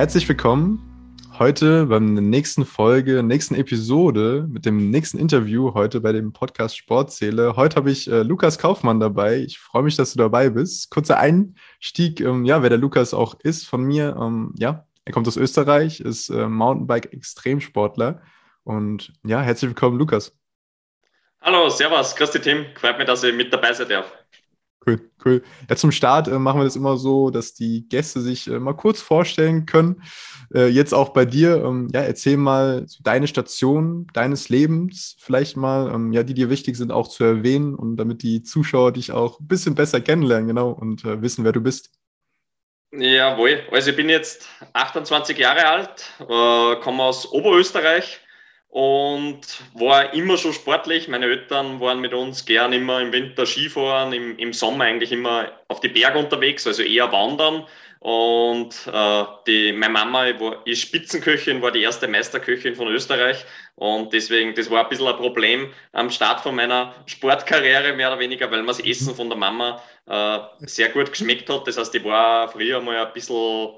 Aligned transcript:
Herzlich 0.00 0.26
willkommen 0.30 0.80
heute 1.38 1.84
beim 1.84 2.14
nächsten 2.14 2.64
Folge, 2.64 3.22
nächsten 3.22 3.54
Episode 3.54 4.46
mit 4.48 4.64
dem 4.64 4.90
nächsten 4.90 5.18
Interview 5.18 5.74
heute 5.74 6.00
bei 6.00 6.12
dem 6.12 6.32
Podcast 6.32 6.78
Sportzähle. 6.78 7.54
Heute 7.54 7.76
habe 7.76 7.90
ich 7.90 8.10
äh, 8.10 8.22
Lukas 8.22 8.56
Kaufmann 8.56 8.98
dabei. 8.98 9.40
Ich 9.40 9.58
freue 9.58 9.82
mich, 9.82 9.96
dass 9.96 10.14
du 10.14 10.18
dabei 10.18 10.48
bist. 10.48 10.90
Kurzer 10.90 11.18
Einstieg, 11.18 12.22
ähm, 12.22 12.46
ja, 12.46 12.62
wer 12.62 12.70
der 12.70 12.78
Lukas 12.78 13.12
auch 13.12 13.38
ist 13.40 13.68
von 13.68 13.82
mir. 13.82 14.16
Ähm, 14.18 14.54
ja, 14.56 14.86
er 15.04 15.12
kommt 15.12 15.28
aus 15.28 15.36
Österreich, 15.36 16.00
ist 16.00 16.30
äh, 16.30 16.48
Mountainbike-Extremsportler. 16.48 18.22
Und 18.64 19.12
ja, 19.22 19.42
herzlich 19.42 19.68
willkommen, 19.68 19.98
Lukas. 19.98 20.34
Hallo, 21.42 21.68
Servus, 21.68 22.14
dich, 22.14 22.40
Tim. 22.40 22.64
Freut 22.74 22.96
mich, 22.96 23.06
dass 23.06 23.22
ich 23.22 23.34
mit 23.34 23.52
dabei 23.52 23.74
sein 23.74 23.90
darf. 23.90 24.10
Cool, 24.86 24.98
cool. 25.24 25.42
Ja, 25.68 25.76
zum 25.76 25.92
Start 25.92 26.26
äh, 26.28 26.38
machen 26.38 26.60
wir 26.60 26.64
das 26.64 26.74
immer 26.74 26.96
so, 26.96 27.30
dass 27.30 27.52
die 27.52 27.86
Gäste 27.86 28.20
sich 28.22 28.48
äh, 28.48 28.58
mal 28.58 28.72
kurz 28.72 29.02
vorstellen 29.02 29.66
können. 29.66 30.02
Äh, 30.54 30.68
jetzt 30.68 30.94
auch 30.94 31.10
bei 31.10 31.26
dir. 31.26 31.62
Ähm, 31.62 31.88
ja, 31.92 32.00
erzähl 32.00 32.38
mal 32.38 32.84
so 32.86 33.02
deine 33.02 33.26
Station 33.26 34.06
deines 34.14 34.48
Lebens, 34.48 35.16
vielleicht 35.20 35.58
mal, 35.58 35.92
ähm, 35.92 36.12
ja, 36.12 36.22
die 36.22 36.32
dir 36.32 36.48
wichtig 36.48 36.76
sind, 36.76 36.92
auch 36.92 37.08
zu 37.08 37.24
erwähnen 37.24 37.74
und 37.74 37.98
damit 37.98 38.22
die 38.22 38.42
Zuschauer 38.42 38.92
dich 38.92 39.12
auch 39.12 39.38
ein 39.38 39.48
bisschen 39.48 39.74
besser 39.74 40.00
kennenlernen, 40.00 40.48
genau, 40.48 40.70
und 40.70 41.04
äh, 41.04 41.20
wissen, 41.20 41.44
wer 41.44 41.52
du 41.52 41.60
bist. 41.60 41.90
Jawohl, 42.92 43.62
also 43.70 43.90
ich 43.90 43.96
bin 43.96 44.08
jetzt 44.08 44.48
28 44.72 45.36
Jahre 45.36 45.66
alt, 45.66 46.10
äh, 46.20 46.80
komme 46.80 47.02
aus 47.02 47.30
Oberösterreich 47.30 48.20
und 48.70 49.40
war 49.74 50.14
immer 50.14 50.36
schon 50.38 50.52
sportlich. 50.52 51.08
Meine 51.08 51.26
Eltern 51.26 51.80
waren 51.80 52.00
mit 52.00 52.14
uns 52.14 52.44
gern 52.46 52.72
immer 52.72 53.00
im 53.00 53.12
Winter 53.12 53.44
Skifahren, 53.44 54.12
im, 54.12 54.38
im 54.38 54.52
Sommer 54.52 54.84
eigentlich 54.84 55.12
immer 55.12 55.50
auf 55.68 55.80
die 55.80 55.88
Berge 55.88 56.18
unterwegs, 56.18 56.66
also 56.66 56.82
eher 56.82 57.10
wandern. 57.10 57.66
Und 57.98 58.74
äh, 58.90 59.24
die, 59.46 59.72
meine 59.72 59.92
Mama 59.92 60.40
war, 60.40 60.66
ist 60.66 60.80
Spitzenköchin, 60.80 61.60
war 61.60 61.70
die 61.70 61.82
erste 61.82 62.08
Meisterköchin 62.08 62.74
von 62.74 62.88
Österreich. 62.88 63.44
Und 63.74 64.12
deswegen, 64.12 64.54
das 64.54 64.70
war 64.70 64.84
ein 64.84 64.88
bisschen 64.88 65.08
ein 65.08 65.16
Problem 65.16 65.72
am 65.92 66.08
Start 66.08 66.40
von 66.40 66.54
meiner 66.54 66.94
Sportkarriere, 67.06 67.92
mehr 67.94 68.08
oder 68.08 68.20
weniger, 68.20 68.50
weil 68.50 68.62
mir 68.62 68.68
das 68.68 68.80
Essen 68.80 69.14
von 69.14 69.28
der 69.28 69.36
Mama 69.36 69.82
äh, 70.06 70.38
sehr 70.60 70.88
gut 70.90 71.10
geschmeckt 71.10 71.50
hat. 71.50 71.66
Das 71.66 71.76
heißt, 71.76 71.94
ich 71.94 72.04
war 72.04 72.48
früher 72.48 72.80
mal 72.80 73.04
ein 73.04 73.12
bisschen, 73.12 73.68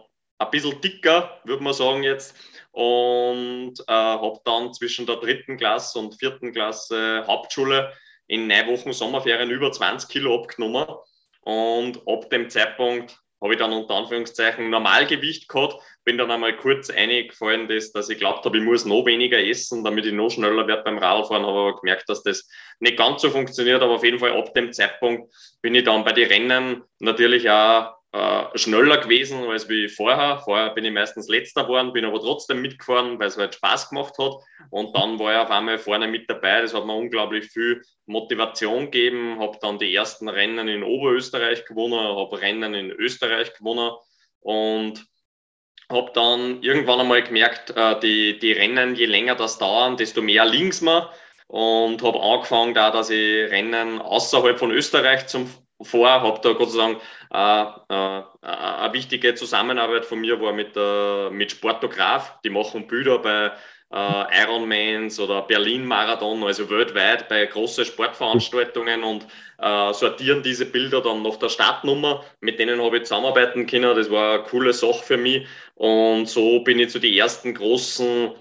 ein 0.44 0.50
bisschen 0.50 0.80
dicker, 0.80 1.40
würde 1.44 1.62
man 1.62 1.72
sagen 1.72 2.02
jetzt 2.02 2.34
und 2.72 3.74
äh, 3.86 3.92
habe 3.92 4.40
dann 4.44 4.72
zwischen 4.72 5.06
der 5.06 5.16
dritten 5.16 5.58
Klasse 5.58 5.98
und 5.98 6.18
vierten 6.18 6.52
Klasse 6.52 7.24
Hauptschule 7.26 7.92
in 8.28 8.46
neun 8.46 8.68
Wochen 8.68 8.92
Sommerferien 8.92 9.50
über 9.50 9.70
20 9.70 10.08
Kilo 10.08 10.42
abgenommen. 10.42 10.86
Und 11.42 12.00
ab 12.06 12.30
dem 12.30 12.48
Zeitpunkt 12.48 13.18
habe 13.42 13.54
ich 13.54 13.58
dann 13.58 13.72
unter 13.72 13.94
Anführungszeichen 13.94 14.70
Normalgewicht 14.70 15.48
gehabt, 15.48 15.82
bin 16.04 16.16
dann 16.16 16.30
einmal 16.30 16.56
kurz 16.56 16.88
eingefallen, 16.88 17.68
dass, 17.68 17.92
dass 17.92 18.08
ich 18.08 18.18
glaubt 18.18 18.44
habe, 18.44 18.56
ich 18.56 18.64
muss 18.64 18.84
noch 18.84 19.04
weniger 19.04 19.38
essen, 19.38 19.82
damit 19.82 20.06
ich 20.06 20.12
noch 20.12 20.30
schneller 20.30 20.66
werde 20.66 20.84
beim 20.84 20.98
Radfahren, 20.98 21.44
habe 21.44 21.58
aber 21.58 21.80
gemerkt, 21.80 22.08
dass 22.08 22.22
das 22.22 22.48
nicht 22.78 22.96
ganz 22.96 23.20
so 23.20 23.30
funktioniert, 23.30 23.82
aber 23.82 23.94
auf 23.94 24.04
jeden 24.04 24.20
Fall 24.20 24.32
ab 24.32 24.54
dem 24.54 24.72
Zeitpunkt 24.72 25.34
bin 25.60 25.74
ich 25.74 25.84
dann 25.84 26.04
bei 26.04 26.12
den 26.12 26.28
Rennen 26.28 26.84
natürlich 27.00 27.50
auch 27.50 27.96
äh, 28.12 28.58
schneller 28.58 28.98
gewesen 28.98 29.48
als 29.48 29.68
wie 29.68 29.88
vorher. 29.88 30.38
Vorher 30.44 30.70
bin 30.70 30.84
ich 30.84 30.92
meistens 30.92 31.28
letzter 31.28 31.64
geworden, 31.64 31.92
bin 31.92 32.04
aber 32.04 32.20
trotzdem 32.20 32.60
mitgefahren, 32.60 33.18
weil 33.18 33.28
es 33.28 33.38
halt 33.38 33.54
Spaß 33.54 33.88
gemacht 33.88 34.18
hat. 34.18 34.34
Und 34.70 34.94
dann 34.94 35.18
war 35.18 35.32
ich 35.32 35.38
auf 35.38 35.50
einmal 35.50 35.78
vorne 35.78 36.08
mit 36.08 36.28
dabei. 36.28 36.60
Das 36.60 36.74
hat 36.74 36.84
mir 36.84 36.94
unglaublich 36.94 37.46
viel 37.46 37.82
Motivation 38.06 38.90
gegeben. 38.90 39.38
Habe 39.40 39.58
dann 39.62 39.78
die 39.78 39.94
ersten 39.94 40.28
Rennen 40.28 40.68
in 40.68 40.82
Oberösterreich 40.82 41.64
gewonnen, 41.64 41.98
habe 41.98 42.40
Rennen 42.40 42.74
in 42.74 42.90
Österreich 42.90 43.54
gewonnen 43.54 43.92
und 44.40 45.06
habe 45.90 46.10
dann 46.14 46.62
irgendwann 46.62 47.00
einmal 47.00 47.22
gemerkt, 47.22 47.70
äh, 47.70 47.98
die, 48.00 48.38
die 48.38 48.52
Rennen, 48.52 48.94
je 48.94 49.06
länger 49.06 49.36
das 49.36 49.58
dauern, 49.58 49.96
desto 49.96 50.22
mehr 50.22 50.44
links 50.44 50.80
man 50.80 51.06
und 51.46 52.02
habe 52.02 52.20
angefangen 52.20 52.72
da, 52.72 52.90
dass 52.90 53.10
ich 53.10 53.50
Rennen 53.50 54.00
außerhalb 54.00 54.58
von 54.58 54.70
Österreich 54.70 55.26
zum 55.26 55.50
vor, 55.84 56.08
habe 56.08 56.40
da 56.42 56.52
Gott 56.52 56.70
sei 56.70 56.78
Dank 56.78 57.00
äh, 57.32 57.94
äh, 57.94 58.22
eine 58.42 58.92
wichtige 58.92 59.34
Zusammenarbeit 59.34 60.04
von 60.04 60.20
mir 60.20 60.40
war 60.40 60.52
mit, 60.52 60.76
äh, 60.76 61.30
mit 61.30 61.50
Sportograf, 61.50 62.40
die 62.42 62.50
machen 62.50 62.86
Bilder 62.86 63.18
bei 63.18 63.52
äh, 63.92 64.42
Ironmans 64.42 65.20
oder 65.20 65.42
Berlin-Marathon, 65.42 66.42
also 66.44 66.68
weltweit 66.70 67.28
bei 67.28 67.44
großen 67.46 67.84
Sportveranstaltungen 67.84 69.04
und 69.04 69.26
äh, 69.58 69.92
sortieren 69.92 70.42
diese 70.42 70.66
Bilder 70.66 71.02
dann 71.02 71.22
nach 71.22 71.36
der 71.36 71.50
Startnummer. 71.50 72.24
Mit 72.40 72.58
denen 72.58 72.82
habe 72.82 72.98
ich 72.98 73.04
zusammenarbeiten 73.04 73.66
können. 73.66 73.94
Das 73.94 74.10
war 74.10 74.34
eine 74.34 74.42
coole 74.44 74.72
Sache 74.72 75.02
für 75.02 75.16
mich. 75.16 75.46
Und 75.74 76.26
so 76.26 76.60
bin 76.60 76.78
ich 76.78 76.90
zu 76.90 76.98
den 76.98 77.14
ersten 77.14 77.54
großen 77.54 78.32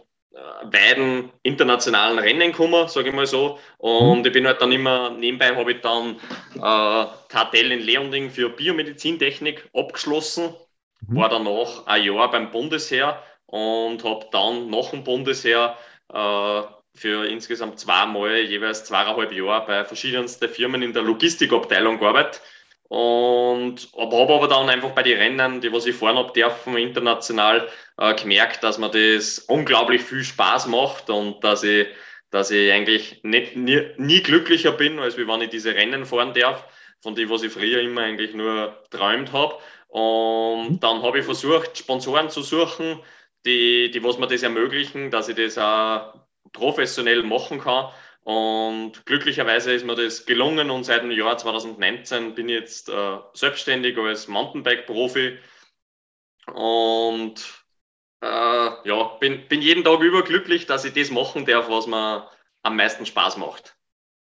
beiden 0.69 1.25
äh, 1.25 1.29
internationalen 1.43 2.19
Rennen 2.19 2.51
gekommen, 2.51 2.87
sage 2.87 3.09
ich 3.09 3.15
mal 3.15 3.25
so. 3.25 3.59
Und 3.77 4.19
mhm. 4.19 4.25
ich 4.25 4.31
bin 4.31 4.47
halt 4.47 4.61
dann 4.61 4.71
immer, 4.71 5.09
nebenbei 5.11 5.55
habe 5.55 5.73
ich 5.73 5.81
dann 5.81 6.15
äh, 6.55 7.05
KTL 7.27 7.71
in 7.71 7.79
Leonding 7.81 8.29
für 8.29 8.49
Biomedizintechnik 8.49 9.69
abgeschlossen, 9.73 10.53
mhm. 11.07 11.15
war 11.15 11.29
danach 11.29 11.85
ein 11.87 12.03
Jahr 12.03 12.31
beim 12.31 12.51
Bundesheer 12.51 13.21
und 13.45 14.03
habe 14.03 14.25
dann 14.31 14.69
nach 14.69 14.91
dem 14.91 15.03
Bundesheer 15.03 15.77
äh, 16.13 16.61
für 16.93 17.25
insgesamt 17.25 17.79
zweimal, 17.79 18.37
jeweils 18.37 18.85
zweieinhalb 18.85 19.31
Jahre 19.31 19.65
bei 19.65 19.85
verschiedensten 19.85 20.49
Firmen 20.49 20.81
in 20.81 20.93
der 20.93 21.03
Logistikabteilung 21.03 21.99
gearbeitet 21.99 22.41
und 22.91 23.87
habe 23.97 24.33
aber 24.33 24.49
dann 24.49 24.67
einfach 24.67 24.89
bei 24.89 25.01
den 25.01 25.17
Rennen, 25.17 25.61
die 25.61 25.71
was 25.71 25.85
ich 25.85 25.95
fahren 25.95 26.17
habe 26.17 26.33
dürfen, 26.33 26.75
international 26.75 27.69
äh, 27.97 28.13
gemerkt, 28.15 28.65
dass 28.65 28.77
mir 28.79 28.89
das 28.89 29.39
unglaublich 29.39 30.01
viel 30.01 30.25
Spaß 30.25 30.67
macht 30.67 31.09
und 31.09 31.41
dass 31.41 31.63
ich, 31.63 31.87
dass 32.31 32.51
ich 32.51 32.69
eigentlich 32.69 33.21
nicht, 33.23 33.55
nie, 33.55 33.81
nie 33.95 34.21
glücklicher 34.21 34.73
bin, 34.73 34.99
als 34.99 35.15
wenn 35.15 35.41
ich 35.41 35.49
diese 35.49 35.73
Rennen 35.73 36.05
fahren 36.05 36.33
darf, 36.33 36.65
von 36.99 37.15
dem, 37.15 37.29
was 37.29 37.43
ich 37.43 37.53
früher 37.53 37.79
immer 37.79 38.01
eigentlich 38.01 38.33
nur 38.33 38.83
träumt 38.89 39.31
habe. 39.31 39.55
Und 39.87 40.71
mhm. 40.71 40.79
dann 40.81 41.01
habe 41.01 41.19
ich 41.19 41.25
versucht, 41.25 41.77
Sponsoren 41.77 42.29
zu 42.29 42.41
suchen, 42.41 42.99
die, 43.45 43.89
die 43.89 44.03
was 44.03 44.17
mir 44.17 44.27
das 44.27 44.43
ermöglichen, 44.43 45.11
dass 45.11 45.29
ich 45.29 45.37
das 45.37 45.57
auch 45.57 46.13
professionell 46.51 47.23
machen 47.23 47.61
kann. 47.61 47.85
Und 48.23 49.05
glücklicherweise 49.05 49.73
ist 49.73 49.85
mir 49.85 49.95
das 49.95 50.25
gelungen 50.25 50.69
und 50.69 50.83
seit 50.83 51.01
dem 51.01 51.11
Jahr 51.11 51.37
2019 51.37 52.35
bin 52.35 52.49
ich 52.49 52.55
jetzt 52.55 52.89
äh, 52.89 53.17
selbstständig 53.33 53.97
als 53.97 54.27
Mountainbike-Profi 54.27 55.39
und 56.53 57.65
äh, 58.21 58.27
ja, 58.27 59.03
bin, 59.19 59.47
bin 59.47 59.61
jeden 59.61 59.83
Tag 59.83 60.01
überglücklich, 60.01 60.67
dass 60.67 60.85
ich 60.85 60.93
das 60.93 61.09
machen 61.09 61.45
darf, 61.45 61.67
was 61.69 61.87
mir 61.87 62.29
am 62.61 62.75
meisten 62.75 63.07
Spaß 63.07 63.37
macht. 63.37 63.75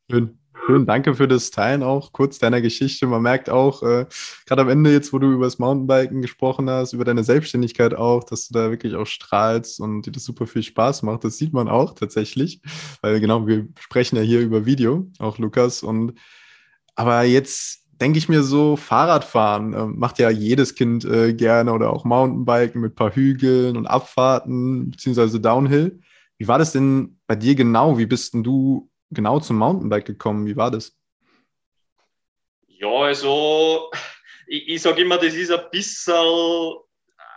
Schön. 0.10 0.40
Schön, 0.66 0.86
danke 0.86 1.16
für 1.16 1.28
das 1.28 1.52
Teilen 1.52 1.84
auch 1.84 2.12
kurz 2.12 2.40
deiner 2.40 2.62
Geschichte. 2.62 3.08
Man 3.08 3.22
merkt 3.22 3.50
auch, 3.50 3.82
äh, 3.84 4.06
gerade 4.46 4.62
am 4.62 4.70
Ende 4.70 4.92
jetzt, 4.92 5.14
wo 5.14 5.20
du 5.20 5.32
über 5.32 5.46
das 5.46 5.60
Mountainbiken 5.60 6.22
gesprochen 6.22 6.70
hast, 6.70 6.94
über 6.94 7.06
deine 7.06 7.24
Selbstständigkeit 7.24 7.94
auch, 7.96 8.24
dass 8.24 8.48
du 8.48 8.54
da 8.54 8.70
wirklich 8.70 8.96
auch 8.96 9.08
strahlst 9.08 9.80
und 9.80 10.04
dir 10.04 10.12
das 10.12 10.26
super 10.26 10.48
viel 10.48 10.64
Spaß 10.64 11.04
macht. 11.04 11.24
Das 11.24 11.38
sieht 11.38 11.54
man 11.54 11.68
auch 11.70 11.94
tatsächlich, 11.94 12.62
weil 13.02 13.20
genau, 13.20 13.48
wir 13.48 13.68
sprechen 13.80 14.16
ja 14.18 14.22
hier 14.22 14.42
über 14.42 14.66
Video, 14.66 15.08
auch 15.20 15.38
Lukas. 15.38 15.84
Und 15.84 16.14
aber 16.96 17.24
jetzt 17.24 17.86
denke 18.02 18.18
ich 18.18 18.30
mir 18.30 18.44
so, 18.44 18.76
Fahrradfahren 18.76 19.74
äh, 19.74 19.86
macht 19.86 20.20
ja 20.20 20.30
jedes 20.30 20.76
Kind 20.76 21.06
äh, 21.06 21.34
gerne 21.34 21.74
oder 21.74 21.92
auch 21.92 22.06
Mountainbiken 22.06 22.82
mit 22.82 22.94
ein 22.94 22.96
paar 22.96 23.16
Hügeln 23.16 23.78
und 23.78 23.88
Abfahrten, 23.88 24.92
beziehungsweise 24.92 25.40
Downhill. 25.40 26.00
Wie 26.38 26.48
war 26.48 26.58
das 26.58 26.72
denn 26.72 27.18
bei 27.28 27.36
dir 27.36 27.56
genau? 27.56 27.98
Wie 27.98 28.06
bist 28.06 28.34
denn 28.34 28.44
du 28.44 28.89
genau 29.12 29.40
zum 29.40 29.58
Mountainbike 29.58 30.06
gekommen? 30.06 30.46
Wie 30.46 30.56
war 30.56 30.72
das? 30.72 30.96
Ja, 32.68 32.90
also 32.90 33.92
ich, 34.48 34.68
ich 34.68 34.82
sage 34.82 35.02
immer, 35.02 35.18
das 35.18 35.34
ist 35.34 35.52
ein 35.52 35.70
bisschen 35.72 36.76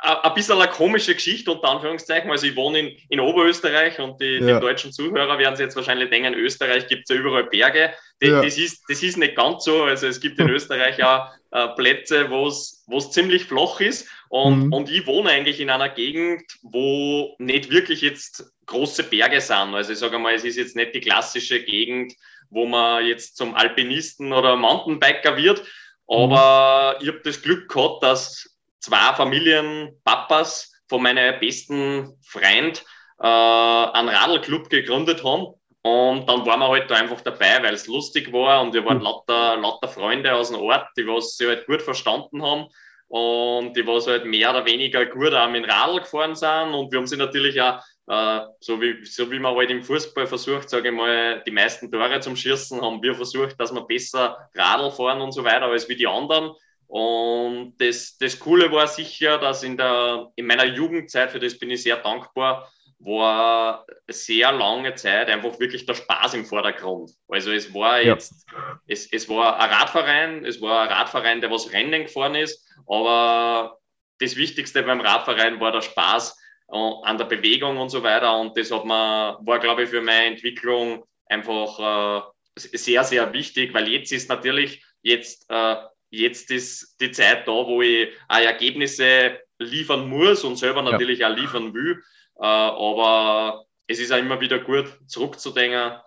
ein 0.02 0.34
bisschen 0.34 0.60
eine 0.60 0.70
komische 0.70 1.14
Geschichte, 1.14 1.52
unter 1.52 1.68
Anführungszeichen. 1.68 2.30
Also 2.30 2.46
ich 2.46 2.56
wohne 2.56 2.80
in, 2.80 2.96
in 3.08 3.20
Oberösterreich 3.20 4.00
und 4.00 4.20
die, 4.20 4.38
ja. 4.40 4.54
die 4.54 4.60
deutschen 4.60 4.92
Zuhörer 4.92 5.38
werden 5.38 5.54
sich 5.54 5.64
jetzt 5.64 5.76
wahrscheinlich 5.76 6.10
denken, 6.10 6.34
in 6.34 6.38
Österreich 6.38 6.88
gibt 6.88 7.08
es 7.08 7.14
ja 7.14 7.20
überall 7.20 7.44
Berge. 7.44 7.92
Das, 8.18 8.28
ja. 8.28 8.42
das, 8.42 8.58
ist, 8.58 8.82
das 8.88 9.02
ist 9.02 9.16
nicht 9.16 9.36
ganz 9.36 9.64
so. 9.64 9.84
Also 9.84 10.08
es 10.08 10.20
gibt 10.20 10.40
in 10.40 10.48
Österreich 10.48 11.02
auch 11.04 11.28
äh, 11.52 11.68
Plätze, 11.76 12.30
wo 12.30 12.48
es 12.48 13.10
ziemlich 13.10 13.44
flach 13.44 13.80
ist. 13.80 14.08
Und, 14.28 14.66
mhm. 14.66 14.72
und 14.72 14.90
ich 14.90 15.06
wohne 15.06 15.30
eigentlich 15.30 15.60
in 15.60 15.70
einer 15.70 15.90
Gegend, 15.90 16.42
wo 16.62 17.36
nicht 17.38 17.70
wirklich 17.70 18.00
jetzt 18.00 18.52
große 18.66 19.04
Berge 19.04 19.40
sind. 19.40 19.74
Also 19.74 19.92
ich 19.92 19.98
sage 19.98 20.18
mal, 20.18 20.34
es 20.34 20.44
ist 20.44 20.56
jetzt 20.56 20.74
nicht 20.74 20.94
die 20.94 21.00
klassische 21.00 21.62
Gegend, 21.62 22.14
wo 22.50 22.66
man 22.66 23.06
jetzt 23.06 23.36
zum 23.36 23.54
Alpinisten 23.54 24.32
oder 24.32 24.56
Mountainbiker 24.56 25.36
wird. 25.36 25.62
Aber 26.08 26.96
mhm. 26.98 27.02
ich 27.02 27.08
habe 27.08 27.20
das 27.24 27.40
Glück 27.40 27.68
gehabt, 27.68 28.02
dass 28.02 28.51
zwei 28.82 29.14
Familienpapas 29.14 30.72
von 30.88 31.02
meinem 31.02 31.40
besten 31.40 32.18
Freund 32.22 32.84
äh, 33.18 33.26
einen 33.26 34.08
Radlclub 34.08 34.68
gegründet 34.68 35.24
haben. 35.24 35.54
Und 35.84 36.28
dann 36.28 36.46
waren 36.46 36.60
wir 36.60 36.68
halt 36.68 36.90
da 36.90 36.96
einfach 36.96 37.22
dabei, 37.22 37.60
weil 37.62 37.74
es 37.74 37.88
lustig 37.88 38.32
war 38.32 38.62
und 38.62 38.72
wir 38.72 38.84
waren 38.84 38.98
hm. 38.98 39.04
lauter, 39.04 39.56
lauter 39.56 39.88
Freunde 39.88 40.32
aus 40.32 40.50
dem 40.50 40.60
Ort, 40.60 40.86
die 40.96 41.06
was 41.06 41.36
sich 41.36 41.48
halt 41.48 41.66
gut 41.66 41.82
verstanden 41.82 42.42
haben. 42.42 42.66
und 43.08 43.74
die 43.76 43.86
was 43.86 44.06
halt 44.06 44.24
mehr 44.24 44.50
oder 44.50 44.64
weniger 44.64 45.04
gut 45.06 45.32
dem 45.32 45.64
Radl 45.64 46.00
gefahren 46.00 46.34
sind 46.34 46.72
und 46.72 46.90
wir 46.90 46.98
haben 46.98 47.06
sie 47.06 47.16
natürlich 47.16 47.60
auch 47.60 47.80
äh, 48.06 48.40
so, 48.60 48.80
wie, 48.80 49.04
so 49.04 49.30
wie 49.30 49.38
man 49.38 49.54
halt 49.54 49.70
im 49.70 49.82
Fußball 49.82 50.26
versucht, 50.26 50.70
sage 50.70 50.88
ich 50.88 50.94
mal, 50.94 51.42
die 51.46 51.50
meisten 51.50 51.90
Tore 51.90 52.20
zum 52.20 52.36
Schießen, 52.36 52.80
haben 52.80 53.02
wir 53.02 53.14
versucht, 53.14 53.60
dass 53.60 53.74
wir 53.74 53.82
besser 53.82 54.48
Radl 54.54 54.90
fahren 54.90 55.20
und 55.20 55.32
so 55.32 55.44
weiter 55.44 55.66
als 55.66 55.88
wie 55.88 55.96
die 55.96 56.06
anderen. 56.06 56.52
Und 56.92 57.76
das, 57.78 58.18
das 58.18 58.38
Coole 58.38 58.70
war 58.70 58.86
sicher, 58.86 59.38
dass 59.38 59.62
in, 59.62 59.78
der, 59.78 60.30
in 60.36 60.46
meiner 60.46 60.66
Jugendzeit, 60.66 61.30
für 61.30 61.38
das 61.38 61.58
bin 61.58 61.70
ich 61.70 61.82
sehr 61.82 61.96
dankbar, 61.96 62.70
war 62.98 63.86
sehr 64.08 64.52
lange 64.52 64.94
Zeit 64.94 65.30
einfach 65.30 65.58
wirklich 65.58 65.86
der 65.86 65.94
Spaß 65.94 66.34
im 66.34 66.44
Vordergrund. 66.44 67.10
Also 67.28 67.50
es 67.50 67.72
war 67.72 68.02
jetzt, 68.02 68.44
ja. 68.52 68.78
es, 68.86 69.10
es 69.10 69.26
war 69.26 69.58
ein 69.58 69.70
Radverein, 69.70 70.44
es 70.44 70.60
war 70.60 70.82
ein 70.82 70.88
Radverein, 70.88 71.40
der 71.40 71.50
was 71.50 71.72
Rennen 71.72 72.02
gefahren 72.02 72.34
ist, 72.34 72.62
aber 72.86 73.78
das 74.20 74.36
Wichtigste 74.36 74.82
beim 74.82 75.00
Radverein 75.00 75.60
war 75.60 75.72
der 75.72 75.80
Spaß 75.80 76.38
äh, 76.68 76.76
an 77.04 77.16
der 77.16 77.24
Bewegung 77.24 77.78
und 77.78 77.88
so 77.88 78.02
weiter. 78.02 78.38
Und 78.38 78.54
das 78.58 78.70
hat 78.70 78.84
man, 78.84 79.38
war, 79.46 79.60
glaube 79.60 79.84
ich, 79.84 79.88
für 79.88 80.02
meine 80.02 80.26
Entwicklung 80.26 81.06
einfach 81.24 81.78
äh, 82.18 82.22
sehr, 82.58 83.02
sehr 83.02 83.32
wichtig, 83.32 83.72
weil 83.72 83.88
jetzt 83.88 84.12
ist 84.12 84.28
natürlich, 84.28 84.84
jetzt, 85.00 85.46
äh, 85.48 85.76
jetzt 86.12 86.50
ist 86.50 86.96
die 87.00 87.10
Zeit 87.10 87.48
da, 87.48 87.52
wo 87.52 87.82
ich 87.82 88.08
auch 88.28 88.38
Ergebnisse 88.38 89.40
liefern 89.58 90.08
muss 90.08 90.44
und 90.44 90.56
selber 90.56 90.82
natürlich 90.82 91.20
ja. 91.20 91.30
auch 91.30 91.36
liefern 91.36 91.74
will. 91.74 92.02
Äh, 92.38 92.44
aber 92.44 93.64
es 93.86 93.98
ist 93.98 94.12
auch 94.12 94.18
immer 94.18 94.40
wieder 94.40 94.58
gut, 94.58 94.86
zurückzudenken, 95.06 95.98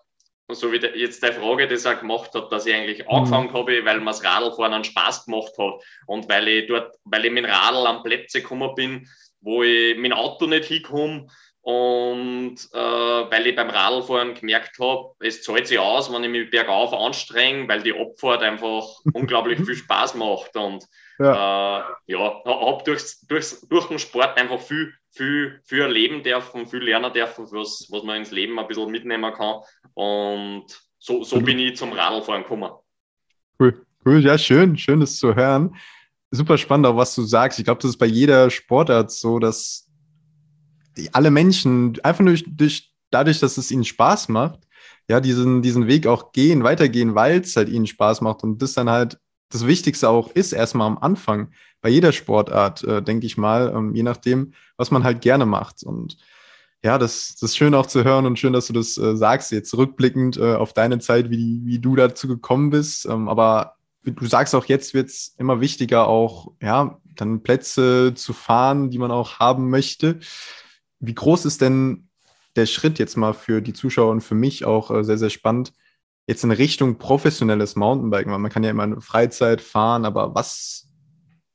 so 0.50 0.72
wie 0.72 0.78
jetzt 0.78 1.24
die 1.24 1.31
Frage, 1.31 1.68
die 1.68 1.84
er 1.84 1.96
gemacht 1.96 2.34
hat, 2.36 2.52
dass 2.52 2.68
ich 2.68 2.75
eigentlich 2.75 3.00
mhm. 3.00 3.10
angefangen 3.10 3.54
habe, 3.54 3.84
weil 3.84 4.00
mir 4.00 4.06
das 4.06 4.24
Radlfahren 4.24 4.74
einen 4.74 4.84
Spaß 4.84 5.25
gemacht 5.25 5.54
hat 5.57 5.81
und 6.06 6.30
weil 6.30 6.48
ich 6.48 6.68
dort, 6.68 6.96
weil 7.04 7.25
ich 7.25 7.31
mit 7.31 7.44
dem 7.44 7.51
Radl 7.51 7.88
an 7.88 8.04
Plätze 8.04 8.42
gekommen 8.42 8.75
bin, 8.75 9.10
wo 9.42 9.63
ich 9.63 9.96
mit 9.96 10.12
dem 10.12 10.18
Auto 10.18 10.46
nicht 10.46 10.66
hinkomme 10.66 11.28
und 11.65 12.57
äh, 12.73 12.77
weil 12.77 13.47
ich 13.47 13.56
beim 13.56 13.71
Radlfahren 13.71 14.35
gemerkt 14.35 14.77
habe, 14.77 15.15
es 15.19 15.41
zahlt 15.41 15.65
sich 15.65 15.79
aus, 15.79 16.13
wenn 16.13 16.23
ich 16.23 16.29
mich 16.29 16.51
bergauf 16.51 16.94
anstrenge, 16.94 17.67
weil 17.67 17.81
die 17.81 18.00
Abfahrt 18.00 18.44
einfach 18.44 18.85
unglaublich 19.13 19.57
viel 19.65 19.73
Spaß 19.73 20.13
macht 20.13 20.56
und 20.56 20.85
ja, 21.17 21.79
äh, 21.79 21.83
ja 22.06 22.44
habe 22.45 22.83
durchs, 22.83 23.19
durchs, 23.21 23.67
durch 23.67 23.88
den 23.88 23.97
Sport 23.97 24.38
einfach 24.38 24.62
viel, 24.62 24.94
viel, 25.09 25.59
viel 25.63 25.81
erleben 25.81 26.21
dürfen, 26.21 26.67
viel 26.67 26.83
lernen 26.83 27.12
dürfen, 27.12 27.47
was, 27.50 27.88
was 27.89 28.03
man 28.03 28.17
ins 28.17 28.29
Leben 28.29 28.59
ein 28.59 28.67
bisschen 28.67 28.91
mitnehmen 28.91 29.33
kann. 29.33 29.62
Und 29.95 30.67
so, 31.00 31.23
so 31.23 31.41
bin 31.41 31.57
ich 31.57 31.77
zum 31.77 31.94
Radlfahren 31.94 32.44
gekommen. 32.44 32.73
Cool, 33.59 33.83
cool, 34.06 34.23
ja, 34.23 34.38
schön, 34.38 34.77
schön 34.77 35.00
das 35.00 35.17
zu 35.17 35.33
hören. 35.33 35.75
Super 36.29 36.59
spannend 36.59 36.85
auch, 36.85 36.95
was 36.95 37.15
du 37.15 37.23
sagst. 37.23 37.57
Ich 37.57 37.65
glaube, 37.65 37.81
das 37.81 37.89
ist 37.89 37.97
bei 37.97 38.06
jeder 38.06 38.51
Sportart 38.51 39.09
so, 39.09 39.39
dass 39.39 39.85
alle 41.12 41.31
Menschen 41.31 42.00
einfach 42.03 42.24
nur 42.24 42.36
durch, 42.47 42.94
dadurch, 43.12 43.39
dass 43.39 43.57
es 43.57 43.71
ihnen 43.71 43.83
Spaß 43.83 44.30
macht, 44.30 44.59
ja, 45.07 45.19
diesen, 45.19 45.62
diesen 45.62 45.88
Weg 45.88 46.07
auch 46.07 46.31
gehen, 46.31 46.63
weitergehen, 46.63 47.15
weil 47.15 47.42
es 47.42 47.56
halt 47.56 47.69
ihnen 47.69 47.88
Spaß 47.88 48.21
macht 48.21 48.44
und 48.44 48.62
das 48.62 48.74
dann 48.74 48.89
halt 48.89 49.19
das 49.50 49.68
Wichtigste 49.68 50.09
auch 50.09 50.31
ist, 50.31 50.53
erstmal 50.53 50.88
am 50.88 50.97
Anfang, 50.97 51.51
bei 51.81 51.89
jeder 51.89 52.12
Sportart, 52.12 52.83
äh, 52.83 53.01
denke 53.01 53.27
ich 53.27 53.38
mal, 53.38 53.71
ähm, 53.75 53.94
je 53.94 54.03
nachdem, 54.03 54.53
was 54.75 54.89
man 54.89 55.03
halt 55.03 55.21
gerne 55.21 55.45
macht. 55.45 55.83
Und 55.83 56.18
ja, 56.83 56.98
das, 56.98 57.36
das 57.39 57.51
ist 57.51 57.57
schön 57.57 57.75
auch 57.75 57.86
zu 57.86 58.03
hören 58.03 58.25
und 58.25 58.39
schön, 58.39 58.53
dass 58.53 58.68
du 58.68 58.74
das 58.74 58.98
äh, 58.98 59.15
sagst, 59.15 59.51
jetzt 59.51 59.75
rückblickend 59.77 60.38
äh, 60.38 60.56
auf 60.56 60.74
deine 60.74 61.00
Zeit, 61.00 61.30
wie, 61.30 61.62
wie 61.63 61.80
du 61.80 61.95
dazu 61.95 62.27
gekommen 62.27 62.71
bist. 62.71 63.06
Ähm, 63.06 63.30
aber 63.30 63.75
du 64.03 64.25
sagst 64.25 64.56
auch, 64.56 64.65
jetzt 64.65 64.94
wird 64.94 65.09
es 65.09 65.36
immer 65.38 65.62
wichtiger, 65.62 66.07
auch 66.07 66.51
ja, 66.62 66.98
dann 67.15 67.44
Plätze 67.44 68.13
zu 68.15 68.33
fahren, 68.33 68.89
die 68.89 68.98
man 68.98 69.12
auch 69.12 69.39
haben 69.39 69.69
möchte. 69.69 70.19
Wie 71.06 71.16
groß 71.16 71.46
ist 71.46 71.62
denn 71.62 72.10
der 72.56 72.66
Schritt 72.66 73.00
jetzt 73.00 73.18
mal 73.18 73.34
für 73.34 73.62
die 73.62 73.74
Zuschauer 73.74 74.12
und 74.12 74.22
für 74.22 74.36
mich 74.36 74.66
auch 74.66 74.92
äh, 74.92 75.04
sehr, 75.04 75.18
sehr 75.18 75.30
spannend, 75.30 75.74
jetzt 76.28 76.44
in 76.44 76.52
Richtung 76.52 76.98
professionelles 76.98 77.75
Mountainbiken? 77.75 78.31
Weil 78.31 78.40
man 78.40 78.52
kann 78.52 78.63
ja 78.63 78.69
immer 78.69 78.84
eine 78.84 79.02
Freizeit 79.02 79.62
fahren, 79.62 80.06
aber 80.06 80.36
was, 80.36 80.90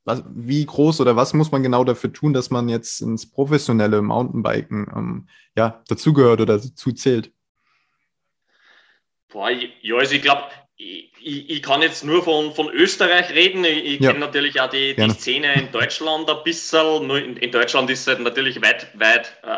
was, 0.05 0.23
wie 0.33 0.65
groß 0.65 1.01
oder 1.01 1.15
was 1.15 1.33
muss 1.33 1.51
man 1.51 1.63
genau 1.63 1.83
dafür 1.83 2.13
tun, 2.13 2.33
dass 2.33 2.49
man 2.49 2.69
jetzt 2.69 3.01
ins 3.01 3.29
professionelle 3.29 4.01
Mountainbiken 4.01 4.87
ähm, 4.95 5.27
ja, 5.55 5.83
dazugehört 5.87 6.41
oder 6.41 6.57
dazu 6.57 6.91
zählt? 6.91 7.31
Boah, 9.29 9.47
also 9.47 10.15
ich 10.15 10.21
glaube, 10.21 10.43
ich, 10.81 11.49
ich, 11.49 11.61
kann 11.61 11.81
jetzt 11.81 12.03
nur 12.03 12.23
von, 12.23 12.53
von 12.53 12.69
Österreich 12.69 13.29
reden. 13.31 13.63
Ich, 13.63 13.85
ich 13.85 13.99
ja. 13.99 14.11
kenne 14.11 14.25
natürlich 14.25 14.59
auch 14.59 14.69
die, 14.69 14.95
die 14.95 15.09
Szene 15.11 15.53
in 15.53 15.71
Deutschland 15.71 16.29
ein 16.29 16.43
bisschen. 16.43 17.07
Nur 17.07 17.19
in, 17.19 17.37
in 17.37 17.51
Deutschland 17.51 17.89
ist 17.89 18.01
es 18.01 18.07
halt 18.07 18.19
natürlich 18.19 18.61
weit, 18.61 18.87
weit 18.99 19.37
äh, 19.43 19.57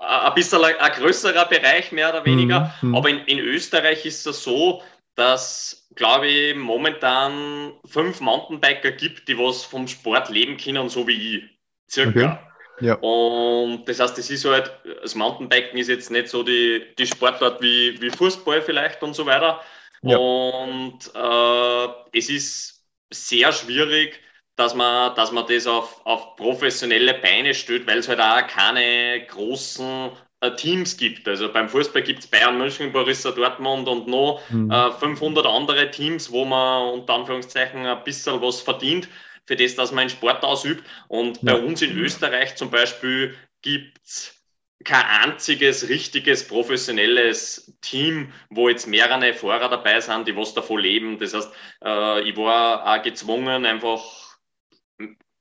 ein 0.00 0.34
bisschen 0.34 0.64
ein, 0.64 0.76
ein, 0.76 0.92
größerer 0.92 1.46
Bereich, 1.46 1.92
mehr 1.92 2.10
oder 2.10 2.24
weniger. 2.24 2.74
Mhm. 2.82 2.94
Aber 2.96 3.08
in, 3.08 3.18
in 3.26 3.38
Österreich 3.38 4.04
ist 4.04 4.26
es 4.26 4.42
so, 4.42 4.82
dass, 5.14 5.88
glaube 5.94 6.26
ich, 6.26 6.56
momentan 6.56 7.72
fünf 7.84 8.20
Mountainbiker 8.20 8.90
gibt, 8.90 9.28
die 9.28 9.38
was 9.38 9.62
vom 9.62 9.86
Sport 9.86 10.28
leben 10.30 10.56
können, 10.56 10.88
so 10.88 11.06
wie 11.06 11.36
ich. 11.36 11.44
Circa. 11.88 12.10
Okay. 12.10 12.38
Ja. 12.80 12.94
Und 12.94 13.84
das 13.86 14.00
heißt, 14.00 14.18
das 14.18 14.30
ist 14.30 14.44
halt, 14.44 14.72
das 15.02 15.14
Mountainbiken 15.14 15.78
ist 15.78 15.88
jetzt 15.88 16.10
nicht 16.10 16.28
so 16.28 16.42
die, 16.42 16.82
die 16.98 17.06
Sportart 17.06 17.62
wie, 17.62 18.00
wie 18.02 18.10
Fußball 18.10 18.62
vielleicht 18.62 19.00
und 19.04 19.14
so 19.14 19.26
weiter. 19.26 19.60
Ja. 20.04 20.18
Und 20.18 20.98
äh, 21.14 22.18
es 22.18 22.28
ist 22.28 22.84
sehr 23.10 23.52
schwierig, 23.52 24.20
dass 24.56 24.74
man, 24.74 25.14
dass 25.16 25.32
man 25.32 25.46
das 25.46 25.66
auf, 25.66 26.04
auf 26.04 26.36
professionelle 26.36 27.14
Beine 27.14 27.54
stellt, 27.54 27.86
weil 27.86 27.98
es 27.98 28.08
halt 28.08 28.20
auch 28.20 28.46
keine 28.46 29.24
großen 29.26 30.10
äh, 30.40 30.54
Teams 30.56 30.96
gibt. 30.96 31.26
Also 31.26 31.52
beim 31.52 31.68
Fußball 31.68 32.02
gibt 32.02 32.20
es 32.20 32.26
Bayern 32.26 32.58
München, 32.58 32.92
Borussia 32.92 33.32
Dortmund 33.32 33.88
und 33.88 34.06
noch 34.06 34.40
mhm. 34.50 34.70
äh, 34.70 34.92
500 34.92 35.46
andere 35.46 35.90
Teams, 35.90 36.30
wo 36.30 36.44
man 36.44 36.92
unter 36.92 37.14
Anführungszeichen 37.14 37.84
ein 37.84 38.04
bisschen 38.04 38.40
was 38.40 38.60
verdient 38.60 39.08
für 39.46 39.56
das, 39.56 39.74
dass 39.74 39.90
man 39.90 40.02
einen 40.02 40.10
Sport 40.10 40.44
ausübt. 40.44 40.84
Und 41.08 41.42
ja. 41.42 41.54
bei 41.54 41.60
uns 41.60 41.82
in 41.82 41.98
Österreich 41.98 42.56
zum 42.56 42.70
Beispiel 42.70 43.34
gibt 43.62 43.98
es 44.04 44.43
kein 44.82 45.30
einziges 45.30 45.88
richtiges 45.88 46.46
professionelles 46.46 47.78
Team, 47.80 48.32
wo 48.50 48.68
jetzt 48.68 48.86
mehrere 48.86 49.32
Fahrer 49.32 49.68
dabei 49.68 50.00
sind, 50.00 50.26
die 50.28 50.36
was 50.36 50.54
davon 50.54 50.80
leben. 50.80 51.18
Das 51.18 51.34
heißt, 51.34 51.52
äh, 51.84 52.28
ich 52.28 52.36
war 52.36 52.86
auch 52.86 53.02
gezwungen, 53.02 53.64
einfach 53.64 54.36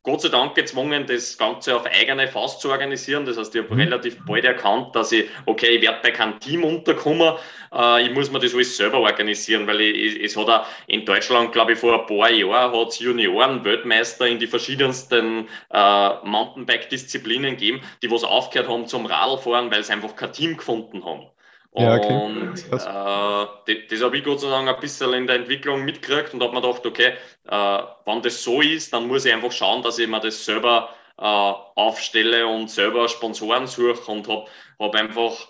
Gott 0.06 0.20
sei 0.20 0.28
Dank 0.28 0.56
gezwungen, 0.56 1.06
das 1.08 1.38
Ganze 1.38 1.74
auf 1.78 1.86
eigene 1.86 2.28
Faust 2.28 2.60
zu 2.60 2.70
organisieren. 2.70 3.24
Das 3.26 3.38
heißt, 3.38 3.56
ich 3.56 3.64
habe 3.64 3.74
mhm. 3.74 3.80
relativ 3.80 4.18
bald 4.26 4.44
erkannt, 4.44 4.94
dass 4.94 5.14
ich, 5.14 5.30
okay, 5.46 5.78
ich 5.78 5.82
werde 5.82 6.00
bei 6.04 6.12
keinem 6.12 6.42
Team 6.42 6.66
unterkommen. 6.66 7.36
Äh, 7.74 8.04
ich 8.06 8.14
muss 8.14 8.30
mir 8.30 8.40
das 8.40 8.54
alles 8.54 8.76
selber 8.76 9.00
organisieren, 9.00 9.66
weil 9.66 9.80
ich, 9.80 10.22
es 10.22 10.36
hat 10.36 10.50
auch 10.50 10.66
in 10.88 11.06
Deutschland, 11.06 11.54
glaube 11.54 11.72
ich, 11.72 11.80
vor 11.80 11.98
ein 11.98 12.06
paar 12.06 12.30
Jahren 12.30 12.78
hat 12.78 12.90
es 12.90 13.00
Junioren-Weltmeister 13.00 14.28
in 14.28 14.40
die 14.40 14.48
verschiedensten 14.48 15.48
äh, 15.72 16.10
Mountainbike-Disziplinen 16.26 17.52
gegeben, 17.52 17.80
die 18.02 18.12
was 18.12 18.26
aufgehört 18.26 18.68
haben 18.68 18.88
zum 18.88 19.06
Radlfahren, 19.06 19.72
weil 19.72 19.86
sie 19.86 19.94
einfach 19.94 20.18
kein 20.18 20.34
Team 20.34 20.58
gefunden 20.58 21.06
haben. 21.06 21.28
Ja, 21.76 21.96
okay. 21.96 22.14
Und 22.14 22.58
äh, 22.58 23.88
das, 23.90 24.04
habe 24.04 24.18
ich 24.18 24.24
Gott 24.24 24.42
sei 24.42 24.50
Dank 24.50 24.68
ein 24.70 24.80
bisschen 24.80 25.14
in 25.14 25.26
der 25.26 25.38
Entwicklung 25.38 25.84
mitgekriegt 25.84 26.34
und 26.34 26.44
habe 26.44 26.54
mir 26.54 26.62
gedacht, 26.62 26.86
okay, 26.86 27.14
äh, 27.48 27.80
wenn 28.06 28.22
das 28.22 28.44
so 28.44 28.62
ist, 28.62 28.94
dann 28.94 29.08
muss 29.08 29.26
ich 29.26 29.34
einfach 29.34 29.52
schauen, 29.52 29.82
dass 29.82 29.98
ich 29.98 30.08
mir 30.08 30.20
das 30.20 30.46
selber 30.46 30.90
äh, 31.18 31.24
aufstelle 31.24 32.46
und 32.46 32.70
selber 32.70 33.08
Sponsoren 33.10 33.66
suche 33.66 34.12
und 34.12 34.28
habe 34.28 34.46
hab 34.80 34.94
einfach 34.94 35.48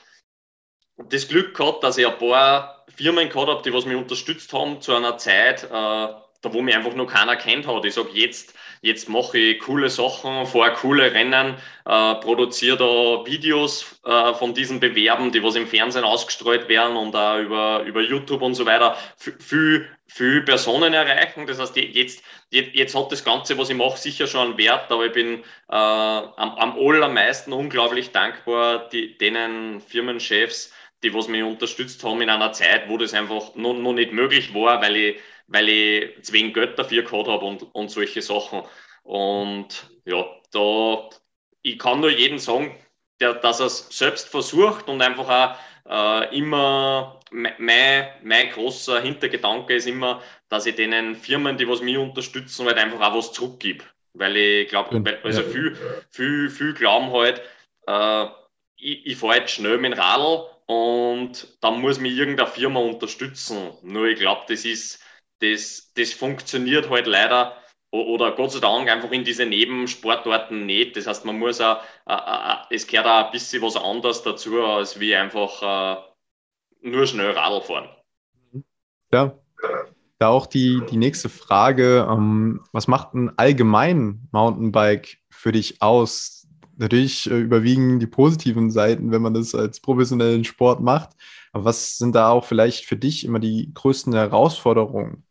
das 1.09 1.27
Glück 1.27 1.55
gehabt, 1.55 1.83
dass 1.83 1.97
ich 1.97 2.07
ein 2.07 2.17
paar 2.17 2.85
Firmen 2.95 3.27
gehabt 3.27 3.49
habe, 3.49 3.61
die 3.63 3.73
was 3.73 3.85
mich 3.85 3.97
unterstützt 3.97 4.53
haben 4.53 4.79
zu 4.79 4.95
einer 4.95 5.17
Zeit, 5.17 5.63
äh, 5.63 6.07
da 6.43 6.53
wo 6.53 6.61
mich 6.61 6.75
einfach 6.75 6.93
noch 6.93 7.07
keiner 7.07 7.35
kennt 7.35 7.65
hat. 7.65 7.85
Ich 7.85 7.93
sage, 7.93 8.09
jetzt, 8.13 8.53
jetzt 8.81 9.07
mache 9.07 9.37
ich 9.37 9.59
coole 9.59 9.89
Sachen, 9.89 10.45
fahre 10.45 10.73
coole 10.73 11.11
Rennen, 11.13 11.55
äh, 11.85 12.15
produziere 12.15 12.77
da 12.77 13.25
Videos 13.25 13.99
äh, 14.05 14.33
von 14.33 14.53
diesen 14.53 14.79
Bewerben, 14.79 15.31
die 15.31 15.41
was 15.41 15.55
im 15.55 15.67
Fernsehen 15.67 16.03
ausgestrahlt 16.03 16.67
werden 16.67 16.97
und 16.97 17.15
auch 17.15 17.39
über, 17.39 17.83
über 17.83 18.01
YouTube 18.01 18.41
und 18.41 18.55
so 18.55 18.65
weiter, 18.65 18.97
viel, 19.15 19.87
viel 20.07 20.41
Personen 20.41 20.93
erreichen. 20.93 21.47
Das 21.47 21.59
heißt, 21.59 21.77
jetzt, 21.77 22.21
jetzt, 22.51 22.75
jetzt 22.75 22.93
hat 22.93 23.11
das 23.11 23.23
Ganze, 23.23 23.57
was 23.57 23.69
ich 23.69 23.77
mache, 23.77 23.97
sicher 23.97 24.27
schon 24.27 24.49
einen 24.49 24.57
Wert, 24.57 24.91
aber 24.91 25.05
ich 25.05 25.13
bin 25.13 25.39
äh, 25.39 25.43
am, 25.69 26.35
am 26.35 26.77
allermeisten 26.77 27.53
unglaublich 27.53 28.11
dankbar 28.11 28.89
die, 28.89 29.17
denen 29.17 29.79
Firmenchefs, 29.79 30.73
die 31.03 31.13
was 31.13 31.29
mich 31.29 31.43
unterstützt 31.43 32.03
haben 32.03 32.21
in 32.21 32.29
einer 32.29 32.51
Zeit, 32.51 32.89
wo 32.89 32.97
das 32.97 33.13
einfach 33.13 33.55
noch, 33.55 33.73
noch 33.73 33.93
nicht 33.93 34.11
möglich 34.11 34.53
war, 34.53 34.81
weil 34.81 34.95
ich 34.95 35.15
weil 35.47 35.69
ich 35.69 36.31
wenig 36.31 36.53
Geld 36.53 36.77
dafür 36.77 37.03
gehabt 37.03 37.27
habe 37.27 37.45
und, 37.45 37.63
und 37.73 37.89
solche 37.89 38.21
Sachen. 38.21 38.63
Und 39.03 39.89
ja, 40.05 40.25
da, 40.51 41.09
ich 41.61 41.77
kann 41.79 41.99
nur 41.99 42.11
jedem 42.11 42.39
sagen, 42.39 42.75
der, 43.19 43.35
dass 43.35 43.59
er 43.59 43.67
es 43.67 43.87
selbst 43.89 44.29
versucht 44.29 44.87
und 44.87 45.01
einfach 45.01 45.29
auch 45.29 45.55
äh, 45.89 46.37
immer, 46.37 47.19
mein, 47.31 48.07
mein 48.23 48.49
großer 48.49 49.01
Hintergedanke 49.01 49.75
ist 49.75 49.87
immer, 49.87 50.21
dass 50.49 50.65
ich 50.65 50.75
den 50.75 51.15
Firmen, 51.15 51.57
die 51.57 51.67
was 51.67 51.81
mich 51.81 51.97
unterstützen, 51.97 52.65
halt 52.67 52.77
einfach 52.77 53.01
auch 53.01 53.17
was 53.17 53.33
zurückgib. 53.33 53.83
Weil 54.13 54.37
ich 54.37 54.69
glaube, 54.69 55.19
also 55.23 55.41
ja. 55.41 55.47
viel, 55.47 55.77
viel, 56.11 56.49
viel 56.49 56.73
glauben 56.73 57.11
halt, 57.11 57.41
äh, 57.87 58.25
ich, 58.77 59.05
ich 59.05 59.17
fahre 59.17 59.39
jetzt 59.39 59.53
schnell 59.53 59.77
mit 59.77 59.93
dem 59.93 59.99
Radl 59.99 60.45
und 60.67 61.47
dann 61.61 61.81
muss 61.81 61.99
mich 61.99 62.15
irgendeine 62.15 62.49
Firma 62.49 62.79
unterstützen. 62.79 63.71
Nur 63.81 64.07
ich 64.07 64.19
glaube, 64.19 64.43
das 64.47 64.65
ist, 64.65 65.02
das, 65.43 65.91
das 65.95 66.13
funktioniert 66.13 66.89
halt 66.89 67.07
leider 67.07 67.57
oder 67.91 68.31
Gott 68.31 68.51
sei 68.51 68.59
Dank 68.59 68.89
einfach 68.89 69.11
in 69.11 69.23
diese 69.23 69.45
Nebensportarten 69.45 70.65
nicht. 70.65 70.97
Das 70.97 71.05
heißt, 71.05 71.25
man 71.25 71.37
muss 71.37 71.61
auch, 71.61 71.79
es 72.71 72.87
gehört 72.87 73.05
auch 73.05 73.25
ein 73.27 73.31
bisschen 73.31 73.61
was 73.61 73.75
anderes 73.75 74.23
dazu, 74.23 74.63
als 74.63 74.99
wie 74.99 75.15
einfach 75.15 75.61
äh, 75.61 76.01
nur 76.89 77.05
schnell 77.05 77.31
Radl 77.31 77.61
fahren. 77.61 77.89
Ja, 79.11 79.37
da 80.17 80.29
auch 80.29 80.47
die, 80.47 80.81
die 80.89 80.97
nächste 80.97 81.29
Frage, 81.29 82.07
ähm, 82.09 82.61
was 82.71 82.87
macht 82.87 83.13
ein 83.13 83.37
allgemein 83.37 84.27
Mountainbike 84.31 85.19
für 85.29 85.51
dich 85.51 85.79
aus? 85.81 86.47
Natürlich 86.77 87.29
äh, 87.29 87.37
überwiegen 87.37 87.99
die 87.99 88.07
positiven 88.07 88.71
Seiten, 88.71 89.11
wenn 89.11 89.21
man 89.21 89.35
das 89.35 89.53
als 89.53 89.79
professionellen 89.79 90.45
Sport 90.45 90.81
macht. 90.81 91.11
Aber 91.51 91.65
was 91.65 91.99
sind 91.99 92.15
da 92.15 92.29
auch 92.29 92.45
vielleicht 92.45 92.85
für 92.85 92.97
dich 92.97 93.23
immer 93.23 93.39
die 93.39 93.71
größten 93.71 94.13
Herausforderungen? 94.13 95.23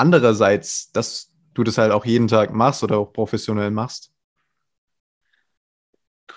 Andererseits, 0.00 0.90
dass 0.92 1.30
du 1.52 1.62
das 1.62 1.76
halt 1.76 1.92
auch 1.92 2.06
jeden 2.06 2.26
Tag 2.26 2.54
machst 2.54 2.82
oder 2.82 2.96
auch 2.96 3.12
professionell 3.12 3.70
machst? 3.70 4.10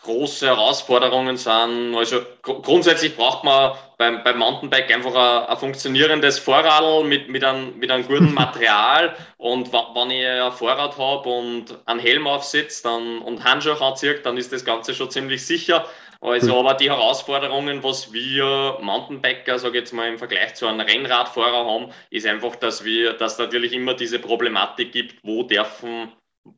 große 0.03 0.45
Herausforderungen 0.45 1.37
sind. 1.37 1.95
Also 1.95 2.21
gr 2.41 2.61
grundsätzlich 2.61 3.15
braucht 3.15 3.43
man 3.43 3.73
beim, 3.97 4.23
beim 4.23 4.37
Mountainbike 4.37 4.93
einfach 4.93 5.15
ein, 5.15 5.47
ein 5.47 5.57
funktionierendes 5.57 6.39
Vorradl 6.39 7.05
mit, 7.05 7.29
mit, 7.29 7.43
einem, 7.43 7.77
mit 7.79 7.89
einem 7.89 8.05
guten 8.05 8.33
Material. 8.33 9.15
und 9.37 9.71
wenn 9.71 10.11
ich 10.11 10.27
ein 10.27 10.51
Vorrad 10.51 10.97
habe 10.97 11.29
und 11.29 11.77
einen 11.85 11.99
Helm 11.99 12.27
aufsetze 12.27 12.83
dann, 12.83 13.19
und 13.19 13.43
Handschuhe 13.43 13.79
anziehe, 13.79 14.19
dann 14.19 14.37
ist 14.37 14.51
das 14.51 14.65
Ganze 14.65 14.93
schon 14.93 15.09
ziemlich 15.09 15.45
sicher. 15.45 15.85
Also, 16.23 16.57
aber 16.57 16.75
die 16.75 16.89
Herausforderungen, 16.89 17.83
was 17.83 18.13
wir 18.13 18.77
Mountainbiker, 18.81 19.59
sage 19.59 19.77
ich 19.77 19.81
jetzt 19.81 19.93
mal 19.93 20.07
im 20.07 20.17
Vergleich 20.17 20.53
zu 20.53 20.65
einem 20.65 20.79
Rennradfahrer 20.79 21.65
haben, 21.65 21.91
ist 22.11 22.25
einfach, 22.25 22.55
dass 22.55 22.85
wir, 22.85 23.11
dass 23.11 23.37
natürlich 23.37 23.73
immer 23.73 23.93
diese 23.93 24.19
Problematik 24.19 24.93
gibt, 24.93 25.21
wo 25.23 25.43
dürfen 25.43 26.13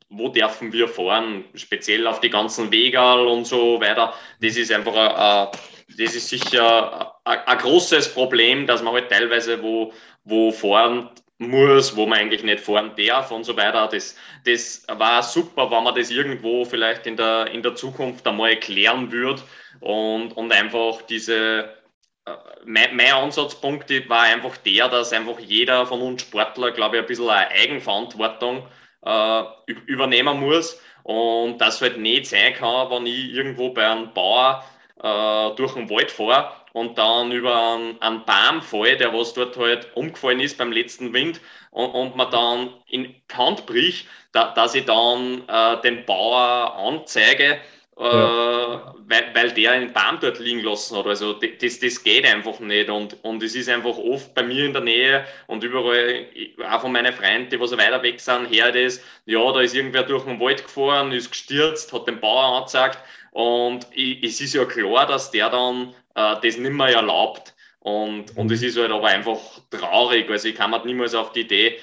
wo 0.08 0.28
dürfen 0.28 0.72
wir 0.72 0.88
fahren, 0.88 1.44
speziell 1.54 2.06
auf 2.06 2.20
die 2.20 2.30
ganzen 2.30 2.72
Wegal 2.72 3.26
und 3.26 3.46
so 3.46 3.80
weiter. 3.80 4.14
Das 4.40 4.56
ist 4.56 4.72
einfach, 4.72 4.94
ein, 4.94 5.48
das 5.96 6.14
ist 6.14 6.28
sicher 6.28 7.14
ein, 7.24 7.58
großes 7.58 8.12
Problem, 8.12 8.66
dass 8.66 8.82
man 8.82 8.94
halt 8.94 9.10
teilweise 9.10 9.62
wo, 9.62 9.92
wo 10.24 10.50
fahren 10.50 11.10
muss, 11.38 11.94
wo 11.96 12.06
man 12.06 12.18
eigentlich 12.18 12.42
nicht 12.42 12.60
fahren 12.60 12.92
darf 12.96 13.30
und 13.30 13.44
so 13.44 13.56
weiter. 13.56 13.88
Das, 13.88 14.16
das 14.44 14.86
war 14.88 15.22
super, 15.22 15.70
wenn 15.70 15.84
man 15.84 15.94
das 15.94 16.10
irgendwo 16.10 16.64
vielleicht 16.64 17.06
in 17.06 17.16
der, 17.16 17.50
in 17.52 17.62
der 17.62 17.74
Zukunft 17.74 18.26
einmal 18.26 18.50
erklären 18.50 19.12
würde 19.12 19.42
und, 19.80 20.32
und 20.32 20.52
einfach 20.52 21.02
diese, 21.02 21.64
äh, 22.24 22.32
mein, 22.64 22.96
mein, 22.96 23.12
Ansatzpunkt 23.12 23.90
war 24.08 24.22
einfach 24.22 24.56
der, 24.58 24.88
dass 24.88 25.12
einfach 25.12 25.38
jeder 25.38 25.86
von 25.86 26.00
uns 26.00 26.22
Sportler, 26.22 26.72
glaube 26.72 26.96
ich, 26.96 27.02
ein 27.02 27.06
bisschen 27.06 27.28
eine 27.28 27.50
Eigenverantwortung 27.50 28.66
äh, 29.04 29.42
übernehmen 29.86 30.40
muss 30.40 30.80
und 31.02 31.58
das 31.58 31.80
halt 31.82 31.98
nicht 31.98 32.26
sein 32.26 32.54
kann, 32.54 32.90
wenn 32.90 33.06
ich 33.06 33.32
irgendwo 33.32 33.70
bei 33.70 33.86
einem 33.86 34.12
Bauer 34.14 34.64
äh, 35.02 35.54
durch 35.56 35.74
den 35.74 35.90
Wald 35.90 36.10
fahre 36.10 36.52
und 36.72 36.98
dann 36.98 37.32
über 37.32 37.74
einen, 37.74 38.00
einen 38.02 38.24
Baum 38.24 38.62
falle, 38.62 38.96
der 38.96 39.12
was 39.12 39.34
dort 39.34 39.56
halt 39.56 39.88
umgefallen 39.94 40.40
ist 40.40 40.58
beim 40.58 40.72
letzten 40.72 41.12
Wind 41.12 41.40
und, 41.70 41.90
und 41.90 42.16
man 42.16 42.30
dann 42.30 42.74
in 42.88 43.04
die 43.04 43.34
Hand 43.34 43.66
bricht, 43.66 44.06
da, 44.32 44.52
dass 44.54 44.74
ich 44.74 44.84
dann 44.84 45.42
äh, 45.48 45.80
den 45.82 46.04
Bauer 46.04 46.74
anzeige 46.76 47.60
ja. 47.98 48.74
Äh, 48.74 48.78
weil, 49.08 49.34
weil 49.34 49.52
der 49.52 49.72
einen 49.72 49.92
Baum 49.92 50.18
dort 50.20 50.38
liegen 50.38 50.60
lassen 50.60 50.98
hat. 50.98 51.06
Also 51.06 51.32
das, 51.32 51.80
das 51.80 52.02
geht 52.04 52.26
einfach 52.26 52.60
nicht. 52.60 52.90
Und, 52.90 53.16
und 53.24 53.42
es 53.42 53.54
ist 53.54 53.68
einfach 53.68 53.96
oft 53.96 54.34
bei 54.34 54.42
mir 54.42 54.66
in 54.66 54.72
der 54.72 54.82
Nähe 54.82 55.24
und 55.46 55.64
überall, 55.64 56.26
auch 56.70 56.82
von 56.82 56.92
meinen 56.92 57.12
Freunden, 57.12 57.48
die 57.50 57.60
was 57.60 57.76
weiter 57.76 58.02
weg 58.02 58.20
sind, 58.20 58.46
her 58.46 58.70
das, 58.70 59.00
ja, 59.24 59.50
da 59.52 59.60
ist 59.60 59.74
irgendwer 59.74 60.02
durch 60.02 60.24
den 60.24 60.40
Wald 60.40 60.64
gefahren, 60.64 61.12
ist 61.12 61.30
gestürzt, 61.30 61.92
hat 61.92 62.06
den 62.06 62.20
Bauer 62.20 62.56
angezeigt. 62.58 62.98
Und 63.36 63.86
es 63.94 64.40
ist 64.40 64.54
ja 64.54 64.64
klar, 64.64 65.06
dass 65.06 65.30
der 65.30 65.50
dann 65.50 65.94
äh, 66.14 66.36
das 66.42 66.56
nicht 66.56 66.72
mehr 66.72 66.94
erlaubt. 66.94 67.54
Und, 67.80 68.34
und 68.34 68.50
es 68.50 68.62
ist 68.62 68.78
halt 68.78 68.90
aber 68.90 69.08
einfach 69.08 69.38
traurig. 69.70 70.30
Also 70.30 70.48
ich 70.48 70.54
kann 70.54 70.70
mir 70.70 70.82
niemals 70.86 71.14
auf 71.14 71.32
die 71.32 71.42
Idee, 71.42 71.78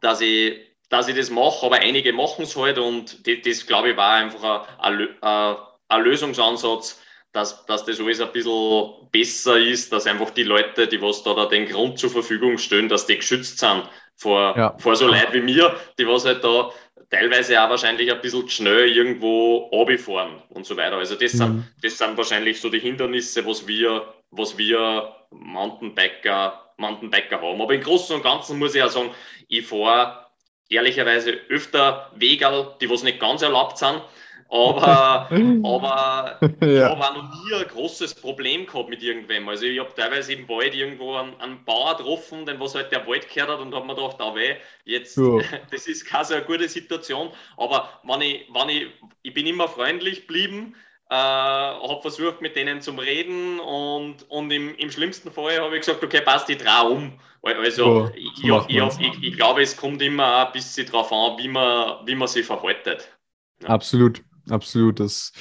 dass 0.00 0.20
ich 0.20 0.60
dass 0.88 1.08
ich 1.08 1.16
das 1.16 1.30
mache, 1.30 1.66
aber 1.66 1.80
einige 1.80 2.12
machen 2.12 2.44
es 2.44 2.56
halt 2.56 2.78
und 2.78 3.26
das, 3.26 3.38
das 3.44 3.66
glaube 3.66 3.90
ich, 3.90 3.96
war 3.96 4.12
einfach 4.12 4.68
ein, 4.78 5.08
ein, 5.20 5.56
ein 5.88 6.02
Lösungsansatz, 6.04 7.02
dass, 7.32 7.66
dass 7.66 7.84
das 7.84 7.98
alles 7.98 8.20
ein 8.20 8.30
bisschen 8.30 9.08
besser 9.10 9.58
ist, 9.58 9.92
dass 9.92 10.06
einfach 10.06 10.30
die 10.30 10.44
Leute, 10.44 10.86
die 10.86 11.02
was 11.02 11.24
da, 11.24 11.34
da 11.34 11.46
den 11.46 11.66
Grund 11.66 11.98
zur 11.98 12.10
Verfügung 12.10 12.56
stellen, 12.56 12.88
dass 12.88 13.06
die 13.06 13.16
geschützt 13.16 13.58
sind 13.58 13.82
vor, 14.14 14.56
ja. 14.56 14.78
vor 14.78 14.94
so 14.94 15.08
Leuten 15.08 15.32
wie 15.32 15.40
mir, 15.40 15.74
die 15.98 16.06
was 16.06 16.24
halt 16.24 16.44
da 16.44 16.70
teilweise 17.10 17.62
auch 17.62 17.70
wahrscheinlich 17.70 18.10
ein 18.10 18.20
bisschen 18.20 18.48
schnell 18.48 18.88
irgendwo 18.88 19.68
runterfahren 19.72 20.42
und 20.50 20.66
so 20.66 20.76
weiter. 20.76 20.96
Also 20.96 21.14
das, 21.14 21.34
mhm. 21.34 21.38
sind, 21.38 21.72
das 21.82 21.98
sind 21.98 22.16
wahrscheinlich 22.16 22.60
so 22.60 22.68
die 22.68 22.80
Hindernisse, 22.80 23.46
was 23.46 23.66
wir, 23.66 24.14
was 24.30 24.56
wir 24.58 25.14
Mountainbiker, 25.30 26.72
Mountainbiker 26.76 27.40
haben. 27.40 27.60
Aber 27.60 27.74
im 27.74 27.80
Großen 27.80 28.16
und 28.16 28.22
Ganzen 28.22 28.58
muss 28.58 28.74
ich 28.74 28.82
auch 28.82 28.90
sagen, 28.90 29.10
ich 29.48 29.66
fahre 29.66 30.26
ehrlicherweise 30.68 31.32
öfter 31.48 32.10
Wegerl, 32.16 32.74
die 32.80 32.90
was 32.90 33.02
nicht 33.02 33.20
ganz 33.20 33.42
erlaubt 33.42 33.78
sind. 33.78 34.02
Aber, 34.48 35.28
aber 35.64 36.38
ja. 36.60 36.66
ich 36.66 36.82
habe 36.84 37.04
auch 37.04 37.14
noch 37.14 37.44
nie 37.44 37.54
ein 37.54 37.68
großes 37.68 38.14
Problem 38.14 38.66
gehabt 38.66 38.88
mit 38.88 39.02
irgendwem. 39.02 39.48
Also 39.48 39.66
ich 39.66 39.78
habe 39.78 39.92
teilweise 39.94 40.34
im 40.34 40.48
Wald 40.48 40.74
irgendwo 40.74 41.14
einen, 41.14 41.38
einen 41.40 41.64
Bauer 41.64 41.96
getroffen, 41.96 42.46
den 42.46 42.60
was 42.60 42.74
halt 42.74 42.92
der 42.92 43.06
Wald 43.06 43.28
gehört 43.28 43.50
hat 43.50 43.60
und 43.60 43.74
habe 43.74 43.86
mir 43.86 43.94
gedacht, 43.94 44.16
ah 44.20 44.34
weh, 44.34 44.56
jetzt, 44.84 45.16
ja. 45.16 45.38
das 45.70 45.86
ist 45.86 46.04
keine 46.04 46.24
so 46.24 46.34
eine 46.34 46.44
gute 46.44 46.68
Situation. 46.68 47.30
Aber 47.56 47.88
wenn 48.04 48.20
ich, 48.20 48.48
wenn 48.52 48.68
ich, 48.68 48.86
ich 49.22 49.34
bin 49.34 49.46
immer 49.46 49.68
freundlich 49.68 50.26
geblieben, 50.26 50.74
äh, 51.10 51.14
habe 51.14 52.00
versucht, 52.00 52.40
mit 52.40 52.56
denen 52.56 52.80
zu 52.80 52.90
reden 52.92 53.60
und, 53.60 54.28
und 54.28 54.50
im, 54.50 54.74
im 54.76 54.90
schlimmsten 54.90 55.30
Fall 55.30 55.60
habe 55.60 55.76
ich 55.76 55.86
gesagt, 55.86 56.02
okay, 56.02 56.20
passt, 56.20 56.50
ich 56.50 56.58
drehe 56.58 56.88
um. 56.88 57.18
Also 57.42 58.10
ja, 58.42 58.64
ich, 58.66 58.76
ich, 58.76 59.00
ich, 59.00 59.22
ich, 59.22 59.36
glaube, 59.36 59.62
es 59.62 59.76
kommt 59.76 60.02
immer 60.02 60.46
ein 60.46 60.52
bisschen 60.52 60.84
darauf 60.86 61.12
an, 61.12 61.38
wie 61.38 61.46
man, 61.46 62.04
wie 62.04 62.16
man 62.16 62.26
sich 62.26 62.44
verhaltet. 62.44 63.16
Ja. 63.62 63.68
Absolut, 63.68 64.22
absolut. 64.48 65.00
Das 65.00 65.32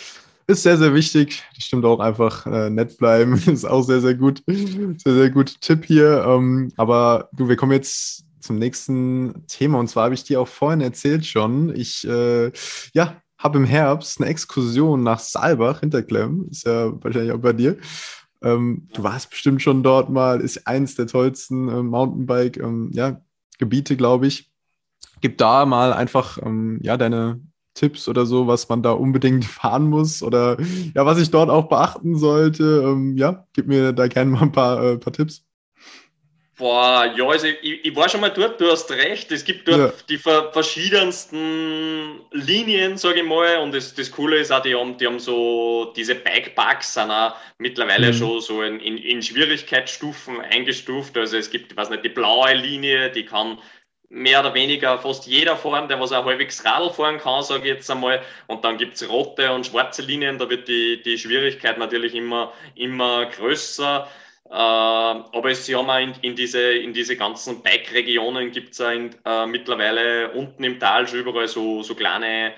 ist 0.47 0.63
sehr, 0.63 0.77
sehr 0.77 0.93
wichtig. 0.93 1.43
Das 1.55 1.65
stimmt 1.65 1.85
auch 1.85 1.99
einfach 1.99 2.45
äh, 2.45 2.69
nett 2.69 2.97
bleiben. 2.97 3.33
ist 3.47 3.65
auch 3.65 3.83
sehr, 3.83 4.01
sehr 4.01 4.15
gut. 4.15 4.43
Sehr, 4.47 5.13
sehr 5.13 5.29
gut 5.29 5.59
Tipp 5.61 5.85
hier. 5.85 6.23
Ähm, 6.27 6.71
aber 6.77 7.29
du, 7.33 7.49
wir 7.49 7.55
kommen 7.55 7.71
jetzt 7.71 8.25
zum 8.39 8.57
nächsten 8.57 9.45
Thema. 9.47 9.79
Und 9.79 9.87
zwar 9.87 10.05
habe 10.05 10.13
ich 10.13 10.23
dir 10.23 10.39
auch 10.39 10.47
vorhin 10.47 10.81
erzählt 10.81 11.25
schon. 11.25 11.75
Ich, 11.75 12.07
äh, 12.07 12.51
ja, 12.93 13.21
habe 13.37 13.57
im 13.57 13.65
Herbst 13.65 14.21
eine 14.21 14.29
Exkursion 14.29 15.03
nach 15.03 15.19
Saalbach, 15.19 15.81
Hinterklemm, 15.81 16.47
ist 16.49 16.65
ja 16.65 16.91
wahrscheinlich 17.03 17.31
auch 17.31 17.39
bei 17.39 17.53
dir. 17.53 17.77
Ähm, 18.41 18.87
du 18.93 19.03
warst 19.03 19.29
bestimmt 19.29 19.61
schon 19.61 19.83
dort 19.83 20.09
mal, 20.09 20.41
ist 20.41 20.67
eins 20.67 20.95
der 20.95 21.07
tollsten 21.07 21.67
äh, 21.67 21.83
Mountainbike-Gebiete, 21.83 22.63
ähm, 22.63 22.89
ja, 22.93 23.97
glaube 23.97 24.27
ich. 24.27 24.51
Gib 25.21 25.37
da 25.37 25.65
mal 25.65 25.93
einfach 25.93 26.37
ähm, 26.41 26.79
ja, 26.81 26.97
deine 26.97 27.39
Tipps 27.75 28.07
oder 28.07 28.25
so, 28.25 28.47
was 28.47 28.67
man 28.67 28.81
da 28.81 28.91
unbedingt 28.91 29.45
fahren 29.59 29.89
muss 29.89 30.23
oder 30.23 30.57
ja, 30.95 31.05
was 31.05 31.19
ich 31.19 31.29
dort 31.29 31.49
auch 31.49 31.69
beachten 31.69 32.17
sollte. 32.17 32.81
Ähm, 32.83 33.15
ja, 33.17 33.45
gib 33.53 33.67
mir 33.67 33.93
da 33.93 34.07
gerne 34.07 34.31
mal 34.31 34.41
ein 34.41 34.51
paar, 34.51 34.83
äh, 34.83 34.97
paar 34.97 35.13
Tipps. 35.13 35.45
Boah, 36.57 37.13
ja, 37.17 37.27
also 37.27 37.47
ich, 37.47 37.83
ich, 37.83 37.95
war 37.97 38.07
schon 38.07 38.21
mal 38.21 38.29
dort, 38.29 38.61
du 38.61 38.71
hast 38.71 38.89
recht. 38.89 39.29
Es 39.29 39.43
gibt 39.43 39.67
dort 39.67 39.77
ja. 39.77 39.93
die 40.07 40.17
verschiedensten 40.17 42.21
Linien, 42.31 42.97
sage 42.97 43.19
ich 43.19 43.25
mal. 43.25 43.57
Und 43.57 43.73
das, 43.73 43.93
das 43.93 44.09
Coole 44.09 44.37
ist 44.37 44.53
auch, 44.53 44.61
die 44.61 44.73
haben, 44.73 44.97
die 44.97 45.05
haben 45.05 45.19
so 45.19 45.91
diese 45.97 46.15
Bikeparks 46.15 46.93
sind 46.93 47.11
auch 47.11 47.35
mittlerweile 47.57 48.07
mhm. 48.07 48.13
schon 48.13 48.39
so 48.39 48.61
in, 48.61 48.79
in, 48.79 48.97
in, 48.97 49.21
Schwierigkeitsstufen 49.21 50.39
eingestuft. 50.39 51.17
Also 51.17 51.35
es 51.35 51.49
gibt, 51.49 51.73
ich 51.73 51.77
weiß 51.77 51.89
nicht, 51.89 52.05
die 52.05 52.09
blaue 52.09 52.53
Linie, 52.53 53.11
die 53.11 53.25
kann 53.25 53.57
mehr 54.09 54.39
oder 54.39 54.53
weniger 54.53 54.97
fast 54.97 55.27
jeder 55.27 55.55
fahren, 55.55 55.87
der 55.87 55.99
was 55.99 56.11
auch 56.11 56.25
halbwegs 56.25 56.63
Radl 56.63 56.89
fahren 56.89 57.17
kann, 57.17 57.43
sage 57.43 57.63
ich 57.63 57.75
jetzt 57.75 57.89
einmal. 57.89 58.21
Und 58.47 58.63
dann 58.63 58.77
gibt 58.77 58.95
es 58.95 59.09
rote 59.09 59.51
und 59.51 59.65
schwarze 59.65 60.01
Linien, 60.01 60.37
da 60.37 60.49
wird 60.49 60.67
die, 60.67 61.01
die 61.01 61.17
Schwierigkeit 61.17 61.77
natürlich 61.77 62.15
immer, 62.15 62.53
immer 62.75 63.25
größer. 63.25 64.07
Äh, 64.47 64.53
aber 64.53 65.49
es, 65.49 65.65
sie 65.65 65.75
haben 65.75 65.89
auch 65.89 65.99
in, 65.99 66.13
in, 66.21 66.35
diese, 66.35 66.61
in 66.61 66.93
diese 66.93 67.17
ganzen 67.17 67.63
Bike-Regionen 67.63 68.51
gibt 68.51 68.73
es 68.73 68.79
äh, 68.79 69.45
mittlerweile 69.47 70.31
unten 70.31 70.63
im 70.63 70.79
Tal 70.79 71.07
schon 71.07 71.19
überall 71.19 71.47
so, 71.47 71.81
so 71.81 71.95
kleine 71.95 72.53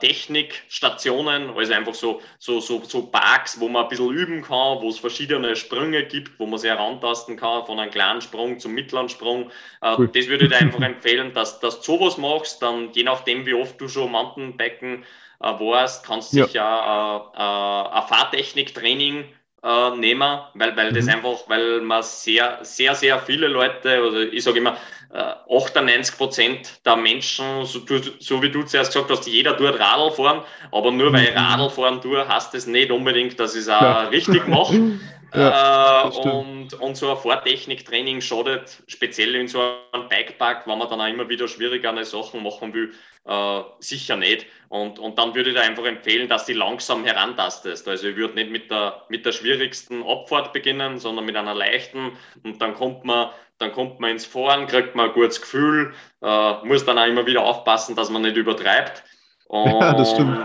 Technikstationen, 0.00 1.50
also 1.56 1.72
einfach 1.72 1.94
so, 1.94 2.20
so, 2.38 2.60
so, 2.60 2.82
so 2.84 3.06
Parks, 3.06 3.58
wo 3.58 3.68
man 3.68 3.84
ein 3.84 3.88
bisschen 3.88 4.10
üben 4.10 4.42
kann, 4.42 4.82
wo 4.82 4.88
es 4.90 4.98
verschiedene 4.98 5.56
Sprünge 5.56 6.04
gibt, 6.04 6.38
wo 6.38 6.44
man 6.44 6.58
sich 6.58 6.70
herantasten 6.70 7.36
kann, 7.36 7.64
von 7.64 7.80
einem 7.80 7.90
kleinen 7.90 8.20
Sprung 8.20 8.58
zum 8.58 8.72
mittleren 8.72 9.08
Sprung. 9.08 9.50
Äh, 9.80 9.94
cool. 9.96 10.08
Das 10.08 10.26
würde 10.28 10.44
ich 10.44 10.50
dir 10.50 10.58
einfach 10.58 10.80
empfehlen, 10.82 11.32
dass, 11.32 11.58
dass 11.60 11.80
du 11.80 11.96
sowas 11.96 12.18
machst, 12.18 12.60
dann 12.60 12.92
je 12.92 13.02
nachdem, 13.02 13.46
wie 13.46 13.54
oft 13.54 13.80
du 13.80 13.88
schon 13.88 14.12
Mountainbiken 14.12 15.04
äh, 15.40 15.44
warst, 15.44 16.04
kannst 16.04 16.34
du 16.34 16.38
ja. 16.38 16.46
sicher 16.46 17.30
äh, 17.34 17.40
äh, 17.40 17.98
ein 17.98 18.08
Fahrtechniktraining 18.08 19.24
äh, 19.62 19.96
nehmen, 19.96 20.40
weil, 20.54 20.76
weil 20.76 20.90
mhm. 20.90 20.94
das 20.94 21.08
einfach, 21.08 21.38
weil 21.48 21.80
man 21.80 22.02
sehr, 22.02 22.58
sehr, 22.62 22.94
sehr 22.94 23.18
viele 23.18 23.48
Leute, 23.48 23.90
also 23.90 24.20
ich 24.20 24.42
sage 24.42 24.58
immer, 24.58 24.76
98 25.12 26.14
äh, 26.14 26.16
Prozent 26.16 26.80
der 26.86 26.96
Menschen, 26.96 27.64
so, 27.66 27.80
so, 28.18 28.42
wie 28.42 28.50
du 28.50 28.62
zuerst 28.62 28.92
gesagt 28.92 29.10
hast, 29.10 29.26
jeder 29.26 29.56
tut 29.56 29.78
Radl 29.78 30.10
fahren, 30.10 30.42
aber 30.70 30.90
nur 30.90 31.12
weil 31.12 31.24
ich 31.24 31.30
mhm. 31.32 31.38
Radl 31.38 31.70
fahren 31.70 32.00
tue, 32.00 32.26
heißt 32.26 32.54
das 32.54 32.66
nicht 32.66 32.90
unbedingt, 32.90 33.38
dass 33.38 33.54
ich 33.54 33.62
es 33.62 33.68
auch 33.68 33.80
ja. 33.80 34.02
richtig 34.04 34.46
mache. 34.48 34.98
Ja, 35.34 36.04
äh, 36.04 36.28
und, 36.28 36.74
und 36.74 36.96
so 36.96 37.10
ein 37.10 37.16
Fahrtechniktraining 37.16 38.20
schadet 38.20 38.82
speziell 38.86 39.34
in 39.34 39.48
so 39.48 39.60
einem 39.92 40.08
Bikepark, 40.08 40.66
wenn 40.66 40.78
man 40.78 40.90
dann 40.90 41.00
auch 41.00 41.06
immer 41.06 41.28
wieder 41.28 41.48
schwierigere 41.48 42.04
Sachen 42.04 42.42
machen 42.42 42.74
will, 42.74 42.92
äh, 43.24 43.60
sicher 43.78 44.16
nicht. 44.16 44.46
Und, 44.68 44.98
und 44.98 45.18
dann 45.18 45.34
würde 45.34 45.50
ich 45.50 45.56
dir 45.56 45.62
einfach 45.62 45.84
empfehlen, 45.84 46.28
dass 46.28 46.44
du 46.46 46.52
langsam 46.52 47.04
herantastest. 47.04 47.88
Also 47.88 48.08
ich 48.08 48.16
würde 48.16 48.34
nicht 48.34 48.50
mit 48.50 48.70
der, 48.70 49.02
mit 49.08 49.24
der 49.24 49.32
schwierigsten 49.32 50.02
Abfahrt 50.02 50.52
beginnen, 50.52 50.98
sondern 50.98 51.24
mit 51.24 51.36
einer 51.36 51.54
leichten 51.54 52.12
und 52.44 52.60
dann 52.60 52.74
kommt 52.74 53.04
man, 53.04 53.30
dann 53.58 53.72
kommt 53.72 54.00
man 54.00 54.10
ins 54.10 54.26
Fahren, 54.26 54.66
kriegt 54.66 54.94
man 54.94 55.08
ein 55.08 55.14
gutes 55.14 55.40
Gefühl, 55.40 55.94
äh, 56.20 56.54
muss 56.64 56.84
dann 56.84 56.98
auch 56.98 57.06
immer 57.06 57.24
wieder 57.24 57.42
aufpassen, 57.42 57.96
dass 57.96 58.10
man 58.10 58.22
nicht 58.22 58.36
übertreibt. 58.36 59.02
Und, 59.46 59.66
ja, 59.80 59.94
das 59.94 60.10
stimmt. 60.10 60.38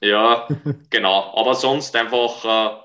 Ja, 0.00 0.48
genau. 0.90 1.32
Aber 1.34 1.54
sonst 1.54 1.96
einfach 1.96 2.44
äh, 2.44 2.83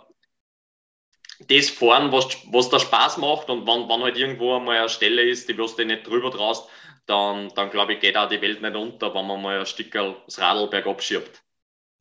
das 1.47 1.69
fahren, 1.69 2.11
was, 2.11 2.37
was 2.51 2.69
da 2.69 2.79
Spaß 2.79 3.17
macht 3.17 3.49
und 3.49 3.65
wenn, 3.65 3.87
wenn 3.87 4.01
halt 4.01 4.17
irgendwo 4.17 4.55
einmal 4.55 4.77
eine 4.77 4.89
Stelle 4.89 5.23
ist, 5.23 5.47
die 5.49 5.57
was 5.57 5.75
du 5.75 5.85
nicht 5.85 6.07
drüber 6.07 6.31
traust, 6.31 6.69
dann, 7.05 7.49
dann 7.55 7.69
glaube 7.69 7.93
ich, 7.93 7.99
geht 7.99 8.17
auch 8.17 8.29
die 8.29 8.41
Welt 8.41 8.61
nicht 8.61 8.75
unter, 8.75 9.13
wenn 9.13 9.25
man 9.25 9.41
mal 9.41 9.59
ein 9.59 9.65
Stück 9.65 9.91
das 9.91 10.39
Radl 10.39 10.67
bergab 10.67 11.01
schiebt. 11.01 11.41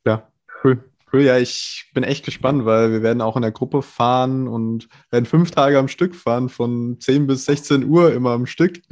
Ja, 0.06 0.30
cool. 0.62 0.87
Cool, 1.10 1.22
ja, 1.22 1.38
ich 1.38 1.90
bin 1.94 2.04
echt 2.04 2.24
gespannt, 2.24 2.66
weil 2.66 2.92
wir 2.92 3.02
werden 3.02 3.22
auch 3.22 3.36
in 3.36 3.42
der 3.42 3.50
Gruppe 3.50 3.80
fahren 3.80 4.46
und 4.46 4.88
werden 5.10 5.24
fünf 5.24 5.50
Tage 5.50 5.78
am 5.78 5.88
Stück 5.88 6.14
fahren, 6.14 6.50
von 6.50 7.00
10 7.00 7.26
bis 7.26 7.46
16 7.46 7.84
Uhr 7.84 8.12
immer 8.12 8.32
am 8.32 8.44
Stück. 8.44 8.82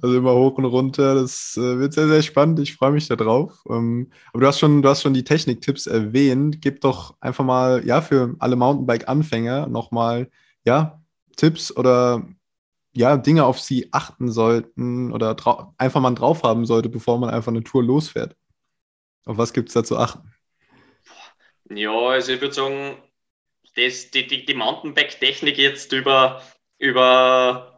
Also 0.00 0.16
immer 0.16 0.34
hoch 0.34 0.56
und 0.56 0.64
runter. 0.64 1.14
Das 1.14 1.54
äh, 1.56 1.78
wird 1.78 1.92
sehr, 1.92 2.08
sehr 2.08 2.22
spannend. 2.22 2.60
Ich 2.60 2.74
freue 2.74 2.92
mich 2.92 3.08
darauf. 3.08 3.62
Ähm, 3.68 4.10
aber 4.32 4.40
du 4.40 4.46
hast 4.46 4.58
schon, 4.58 4.80
du 4.80 4.88
hast 4.88 5.02
schon 5.02 5.12
die 5.12 5.24
Techniktipps 5.24 5.86
erwähnt. 5.86 6.62
Gib 6.62 6.80
doch 6.80 7.14
einfach 7.20 7.44
mal, 7.44 7.86
ja, 7.86 8.00
für 8.00 8.34
alle 8.38 8.56
Mountainbike-Anfänger 8.56 9.66
nochmal, 9.66 10.30
ja, 10.64 11.02
Tipps 11.36 11.76
oder 11.76 12.26
ja, 12.94 13.18
Dinge, 13.18 13.44
auf 13.44 13.60
sie 13.60 13.88
achten 13.92 14.30
sollten 14.30 15.12
oder 15.12 15.36
einfach 15.76 16.00
mal 16.00 16.14
drauf 16.14 16.42
haben 16.42 16.64
sollte, 16.64 16.88
bevor 16.88 17.18
man 17.18 17.28
einfach 17.28 17.52
eine 17.52 17.62
Tour 17.62 17.82
losfährt. 17.82 18.34
Auf 19.26 19.36
was 19.36 19.52
gibt 19.52 19.68
es 19.68 19.74
da 19.74 19.84
zu 19.84 19.98
achten? 19.98 20.32
Ja, 21.70 21.92
also 21.92 22.32
ich 22.32 22.40
würde 22.40 22.54
sagen, 22.54 22.96
das, 23.74 24.10
die, 24.10 24.26
die, 24.26 24.44
die 24.44 24.54
Mountainbike-Technik 24.54 25.58
jetzt 25.58 25.92
über, 25.92 26.42
über 26.78 27.76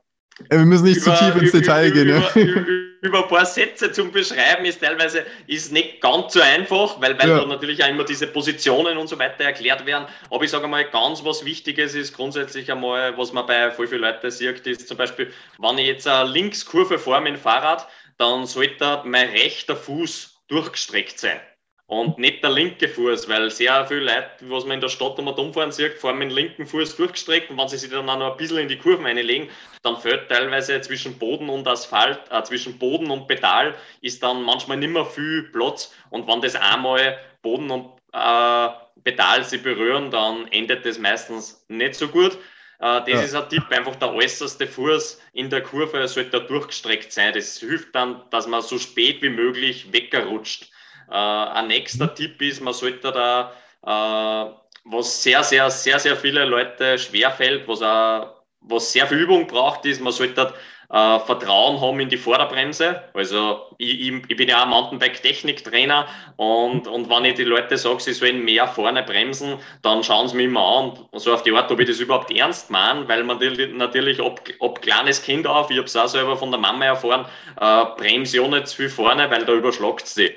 wir 0.50 0.58
müssen 0.60 0.84
nicht 0.84 1.04
über, 1.04 1.16
zu 1.16 1.24
tief 1.24 1.42
ins 1.42 1.50
über, 1.50 1.60
Detail 1.60 1.90
gehen. 1.90 2.08
Über, 2.08 2.38
ja. 2.38 2.64
über, 3.00 3.22
ein 3.24 3.28
paar 3.28 3.44
Sätze 3.44 3.90
zum 3.90 4.12
Beschreiben 4.12 4.64
ist 4.64 4.80
teilweise 4.80 5.26
ist 5.46 5.72
nicht 5.72 6.00
ganz 6.00 6.32
so 6.32 6.40
einfach, 6.40 7.00
weil, 7.00 7.18
weil 7.18 7.28
ja. 7.28 7.38
da 7.38 7.46
natürlich 7.46 7.82
auch 7.82 7.88
immer 7.88 8.04
diese 8.04 8.28
Positionen 8.28 8.96
und 8.98 9.08
so 9.08 9.18
weiter 9.18 9.44
erklärt 9.44 9.84
werden. 9.84 10.06
Aber 10.30 10.44
ich 10.44 10.50
sage 10.50 10.68
mal, 10.68 10.84
ganz 10.84 11.24
was 11.24 11.44
Wichtiges 11.44 11.94
ist 11.94 12.14
grundsätzlich 12.14 12.70
einmal, 12.70 13.16
was 13.18 13.32
man 13.32 13.46
bei 13.46 13.70
voll 13.72 13.88
vielen 13.88 14.02
Leuten 14.02 14.30
sieht, 14.30 14.66
ist 14.66 14.86
zum 14.86 14.96
Beispiel, 14.96 15.32
wenn 15.58 15.78
ich 15.78 15.86
jetzt 15.86 16.06
eine 16.06 16.30
Linkskurve 16.30 16.98
fahre 16.98 17.22
mit 17.22 17.34
dem 17.34 17.40
Fahrrad, 17.40 17.88
dann 18.18 18.46
sollte 18.46 19.02
mein 19.04 19.30
rechter 19.30 19.76
Fuß 19.76 20.44
durchgestreckt 20.48 21.18
sein 21.18 21.40
und 21.88 22.18
nicht 22.18 22.42
der 22.42 22.50
linke 22.50 22.86
Fuß, 22.86 23.30
weil 23.30 23.50
sehr 23.50 23.86
viele 23.86 24.00
Leute, 24.00 24.28
was 24.42 24.64
man 24.64 24.74
in 24.74 24.80
der 24.82 24.90
Stadt 24.90 25.18
einmal 25.18 25.32
umfahren 25.34 25.72
sieht, 25.72 25.94
fahren 25.94 26.18
mit 26.18 26.30
dem 26.30 26.36
linken 26.36 26.66
Fuß 26.66 26.96
durchgestreckt 26.96 27.50
und 27.50 27.56
wenn 27.56 27.66
sie 27.66 27.78
sich 27.78 27.90
dann 27.90 28.08
auch 28.10 28.18
noch 28.18 28.32
ein 28.32 28.36
bisschen 28.36 28.58
in 28.58 28.68
die 28.68 28.76
Kurven 28.76 29.06
einlegen, 29.06 29.48
dann 29.82 29.96
fällt 29.96 30.28
teilweise 30.28 30.78
zwischen 30.82 31.18
Boden 31.18 31.48
und 31.48 31.66
Asphalt, 31.66 32.20
äh, 32.30 32.42
zwischen 32.42 32.78
Boden 32.78 33.10
und 33.10 33.26
Pedal 33.26 33.74
ist 34.02 34.22
dann 34.22 34.42
manchmal 34.42 34.76
nicht 34.76 34.92
mehr 34.92 35.06
viel 35.06 35.44
Platz 35.44 35.94
und 36.10 36.28
wenn 36.28 36.42
das 36.42 36.56
einmal 36.56 37.18
Boden 37.40 37.70
und 37.70 37.86
äh, 38.12 38.68
Pedal 39.02 39.42
sie 39.44 39.58
berühren, 39.58 40.10
dann 40.10 40.46
endet 40.48 40.84
das 40.84 40.98
meistens 40.98 41.64
nicht 41.68 41.94
so 41.94 42.06
gut. 42.08 42.34
Äh, 42.80 43.00
das 43.00 43.08
ja. 43.08 43.20
ist 43.22 43.34
ein 43.34 43.48
Tipp, 43.48 43.64
einfach 43.70 43.96
der 43.96 44.12
äußerste 44.12 44.66
Fuß 44.66 45.22
in 45.32 45.48
der 45.48 45.62
Kurve 45.62 46.06
sollte 46.06 46.32
da 46.32 46.40
durchgestreckt 46.40 47.12
sein. 47.12 47.32
Das 47.32 47.58
hilft 47.58 47.94
dann, 47.94 48.24
dass 48.28 48.46
man 48.46 48.60
so 48.60 48.78
spät 48.78 49.22
wie 49.22 49.30
möglich 49.30 49.90
weggerutscht. 49.90 50.70
Äh, 51.10 51.14
ein 51.14 51.68
nächster 51.68 52.06
mhm. 52.06 52.14
Tipp 52.14 52.42
ist, 52.42 52.60
man 52.60 52.74
sollte 52.74 53.12
da, 53.12 53.52
äh, 53.82 54.52
was 54.84 55.22
sehr, 55.22 55.42
sehr, 55.42 55.70
sehr, 55.70 55.98
sehr 55.98 56.16
viele 56.16 56.44
Leute 56.44 56.98
schwerfällt, 56.98 57.66
was, 57.68 57.82
auch, 57.82 58.42
was 58.60 58.92
sehr 58.92 59.06
viel 59.06 59.18
Übung 59.18 59.46
braucht, 59.46 59.84
ist, 59.86 60.00
man 60.00 60.12
sollte 60.12 60.52
äh, 60.90 61.18
Vertrauen 61.20 61.80
haben 61.80 62.00
in 62.00 62.08
die 62.08 62.16
Vorderbremse. 62.16 63.02
Also 63.14 63.60
ich, 63.78 64.08
ich, 64.08 64.22
ich 64.28 64.36
bin 64.36 64.48
ja 64.48 64.62
auch 64.62 64.66
Mountainbike-Technik-Trainer 64.66 66.06
und, 66.36 66.86
und 66.88 67.10
wenn 67.10 67.24
ich 67.26 67.34
die 67.34 67.44
Leute 67.44 67.76
sage, 67.76 68.00
sie 68.00 68.12
sollen 68.12 68.44
mehr 68.44 68.66
vorne 68.66 69.02
bremsen, 69.02 69.58
dann 69.82 70.02
schauen 70.02 70.28
sie 70.28 70.36
mich 70.36 70.46
immer 70.46 70.64
an, 70.64 71.08
so 71.12 71.32
auf 71.34 71.42
die 71.42 71.52
Art, 71.52 71.70
ob 71.70 71.80
ich 71.80 71.88
das 71.88 72.00
überhaupt 72.00 72.30
ernst 72.30 72.70
meine, 72.70 73.06
weil 73.08 73.24
man 73.24 73.38
natürlich 73.76 74.20
ab, 74.20 74.40
ab 74.60 74.80
kleines 74.82 75.22
Kind 75.22 75.46
auf, 75.46 75.70
ich 75.70 75.76
habe 75.76 75.86
es 75.86 75.96
auch 75.96 76.08
selber 76.08 76.36
von 76.36 76.50
der 76.50 76.60
Mama 76.60 76.86
erfahren, 76.86 77.26
äh, 77.60 77.84
bremse 77.96 78.38
ja 78.38 78.48
nicht 78.48 78.68
zu 78.68 78.76
viel 78.76 78.88
vorne, 78.90 79.30
weil 79.30 79.44
da 79.44 79.52
überschlagt 79.52 80.06
sie. 80.06 80.34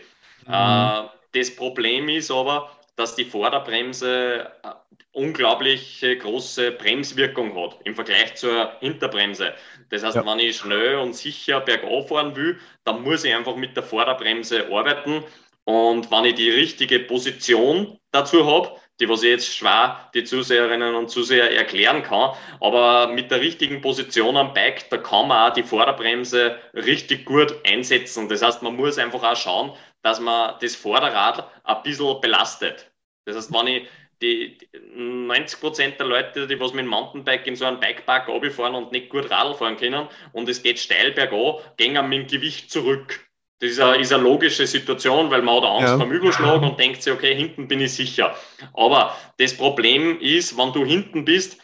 Mhm. 0.47 1.09
Das 1.33 1.55
Problem 1.55 2.09
ist 2.09 2.31
aber, 2.31 2.69
dass 2.95 3.15
die 3.15 3.25
Vorderbremse 3.25 4.51
äh, 4.63 4.69
unglaublich 5.13 6.05
große 6.19 6.71
Bremswirkung 6.71 7.55
hat 7.55 7.77
im 7.83 7.95
Vergleich 7.95 8.35
zur 8.35 8.71
Hinterbremse. 8.79 9.53
Das 9.89 10.03
heißt, 10.03 10.15
ja. 10.15 10.25
wenn 10.25 10.39
ich 10.39 10.57
schnell 10.57 10.97
und 10.97 11.15
sicher 11.15 11.59
bergauf 11.59 12.09
fahren 12.09 12.35
will, 12.35 12.59
dann 12.85 13.01
muss 13.03 13.23
ich 13.23 13.33
einfach 13.33 13.55
mit 13.55 13.75
der 13.75 13.83
Vorderbremse 13.83 14.67
arbeiten. 14.71 15.23
Und 15.65 16.09
wenn 16.11 16.25
ich 16.25 16.35
die 16.35 16.49
richtige 16.49 16.99
Position 16.99 17.99
dazu 18.11 18.45
habe, 18.45 18.71
die 19.01 19.09
was 19.09 19.23
ich 19.23 19.29
jetzt 19.29 19.55
schwer 19.55 20.09
die 20.13 20.23
Zuseherinnen 20.23 20.95
und 20.95 21.09
Zuseher 21.09 21.51
erklären 21.51 22.03
kann. 22.03 22.35
Aber 22.59 23.07
mit 23.07 23.31
der 23.31 23.41
richtigen 23.41 23.81
Position 23.81 24.37
am 24.37 24.53
Bike, 24.53 24.89
da 24.89 24.97
kann 24.97 25.27
man 25.27 25.49
auch 25.49 25.53
die 25.53 25.63
Vorderbremse 25.63 26.57
richtig 26.73 27.25
gut 27.25 27.55
einsetzen. 27.65 28.29
Das 28.29 28.43
heißt, 28.43 28.61
man 28.61 28.75
muss 28.75 28.99
einfach 28.99 29.23
auch 29.23 29.35
schauen, 29.35 29.71
dass 30.01 30.19
man 30.19 30.55
das 30.61 30.75
Vorderrad 30.75 31.49
ein 31.63 31.83
bisschen 31.83 32.19
belastet. 32.21 32.91
Das 33.25 33.35
heißt, 33.35 33.53
wenn 33.53 33.67
ich 33.67 33.87
die, 34.21 34.57
90 34.95 35.59
Prozent 35.59 35.99
der 35.99 36.07
Leute, 36.07 36.47
die 36.47 36.59
was 36.59 36.73
mit 36.73 36.85
dem 36.85 36.89
Mountainbike 36.89 37.47
in 37.47 37.55
so 37.55 37.65
einem 37.65 37.79
Bikepark 37.79 38.27
fahren 38.53 38.75
und 38.75 38.91
nicht 38.91 39.09
gut 39.09 39.29
Radl 39.31 39.55
fahren 39.55 39.77
können 39.77 40.07
und 40.33 40.47
es 40.47 40.61
geht 40.61 40.79
steil 40.79 41.11
bergab, 41.11 41.77
gehen 41.77 41.93
mit 42.09 42.19
dem 42.19 42.27
Gewicht 42.27 42.71
zurück. 42.71 43.27
Das 43.59 43.71
ist 43.71 43.79
eine, 43.79 43.97
ist 43.97 44.11
eine 44.11 44.23
logische 44.23 44.65
Situation, 44.65 45.29
weil 45.29 45.43
man 45.43 45.57
hat 45.57 45.63
Angst 45.65 45.93
ja. 45.93 45.97
beim 45.97 46.11
Überschlag 46.11 46.61
und 46.63 46.79
denkt 46.79 47.03
sich, 47.03 47.13
okay, 47.13 47.35
hinten 47.35 47.67
bin 47.67 47.79
ich 47.79 47.93
sicher. 47.93 48.35
Aber 48.73 49.15
das 49.37 49.55
Problem 49.55 50.19
ist, 50.19 50.57
wenn 50.57 50.73
du 50.73 50.83
hinten 50.83 51.25
bist, 51.25 51.59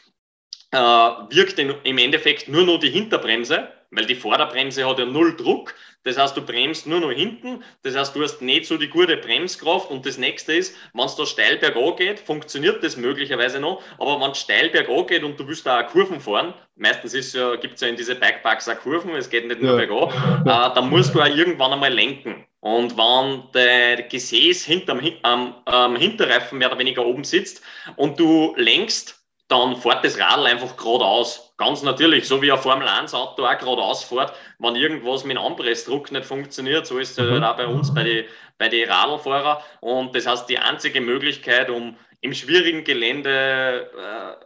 äh, 0.71 0.77
wirkt 0.77 1.57
im 1.57 1.97
Endeffekt 1.97 2.49
nur 2.49 2.65
noch 2.65 2.77
die 2.79 2.91
Hinterbremse, 2.91 3.69
weil 3.91 4.05
die 4.05 4.15
Vorderbremse 4.15 4.87
hat 4.87 4.99
ja 4.99 5.05
null 5.05 5.35
Druck. 5.35 5.73
Das 6.03 6.17
heißt, 6.17 6.37
du 6.37 6.41
bremst 6.41 6.87
nur 6.87 6.99
noch 6.99 7.11
hinten. 7.11 7.63
Das 7.83 7.95
heißt, 7.95 8.15
du 8.15 8.23
hast 8.23 8.41
nicht 8.41 8.65
so 8.65 8.77
die 8.77 8.87
gute 8.87 9.17
Bremskraft. 9.17 9.89
Und 9.89 10.05
das 10.05 10.17
nächste 10.17 10.53
ist, 10.53 10.75
wenn 10.93 11.05
es 11.05 11.15
da 11.15 11.25
steil 11.25 11.57
bergab 11.57 11.97
geht, 11.97 12.19
funktioniert 12.19 12.83
das 12.83 12.97
möglicherweise 12.97 13.59
noch. 13.59 13.81
Aber 13.97 14.19
wenn 14.21 14.31
es 14.31 14.39
steil 14.39 14.69
bergab 14.69 15.07
geht 15.07 15.23
und 15.23 15.39
du 15.39 15.47
willst 15.47 15.65
da 15.65 15.81
auch 15.81 15.87
Kurven 15.87 16.19
fahren, 16.19 16.53
meistens 16.75 17.33
ja, 17.33 17.55
gibt 17.55 17.75
es 17.75 17.81
ja 17.81 17.87
in 17.87 17.97
diese 17.97 18.15
Bikeparks 18.15 18.69
auch 18.69 18.77
Kurven, 18.79 19.15
es 19.15 19.29
geht 19.29 19.47
nicht 19.47 19.61
nur 19.61 19.79
ja. 19.79 19.85
bergab, 19.85 20.13
äh, 20.41 20.75
dann 20.75 20.89
musst 20.89 21.13
du 21.13 21.21
auch 21.21 21.27
irgendwann 21.27 21.73
einmal 21.73 21.93
lenken. 21.93 22.45
Und 22.59 22.97
wenn 22.97 23.43
der 23.53 24.03
Gesäß 24.03 24.65
hinterm, 24.65 25.01
am, 25.23 25.55
am 25.65 25.95
Hinterreifen 25.95 26.57
mehr 26.57 26.69
oder 26.69 26.79
weniger 26.79 27.05
oben 27.05 27.23
sitzt 27.23 27.61
und 27.95 28.19
du 28.19 28.53
lenkst, 28.57 29.16
dann 29.47 29.77
fährt 29.77 30.03
das 30.03 30.19
Radl 30.19 30.45
einfach 30.45 30.75
geradeaus. 30.75 31.53
Ganz 31.57 31.81
natürlich, 31.81 32.27
so 32.27 32.41
wie 32.41 32.51
ein 32.51 32.57
Formel-1-Auto 32.57 33.45
auch 33.45 33.57
geradeaus 33.57 34.03
fährt, 34.03 34.33
wenn 34.59 34.75
irgendwas 34.75 35.23
mit 35.23 35.37
dem 35.37 35.43
Anpressdruck 35.43 36.11
nicht 36.11 36.25
funktioniert, 36.25 36.85
so 36.85 36.99
ist 36.99 37.17
es 37.17 37.25
mhm. 37.25 37.43
auch 37.43 37.55
bei 37.55 37.65
uns, 37.65 37.93
bei 37.93 38.03
den 38.03 38.25
bei 38.57 38.69
die 38.69 38.83
Radlfahrern. 38.83 39.61
Und 39.81 40.15
das 40.15 40.25
heißt, 40.25 40.49
die 40.49 40.57
einzige 40.57 41.01
Möglichkeit, 41.01 41.69
um 41.69 41.95
im 42.21 42.33
schwierigen 42.33 42.83
Gelände 42.83 43.91
äh, 43.95 44.45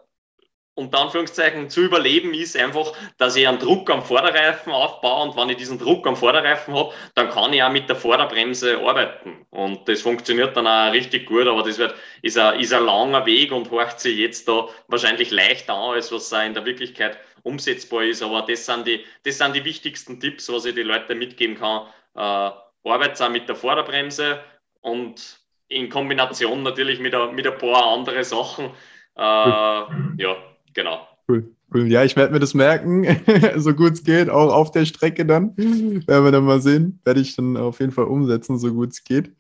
unter 0.81 0.99
Anführungszeichen 0.99 1.69
zu 1.69 1.81
überleben 1.81 2.33
ist 2.33 2.57
einfach, 2.57 2.93
dass 3.17 3.35
ich 3.35 3.47
einen 3.47 3.59
Druck 3.59 3.89
am 3.89 4.03
Vorderreifen 4.03 4.73
aufbaue. 4.73 5.29
Und 5.29 5.37
wenn 5.37 5.49
ich 5.49 5.57
diesen 5.57 5.77
Druck 5.77 6.05
am 6.07 6.15
Vorderreifen 6.15 6.73
habe, 6.73 6.93
dann 7.15 7.29
kann 7.29 7.53
ich 7.53 7.63
auch 7.63 7.71
mit 7.71 7.87
der 7.87 7.95
Vorderbremse 7.95 8.79
arbeiten. 8.79 9.45
Und 9.51 9.87
das 9.87 10.01
funktioniert 10.01 10.57
dann 10.57 10.67
auch 10.67 10.91
richtig 10.91 11.27
gut, 11.27 11.47
aber 11.47 11.63
das 11.63 11.77
wird, 11.77 11.93
ist, 12.21 12.37
ein, 12.37 12.59
ist 12.59 12.73
ein 12.73 12.85
langer 12.85 13.25
Weg 13.25 13.51
und 13.51 13.69
horcht 13.69 13.99
sich 13.99 14.17
jetzt 14.17 14.47
da 14.47 14.67
wahrscheinlich 14.87 15.31
leichter 15.31 15.73
an, 15.73 15.95
als 15.95 16.11
was 16.11 16.31
in 16.31 16.53
der 16.53 16.65
Wirklichkeit 16.65 17.17
umsetzbar 17.43 18.03
ist, 18.03 18.21
aber 18.21 18.43
das 18.43 18.65
sind 18.65 18.87
die, 18.87 19.03
das 19.23 19.37
sind 19.37 19.55
die 19.55 19.65
wichtigsten 19.65 20.19
Tipps, 20.19 20.51
was 20.51 20.65
ich 20.65 20.75
den 20.75 20.87
Leuten 20.87 21.17
mitgeben 21.17 21.55
kann. 21.55 21.87
Äh, 22.15 22.51
arbeitet 22.89 23.21
auch 23.21 23.29
mit 23.29 23.47
der 23.47 23.55
Vorderbremse 23.55 24.39
und 24.81 25.39
in 25.67 25.89
Kombination 25.89 26.63
natürlich 26.63 26.99
mit, 26.99 27.15
ein, 27.15 27.33
mit 27.33 27.47
ein 27.47 27.57
paar 27.57 27.85
andere 27.93 28.23
Sachen. 28.23 28.71
Äh, 29.15 29.21
ja, 29.21 30.35
genau. 30.73 31.07
Cool. 31.27 31.55
cool. 31.73 31.87
Ja, 31.87 32.03
ich 32.03 32.15
werde 32.15 32.33
mir 32.33 32.39
das 32.39 32.53
merken, 32.53 33.05
so 33.57 33.73
gut 33.73 33.93
es 33.93 34.03
geht, 34.03 34.29
auch 34.29 34.53
auf 34.53 34.71
der 34.71 34.85
Strecke 34.85 35.25
dann. 35.25 35.55
Werden 35.57 36.25
wir 36.25 36.31
dann 36.31 36.45
mal 36.45 36.61
sehen. 36.61 36.99
Werde 37.05 37.21
ich 37.21 37.35
dann 37.35 37.57
auf 37.57 37.79
jeden 37.79 37.91
Fall 37.91 38.05
umsetzen, 38.05 38.57
so 38.57 38.73
gut 38.73 38.91
es 38.91 39.03
geht. 39.03 39.31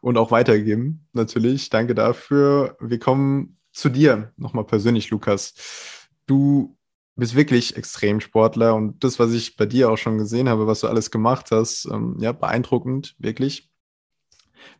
Und 0.00 0.18
auch 0.18 0.30
weitergeben, 0.30 1.06
natürlich. 1.12 1.70
Danke 1.70 1.94
dafür. 1.94 2.76
Wir 2.80 2.98
kommen 2.98 3.58
zu 3.72 3.88
dir 3.88 4.32
nochmal 4.36 4.64
persönlich, 4.64 5.10
Lukas. 5.10 5.54
Du 6.26 6.76
bist 7.16 7.34
wirklich 7.34 7.76
Extremsportler 7.76 8.74
und 8.74 9.02
das, 9.02 9.18
was 9.18 9.32
ich 9.32 9.56
bei 9.56 9.66
dir 9.66 9.90
auch 9.90 9.96
schon 9.96 10.18
gesehen 10.18 10.48
habe, 10.48 10.66
was 10.66 10.80
du 10.80 10.88
alles 10.88 11.10
gemacht 11.10 11.50
hast, 11.50 11.86
ähm, 11.86 12.16
ja, 12.20 12.32
beeindruckend, 12.32 13.14
wirklich. 13.18 13.70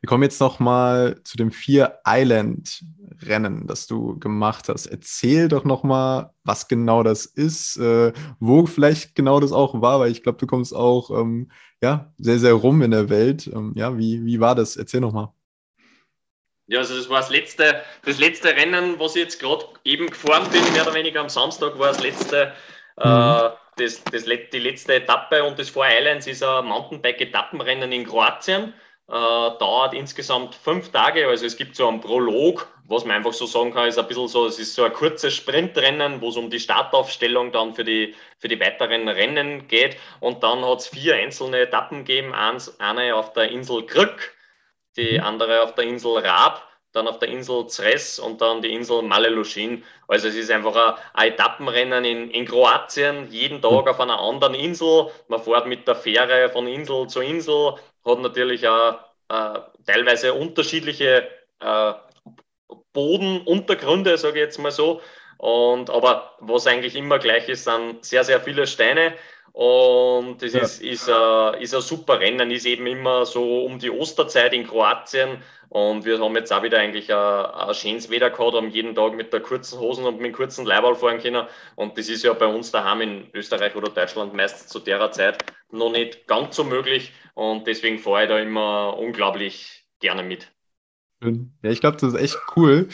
Wir 0.01 0.09
kommen 0.09 0.23
jetzt 0.23 0.41
noch 0.41 0.61
mal 0.61 1.21
zu 1.25 1.37
dem 1.37 1.51
Vier 1.51 1.99
Island 2.07 2.85
Rennen, 3.23 3.67
das 3.67 3.87
du 3.87 4.19
gemacht 4.19 4.69
hast. 4.69 4.87
Erzähl 4.87 5.49
doch 5.49 5.65
noch 5.65 5.83
mal, 5.83 6.35
was 6.45 6.69
genau 6.69 7.03
das 7.03 7.25
ist, 7.25 7.77
äh, 7.79 8.13
wo 8.41 8.67
vielleicht 8.67 9.15
genau 9.15 9.41
das 9.41 9.53
auch 9.53 9.81
war, 9.81 10.01
weil 10.01 10.11
ich 10.11 10.23
glaube, 10.23 10.39
du 10.39 10.47
kommst 10.47 10.75
auch 10.75 11.11
ähm, 11.11 11.51
ja 11.83 12.13
sehr 12.19 12.39
sehr 12.39 12.53
rum 12.53 12.83
in 12.83 12.91
der 12.91 13.09
Welt. 13.09 13.47
Ähm, 13.47 13.73
ja, 13.77 13.97
wie 13.97 14.25
wie 14.25 14.41
war 14.41 14.55
das? 14.55 14.77
Erzähl 14.77 15.01
noch 15.01 15.13
mal. 15.13 15.33
Ja, 16.69 16.81
also 16.81 16.97
das 16.97 17.09
war 17.09 17.21
das 17.21 17.31
letzte, 17.31 17.83
das 18.05 18.19
letzte 18.19 18.49
Rennen, 18.49 18.99
was 18.99 19.15
ich 19.15 19.23
jetzt 19.23 19.41
gerade 19.41 19.65
eben 19.85 20.09
gefahren 20.09 20.51
bin, 20.51 20.63
mehr 20.73 20.83
oder 20.83 20.95
weniger 20.95 21.21
am 21.21 21.29
Samstag 21.29 21.79
war 21.79 21.89
das 21.89 22.03
letzte, 22.03 22.53
äh, 22.99 23.09
mhm. 23.09 23.47
äh, 23.47 23.51
das, 23.77 24.03
das, 24.05 24.25
die 24.25 24.59
letzte 24.59 24.95
Etappe 24.95 25.45
und 25.45 25.59
das 25.59 25.69
Four 25.69 25.87
Islands 25.87 26.27
ist 26.27 26.43
ein 26.43 26.65
Mountainbike-Etappenrennen 26.65 27.93
in 27.93 28.05
Kroatien. 28.05 28.75
Äh, 29.09 29.13
dauert 29.13 29.95
insgesamt 29.95 30.57
fünf 30.57 30.91
Tage, 30.91 31.29
also 31.29 31.47
es 31.47 31.57
gibt 31.57 31.77
so 31.77 31.87
einen 31.87 32.01
Prolog, 32.01 32.67
was 32.89 33.05
man 33.05 33.15
einfach 33.17 33.33
so 33.33 33.47
sagen 33.47 33.73
kann, 33.73 33.87
ist 33.87 34.01
ein 34.01 34.09
bisschen 34.09 34.27
so, 34.27 34.47
es 34.47 34.59
ist 34.59 34.75
so 34.75 34.83
ein 34.83 34.93
kurzes 34.93 35.33
Sprintrennen, 35.33 36.21
wo 36.21 36.31
es 36.31 36.37
um 36.37 36.51
die 36.51 36.59
Startaufstellung 36.59 37.53
dann 37.53 37.73
für 37.73 37.85
die, 37.85 38.17
für 38.39 38.49
die 38.49 38.59
weiteren 38.59 39.09
Rennen 39.09 39.69
geht. 39.69 39.97
Und 40.19 40.43
dann 40.43 40.65
hat 40.65 40.81
es 40.81 40.89
vier 40.89 41.15
einzelne 41.15 41.61
Etappen 41.61 42.05
gegeben, 42.05 42.35
eins, 42.35 42.81
eine 42.81 43.15
auf 43.15 43.33
der 43.33 43.49
Insel 43.51 43.87
Krück, 43.87 44.35
die 44.97 45.19
mhm. 45.19 45.25
andere 45.25 45.63
auf 45.63 45.77
der 45.77 45.85
Insel 45.85 46.19
Raab, 46.19 46.67
dann 46.97 47.09
auf 47.09 47.19
der 47.19 47.29
Insel 47.29 47.67
Zres 47.67 48.19
und 48.19 48.41
dann 48.41 48.63
die 48.63 48.73
Insel 48.73 49.03
Maleluschin. 49.03 49.85
Also 50.09 50.29
es 50.29 50.35
ist 50.35 50.51
einfach 50.51 50.99
ein, 51.15 51.33
Etappenrennen 51.33 52.05
in, 52.05 52.31
in 52.31 52.47
Kroatien, 52.47 53.29
jeden 53.31 53.61
Tag 53.61 53.85
mhm. 53.85 53.89
auf 53.89 54.01
einer 54.01 54.19
anderen 54.19 54.55
Insel. 54.55 55.11
Man 55.29 55.43
fährt 55.43 55.67
mit 55.67 55.87
der 55.87 55.95
Fähre 55.95 56.49
von 56.49 56.67
Insel 56.67 57.07
zu 57.07 57.21
Insel, 57.21 57.75
hat 58.05 58.21
natürlich 58.21 58.67
auch 58.67 58.99
äh, 59.29 59.61
teilweise 59.87 60.35
unterschiedliche 60.35 61.29
äh, 61.61 61.93
Bodenuntergründe, 62.93 64.17
sage 64.17 64.39
ich 64.39 64.45
jetzt 64.47 64.59
mal 64.59 64.71
so. 64.71 65.01
Und, 65.39 65.91
aber 65.91 66.35
was 66.41 66.67
eigentlich 66.67 66.97
immer 66.97 67.19
gleich 67.19 67.49
ist, 67.49 67.65
sind 67.65 68.05
sehr, 68.05 68.25
sehr 68.25 68.41
viele 68.41 68.67
Steine. 68.67 69.13
Und 69.57 70.43
das 70.43 70.53
ja. 70.53 70.61
ist, 70.61 70.83
ist, 70.83 71.09
äh, 71.09 71.63
ist 71.63 71.75
ein 71.75 71.81
super 71.81 72.21
Rennen, 72.21 72.51
ist 72.51 72.67
eben 72.67 72.87
immer 72.87 73.25
so 73.25 73.65
um 73.65 73.79
die 73.79 73.91
Osterzeit 73.91 74.53
in 74.53 74.67
Kroatien. 74.67 75.43
Und 75.71 76.05
wir 76.05 76.19
haben 76.19 76.37
jetzt 76.37 76.53
auch 76.53 76.63
wieder 76.63 76.79
eigentlich 76.79 77.11
ein, 77.11 77.17
ein 77.19 77.75
schönes 77.75 78.11
Wetter 78.11 78.29
gehabt, 78.29 78.55
haben 78.55 78.69
jeden 78.69 78.95
Tag 78.95 79.15
mit 79.15 79.33
der 79.33 79.41
kurzen 79.41 79.81
Hosen 79.81 80.05
und 80.05 80.17
mit 80.17 80.27
dem 80.27 80.33
kurzen 80.35 80.67
Leibwall 80.67 80.95
fahren 80.95 81.21
können. 81.21 81.47
Und 81.75 81.97
das 81.97 82.11
ist 82.11 82.23
ja 82.23 82.35
bei 82.35 82.45
uns 82.45 82.71
daheim 82.71 83.01
in 83.01 83.31
Österreich 83.33 83.75
oder 83.75 83.89
Deutschland 83.89 84.35
meistens 84.35 84.67
zu 84.67 84.79
der 84.79 85.11
Zeit 85.13 85.43
noch 85.71 85.91
nicht 85.91 86.27
ganz 86.27 86.55
so 86.55 86.63
möglich. 86.63 87.15
Und 87.33 87.67
deswegen 87.67 87.99
fahre 87.99 88.25
ich 88.25 88.29
da 88.29 88.39
immer 88.39 88.99
unglaublich 88.99 89.87
gerne 90.01 90.23
mit. 90.23 90.53
Ja, 91.23 91.71
ich 91.71 91.81
glaube, 91.81 91.97
das 91.97 92.13
ist 92.13 92.21
echt 92.21 92.39
cool, 92.57 92.91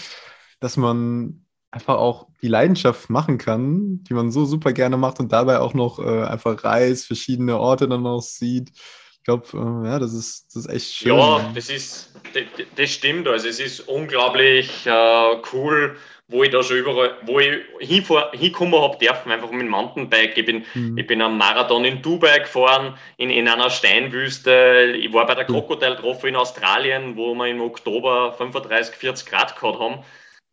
dass 0.60 0.76
man 0.76 1.41
einfach 1.72 1.96
auch 1.96 2.26
die 2.42 2.48
Leidenschaft 2.48 3.10
machen 3.10 3.38
kann, 3.38 4.04
die 4.04 4.14
man 4.14 4.30
so 4.30 4.44
super 4.44 4.72
gerne 4.72 4.96
macht 4.96 5.18
und 5.18 5.32
dabei 5.32 5.58
auch 5.58 5.74
noch 5.74 5.98
äh, 5.98 6.24
einfach 6.24 6.62
reist, 6.62 7.06
verschiedene 7.06 7.58
Orte 7.58 7.88
dann 7.88 8.06
auch 8.06 8.20
sieht. 8.20 8.70
Ich 8.70 9.24
glaube, 9.24 9.46
äh, 9.54 9.88
ja, 9.88 9.98
das 9.98 10.12
ist, 10.12 10.54
das 10.54 10.66
ist 10.66 10.70
echt 10.70 10.94
schön. 10.94 11.16
Ja, 11.16 11.50
das 11.54 11.70
ist, 11.70 12.12
das, 12.76 12.90
stimmt. 12.90 13.26
Also 13.26 13.48
es 13.48 13.58
ist 13.58 13.80
unglaublich 13.88 14.86
äh, 14.86 15.36
cool, 15.52 15.96
wo 16.28 16.42
ich 16.42 16.50
da 16.50 16.62
schon 16.62 16.76
überall, 16.76 17.16
wo 17.22 17.40
ich 17.40 17.62
hinkommen 17.80 18.80
habe 18.80 18.98
dürfen, 18.98 19.32
einfach 19.32 19.50
mit 19.50 19.62
dem 19.62 19.68
Mountainbike. 19.68 20.36
Ich 20.36 20.44
bin, 20.44 20.64
mhm. 20.74 20.98
ich 20.98 21.06
bin 21.06 21.22
am 21.22 21.38
Marathon 21.38 21.84
in 21.86 22.02
Dubai 22.02 22.40
gefahren, 22.40 22.98
in, 23.16 23.30
in 23.30 23.48
einer 23.48 23.70
Steinwüste. 23.70 24.94
Ich 24.98 25.10
war 25.12 25.26
bei 25.26 25.36
der 25.36 25.46
Crocodile 25.46 25.96
Trophy 25.96 26.28
in 26.28 26.36
Australien, 26.36 27.16
wo 27.16 27.34
wir 27.34 27.46
im 27.46 27.62
Oktober 27.62 28.34
35, 28.36 28.94
40 28.96 29.26
Grad 29.26 29.56
gehabt 29.58 29.78
haben. 29.78 30.04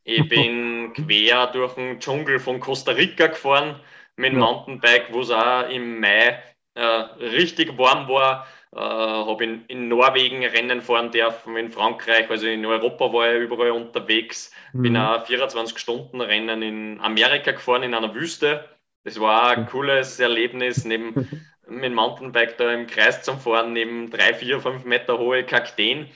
Ich 0.10 0.28
bin 0.30 0.94
quer 0.94 1.48
durch 1.48 1.74
den 1.76 2.00
Dschungel 2.00 2.40
von 2.40 2.60
Costa 2.60 2.92
Rica 2.92 3.28
gefahren 3.28 3.80
mit 4.16 4.34
dem 4.34 4.40
ja. 4.40 4.46
Mountainbike, 4.46 5.08
wo 5.12 5.22
es 5.22 5.30
auch 5.30 5.70
im 5.70 6.00
Mai 6.00 6.42
äh, 6.74 6.82
richtig 6.82 7.78
warm 7.78 8.08
war. 8.08 8.48
Äh, 8.76 8.80
habe 8.80 9.44
in, 9.44 9.66
in 9.68 9.88
Norwegen 9.88 10.46
Rennen 10.46 10.82
fahren 10.82 11.12
dürfen, 11.12 11.58
in 11.58 11.72
Frankreich, 11.72 12.30
also 12.30 12.46
in 12.46 12.66
Europa 12.66 13.12
war 13.12 13.34
ich 13.34 13.42
überall 13.42 13.72
unterwegs. 13.72 14.52
Mhm. 14.74 14.82
Bin 14.84 14.98
auch 14.98 15.26
24-Stunden-Rennen 15.26 16.62
in 16.62 17.00
Amerika 17.02 17.52
gefahren, 17.52 17.84
in 17.84 17.96
einer 17.96 18.14
Wüste. 18.14 18.66
Das 19.04 19.20
war 19.20 19.52
ein 19.52 19.66
cooles 19.68 20.20
Erlebnis, 20.20 20.86
neben 20.86 21.14
mit 21.68 21.86
dem 21.86 21.96
Mountainbike 21.96 22.58
da 22.58 22.72
im 22.72 22.86
Kreis 22.86 23.24
zum 23.24 23.40
Fahren, 23.40 23.74
neben 23.74 24.12
drei, 24.12 24.34
vier, 24.34 24.60
fünf 24.60 24.86
Meter 24.86 25.18
hohe 25.18 25.44
Kakteen 25.44 26.08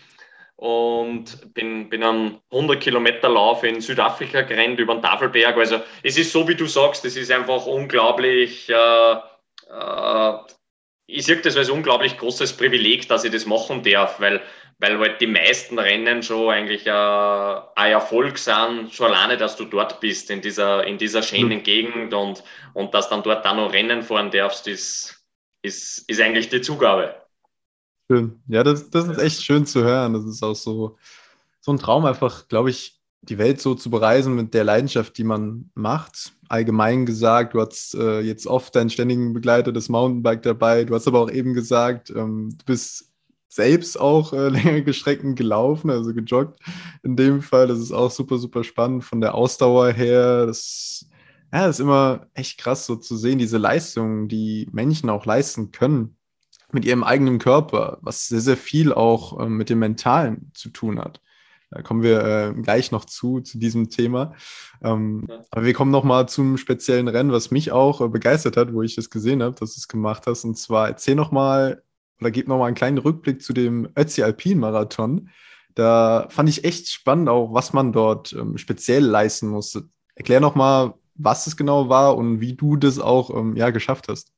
und 0.63 1.53
bin, 1.53 1.89
bin 1.89 2.03
einen 2.05 2.39
100 2.49 2.79
Kilometer 2.79 3.27
Lauf 3.27 3.65
in 3.65 3.81
Südafrika 3.81 4.43
gerannt 4.43 4.79
über 4.79 4.95
den 4.95 5.01
Tafelberg. 5.01 5.57
Also 5.57 5.81
es 6.03 6.17
ist 6.17 6.31
so, 6.31 6.47
wie 6.47 6.55
du 6.55 6.67
sagst, 6.67 7.03
es 7.03 7.17
ist 7.17 7.29
einfach 7.33 7.65
unglaublich, 7.65 8.69
äh, 8.69 9.13
äh, 9.13 10.33
ich 11.07 11.25
sehe 11.25 11.35
das 11.35 11.57
als 11.57 11.69
unglaublich 11.69 12.17
großes 12.17 12.55
Privileg, 12.55 13.09
dass 13.09 13.25
ich 13.25 13.33
das 13.33 13.45
machen 13.45 13.83
darf, 13.83 14.21
weil, 14.21 14.41
weil 14.79 14.97
halt 14.99 15.19
die 15.19 15.27
meisten 15.27 15.77
Rennen 15.77 16.23
schon 16.23 16.53
eigentlich 16.53 16.87
äh, 16.87 16.91
ein 16.91 17.91
Erfolg 17.91 18.37
sind, 18.37 18.93
schon 18.93 19.07
alleine, 19.07 19.35
dass 19.35 19.57
du 19.57 19.65
dort 19.65 19.99
bist, 19.99 20.31
in 20.31 20.39
dieser, 20.39 20.87
in 20.87 20.97
dieser 20.97 21.23
schönen 21.23 21.57
mhm. 21.57 21.63
Gegend 21.63 22.13
und, 22.13 22.41
und 22.73 22.93
dass 22.93 23.09
dann 23.09 23.21
dort 23.21 23.45
auch 23.45 23.55
noch 23.55 23.73
Rennen 23.73 24.01
fahren 24.01 24.31
darfst, 24.31 24.65
ist, 24.69 25.25
ist, 25.61 26.09
ist 26.09 26.21
eigentlich 26.21 26.47
die 26.47 26.61
Zugabe. 26.61 27.22
Schön. 28.09 28.41
Ja, 28.47 28.63
das, 28.63 28.89
das 28.89 29.07
ist 29.07 29.17
echt 29.19 29.43
schön 29.43 29.65
zu 29.65 29.83
hören. 29.83 30.13
Das 30.13 30.25
ist 30.25 30.43
auch 30.43 30.55
so, 30.55 30.97
so 31.61 31.71
ein 31.71 31.77
Traum, 31.77 32.05
einfach, 32.05 32.47
glaube 32.47 32.69
ich, 32.69 32.99
die 33.21 33.37
Welt 33.37 33.61
so 33.61 33.73
zu 33.73 33.89
bereisen 33.89 34.35
mit 34.35 34.53
der 34.53 34.65
Leidenschaft, 34.65 35.17
die 35.17 35.23
man 35.23 35.71
macht. 35.75 36.33
Allgemein 36.49 37.05
gesagt, 37.05 37.53
du 37.53 37.61
hast 37.61 37.95
äh, 37.95 38.19
jetzt 38.19 38.47
oft 38.47 38.75
deinen 38.75 38.89
ständigen 38.89 39.33
Begleiter 39.33 39.71
des 39.71 39.87
Mountainbike 39.87 40.41
dabei. 40.41 40.83
Du 40.83 40.93
hast 40.93 41.07
aber 41.07 41.21
auch 41.21 41.31
eben 41.31 41.53
gesagt, 41.53 42.09
ähm, 42.09 42.49
du 42.57 42.65
bist 42.65 43.13
selbst 43.47 43.97
auch 43.99 44.33
äh, 44.33 44.49
längere 44.49 44.91
Strecken 44.93 45.35
gelaufen, 45.35 45.89
also 45.89 46.13
gejoggt. 46.13 46.59
In 47.03 47.15
dem 47.15 47.41
Fall, 47.41 47.67
das 47.67 47.79
ist 47.79 47.93
auch 47.93 48.11
super, 48.11 48.37
super 48.37 48.65
spannend 48.65 49.05
von 49.05 49.21
der 49.21 49.35
Ausdauer 49.35 49.91
her. 49.93 50.45
Das, 50.45 51.05
ja, 51.53 51.67
das 51.67 51.77
ist 51.77 51.81
immer 51.81 52.27
echt 52.33 52.57
krass, 52.57 52.85
so 52.85 52.97
zu 52.97 53.15
sehen, 53.15 53.39
diese 53.39 53.57
Leistungen, 53.57 54.27
die 54.27 54.67
Menschen 54.73 55.09
auch 55.09 55.25
leisten 55.25 55.71
können 55.71 56.17
mit 56.73 56.85
ihrem 56.85 57.03
eigenen 57.03 57.39
Körper, 57.39 57.99
was 58.01 58.27
sehr, 58.27 58.41
sehr 58.41 58.57
viel 58.57 58.93
auch 58.93 59.39
äh, 59.39 59.49
mit 59.49 59.69
dem 59.69 59.79
Mentalen 59.79 60.51
zu 60.53 60.69
tun 60.69 60.99
hat. 60.99 61.21
Da 61.73 61.81
kommen 61.81 62.03
wir 62.03 62.23
äh, 62.23 62.53
gleich 62.61 62.91
noch 62.91 63.05
zu, 63.05 63.41
zu 63.41 63.57
diesem 63.57 63.89
Thema. 63.89 64.33
Ähm, 64.83 65.25
ja. 65.27 65.41
Aber 65.49 65.65
wir 65.65 65.73
kommen 65.73 65.91
noch 65.91 66.03
mal 66.03 66.27
zum 66.27 66.57
speziellen 66.57 67.07
Rennen, 67.07 67.31
was 67.31 67.49
mich 67.49 67.71
auch 67.71 68.01
äh, 68.01 68.07
begeistert 68.07 68.57
hat, 68.57 68.73
wo 68.73 68.83
ich 68.83 68.97
es 68.97 69.09
gesehen 69.09 69.41
habe, 69.41 69.55
dass 69.55 69.73
du 69.73 69.79
es 69.79 69.87
gemacht 69.87 70.27
hast. 70.27 70.43
Und 70.43 70.55
zwar 70.55 70.87
erzähl 70.87 71.15
noch 71.15 71.31
mal 71.31 71.81
oder 72.19 72.31
gib 72.31 72.47
noch 72.47 72.59
mal 72.59 72.67
einen 72.67 72.75
kleinen 72.75 72.99
Rückblick 72.99 73.41
zu 73.41 73.53
dem 73.53 73.89
Ötzi 73.97 74.23
Alpin 74.23 74.59
Marathon. 74.59 75.29
Da 75.75 76.27
fand 76.29 76.47
ich 76.47 76.63
echt 76.63 76.89
spannend 76.89 77.27
auch, 77.27 77.53
was 77.53 77.73
man 77.73 77.91
dort 77.91 78.33
ähm, 78.33 78.57
speziell 78.57 79.03
leisten 79.03 79.47
musste. 79.47 79.89
Erklär 80.15 80.39
noch 80.39 80.53
mal, 80.53 80.93
was 81.15 81.47
es 81.47 81.57
genau 81.57 81.89
war 81.89 82.15
und 82.15 82.39
wie 82.39 82.53
du 82.53 82.75
das 82.75 82.99
auch 82.99 83.35
ähm, 83.35 83.55
ja, 83.55 83.71
geschafft 83.71 84.07
hast. 84.07 84.31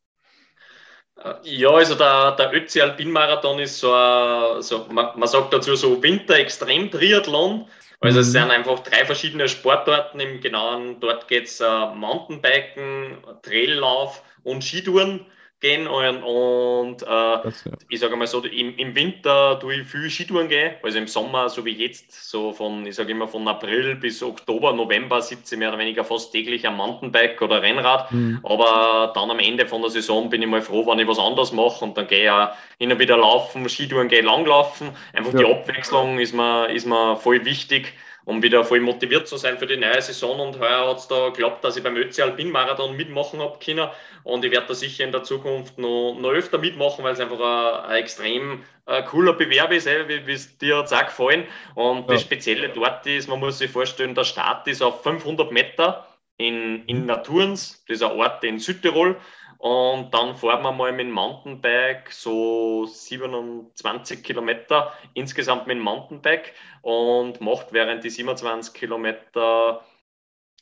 Ja, 1.44 1.72
also 1.72 1.96
der, 1.96 2.32
der 2.34 2.54
Ötzi 2.54 2.82
Alpin-Marathon 2.82 3.60
ist 3.60 3.80
so, 3.80 3.94
ein, 3.94 4.62
so 4.62 4.86
man, 4.90 5.18
man, 5.18 5.28
sagt 5.28 5.54
dazu 5.54 5.76
so 5.76 6.02
Winter-Extrem-Triathlon. 6.02 7.68
Also 8.02 8.20
es 8.20 8.28
mhm. 8.28 8.32
sind 8.32 8.52
einfach 8.52 8.80
drei 8.80 9.06
verschiedene 9.06 9.50
Sportarten. 9.50 10.20
Im 10.20 10.40
Genauen 10.42 11.00
dort 11.00 11.28
geht 11.28 11.46
es 11.46 11.62
uh, 11.62 11.88
Mountainbiken, 11.96 13.18
Traillauf 13.42 14.22
und 14.44 14.64
Skitouren 14.64 15.26
gehen 15.62 15.88
und, 15.88 17.02
äh, 17.02 17.06
das, 17.06 17.64
ja. 17.64 17.72
ich 17.90 18.00
sage 18.00 18.16
mal 18.16 18.28
so, 18.28 18.44
im, 18.44 18.76
im 18.78 18.96
Winter 18.96 19.60
tue 19.60 19.76
ich 19.76 19.88
viel 19.88 20.10
Skitouren 20.10 20.50
gehen, 20.50 20.74
also 20.84 20.98
im 20.98 21.08
Sommer, 21.08 21.50
so 21.50 21.64
wie 21.66 21.72
jetzt, 21.72 22.30
so 22.30 22.52
von, 22.52 22.86
ich 22.86 22.96
sage 22.96 23.12
immer 23.12 23.28
von 23.28 23.48
April 23.48 23.96
bis 23.96 24.22
Oktober, 24.22 24.74
November 24.74 25.22
sitze 25.22 25.56
ich 25.56 25.60
mehr 25.60 25.70
oder 25.70 25.80
weniger 25.80 26.04
fast 26.04 26.32
täglich 26.32 26.68
am 26.68 26.78
Mountainbike 26.78 27.42
oder 27.42 27.62
Rennrad, 27.62 28.12
mhm. 28.12 28.40
aber 28.44 29.12
dann 29.16 29.32
am 29.32 29.40
Ende 29.40 29.66
von 29.66 29.82
der 29.82 29.92
Saison 29.92 30.30
bin 30.30 30.42
ich 30.42 30.48
mal 30.48 30.62
froh, 30.62 30.86
wenn 30.86 31.00
ich 31.00 31.08
was 31.08 31.20
anderes 31.20 31.52
mache 31.52 31.84
und 31.84 31.98
dann 31.98 32.08
gehe 32.08 32.26
ich 32.26 32.30
auch 32.30 32.50
hin 32.78 32.92
und 32.92 33.00
wieder 33.00 33.18
laufen, 33.18 33.68
Skitouren 33.70 34.10
gehe 34.10 34.22
langlaufen, 34.22 34.90
einfach 35.14 35.34
ja. 35.34 35.40
die 35.40 35.46
Abwechslung 35.46 36.20
ist 36.20 36.34
mir, 36.34 36.70
ist 36.70 36.86
mir 36.86 37.16
voll 37.16 37.44
wichtig 37.46 37.94
um 38.26 38.42
wieder 38.42 38.66
voll 38.66 38.82
motiviert 38.82 39.28
zu 39.28 39.38
sein 39.38 39.58
für 39.58 39.68
die 39.68 39.78
neue 39.78 40.02
Saison. 40.02 40.40
Und 40.40 40.60
heuer 40.60 40.90
hat 40.90 40.98
es 40.98 41.08
da 41.08 41.30
geklappt, 41.30 41.64
dass 41.64 41.78
ich 41.78 41.84
beim 41.84 41.96
Ötzi 41.96 42.22
Alpin 42.22 42.52
Marathon 42.52 42.98
mitmachen 42.98 43.40
habe 43.40 43.58
können. 43.64 43.88
Und 44.24 44.44
ich 44.44 44.52
werde 44.52 44.68
da 44.68 44.74
sicher 44.74 45.04
in 45.04 45.12
der 45.12 45.24
Zukunft 45.24 45.78
noch, 45.78 46.18
noch 46.20 46.32
öfter 46.32 46.58
mitmachen, 46.58 47.04
weil 47.04 47.14
es 47.14 47.20
einfach 47.20 47.40
ein, 47.40 47.92
ein 47.92 48.02
extrem 48.02 48.64
äh, 48.88 49.04
cooler 49.04 49.34
Bewerb 49.34 49.72
ist, 49.72 49.86
ey, 49.86 50.26
wie 50.26 50.32
es 50.32 50.58
dir 50.58 50.80
jetzt 50.80 50.94
auch 50.94 51.06
gefallen. 51.06 51.46
Und 51.76 52.08
ja. 52.08 52.14
das 52.14 52.22
Spezielle 52.22 52.70
dort 52.70 53.06
ist, 53.06 53.30
man 53.30 53.40
muss 53.40 53.60
sich 53.60 53.70
vorstellen, 53.70 54.16
der 54.16 54.24
Start 54.24 54.68
ist 54.68 54.82
auf 54.82 55.04
500 55.04 55.52
Meter 55.52 56.08
in, 56.38 56.84
in 56.86 57.06
Naturns, 57.06 57.84
das 57.88 57.98
ist 57.98 58.04
ein 58.04 58.12
Ort 58.12 58.44
in 58.44 58.60
Südtirol. 58.60 59.16
Und 59.58 60.14
dann 60.14 60.36
fahren 60.36 60.64
wir 60.64 60.72
mal 60.72 60.92
mit 60.92 61.08
dem 61.08 61.12
Mountainbike 61.12 62.12
so 62.12 62.86
27 62.86 64.24
Kilometer 64.24 64.94
insgesamt 65.14 65.68
mit 65.68 65.78
dem 65.78 65.84
Mountainbike 65.84 66.54
und 66.82 67.42
macht 67.42 67.72
während 67.72 68.04
die 68.04 68.10
27 68.10 68.74
Kilometer 68.74 69.82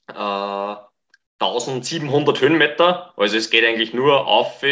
äh, 0.10 0.76
1700 1.40 2.40
Höhenmeter. 2.42 3.14
Also 3.18 3.38
es 3.38 3.50
geht 3.50 3.66
eigentlich 3.66 3.94
nur 3.94 4.28
auf. 4.28 4.64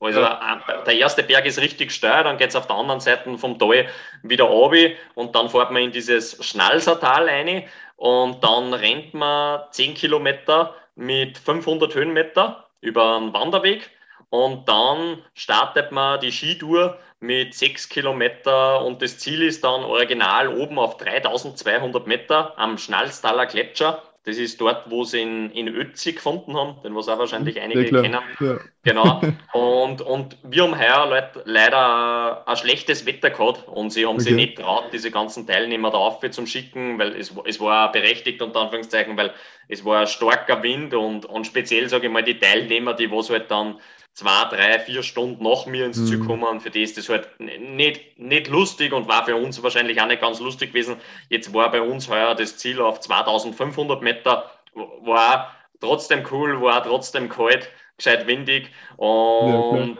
Also 0.00 0.20
ja. 0.20 0.60
der 0.84 0.96
erste 0.96 1.22
Berg 1.22 1.46
ist 1.46 1.60
richtig 1.60 1.92
steil, 1.92 2.24
dann 2.24 2.36
geht 2.36 2.48
es 2.48 2.56
auf 2.56 2.66
der 2.66 2.74
anderen 2.74 2.98
Seite 2.98 3.38
vom 3.38 3.56
Tal 3.56 3.86
wieder 4.24 4.44
runter 4.44 4.96
und 5.14 5.36
dann 5.36 5.48
fährt 5.48 5.70
man 5.70 5.82
in 5.82 5.92
dieses 5.92 6.44
Schnalsertal 6.44 7.28
rein 7.28 7.68
und 7.94 8.42
dann 8.42 8.74
rennt 8.74 9.14
man 9.14 9.60
10 9.70 9.94
Kilometer 9.94 10.74
mit 10.96 11.38
500 11.38 11.94
Höhenmeter 11.94 12.68
über 12.82 13.16
einen 13.16 13.32
Wanderweg 13.32 13.90
und 14.28 14.68
dann 14.68 15.22
startet 15.34 15.92
man 15.92 16.20
die 16.20 16.30
Skitour 16.30 16.98
mit 17.20 17.54
6 17.54 17.88
Kilometer 17.88 18.84
und 18.84 19.00
das 19.00 19.18
Ziel 19.18 19.42
ist 19.42 19.64
dann 19.64 19.84
original 19.84 20.48
oben 20.48 20.78
auf 20.78 20.96
3200 20.98 22.06
Meter 22.06 22.58
am 22.58 22.76
Schnalstaler 22.76 23.46
Gletscher. 23.46 24.02
Das 24.24 24.36
ist 24.36 24.60
dort, 24.60 24.88
wo 24.88 25.02
sie 25.02 25.20
in, 25.20 25.50
in 25.50 25.66
Ötzi 25.66 26.12
gefunden 26.12 26.56
haben, 26.56 26.80
den 26.84 26.94
was 26.94 27.08
auch 27.08 27.18
wahrscheinlich 27.18 27.60
einige 27.60 27.84
ja, 27.90 28.02
kennen. 28.02 28.20
Ja. 28.38 28.58
Genau. 28.84 29.20
Und, 29.52 30.00
und 30.00 30.38
wir 30.42 30.62
haben 30.62 30.78
heuer 30.78 31.30
leider 31.44 32.48
ein 32.48 32.56
schlechtes 32.56 33.04
Wetter 33.04 33.30
gehabt 33.30 33.68
und 33.68 33.90
sie 33.90 34.06
haben 34.06 34.14
okay. 34.14 34.24
sich 34.24 34.34
nicht 34.34 34.58
traut, 34.58 34.84
diese 34.92 35.10
ganzen 35.10 35.46
Teilnehmer 35.46 35.90
da 35.90 35.98
auf 35.98 36.20
zu 36.30 36.46
schicken, 36.46 36.98
weil 36.98 37.14
es, 37.14 37.32
es 37.44 37.60
war 37.60 37.92
berechtigt, 37.92 38.40
unter 38.40 38.60
Anführungszeichen, 38.60 39.16
weil 39.16 39.32
es 39.68 39.84
war 39.84 40.00
ein 40.00 40.06
starker 40.06 40.62
Wind 40.62 40.94
und, 40.94 41.26
und 41.26 41.46
speziell, 41.46 41.88
sage 41.88 42.06
ich 42.06 42.12
mal, 42.12 42.22
die 42.22 42.38
Teilnehmer, 42.38 42.94
die 42.94 43.10
was 43.10 43.30
halt 43.30 43.50
dann 43.50 43.78
zwei, 44.14 44.44
drei, 44.50 44.78
vier 44.78 45.02
Stunden 45.02 45.42
nach 45.42 45.66
mir 45.66 45.86
ins 45.86 45.98
mhm. 45.98 46.06
Ziel 46.06 46.18
kommen. 46.20 46.44
Und 46.44 46.60
für 46.60 46.70
die 46.70 46.82
ist 46.82 46.98
das 46.98 47.08
halt 47.08 47.28
nicht, 47.38 48.18
nicht 48.18 48.48
lustig 48.48 48.92
und 48.92 49.08
war 49.08 49.24
für 49.24 49.36
uns 49.36 49.62
wahrscheinlich 49.62 50.00
auch 50.00 50.06
nicht 50.06 50.20
ganz 50.20 50.40
lustig 50.40 50.72
gewesen. 50.72 50.96
Jetzt 51.28 51.52
war 51.54 51.70
bei 51.70 51.80
uns 51.80 52.08
heuer 52.08 52.34
das 52.34 52.58
Ziel 52.58 52.80
auf 52.80 53.00
2500 53.00 54.02
Meter, 54.02 54.50
war 54.74 55.54
trotzdem 55.80 56.24
cool, 56.30 56.60
war 56.60 56.82
trotzdem 56.82 57.28
kalt, 57.28 57.68
gescheit 57.96 58.26
windig 58.26 58.70
und 58.96 59.98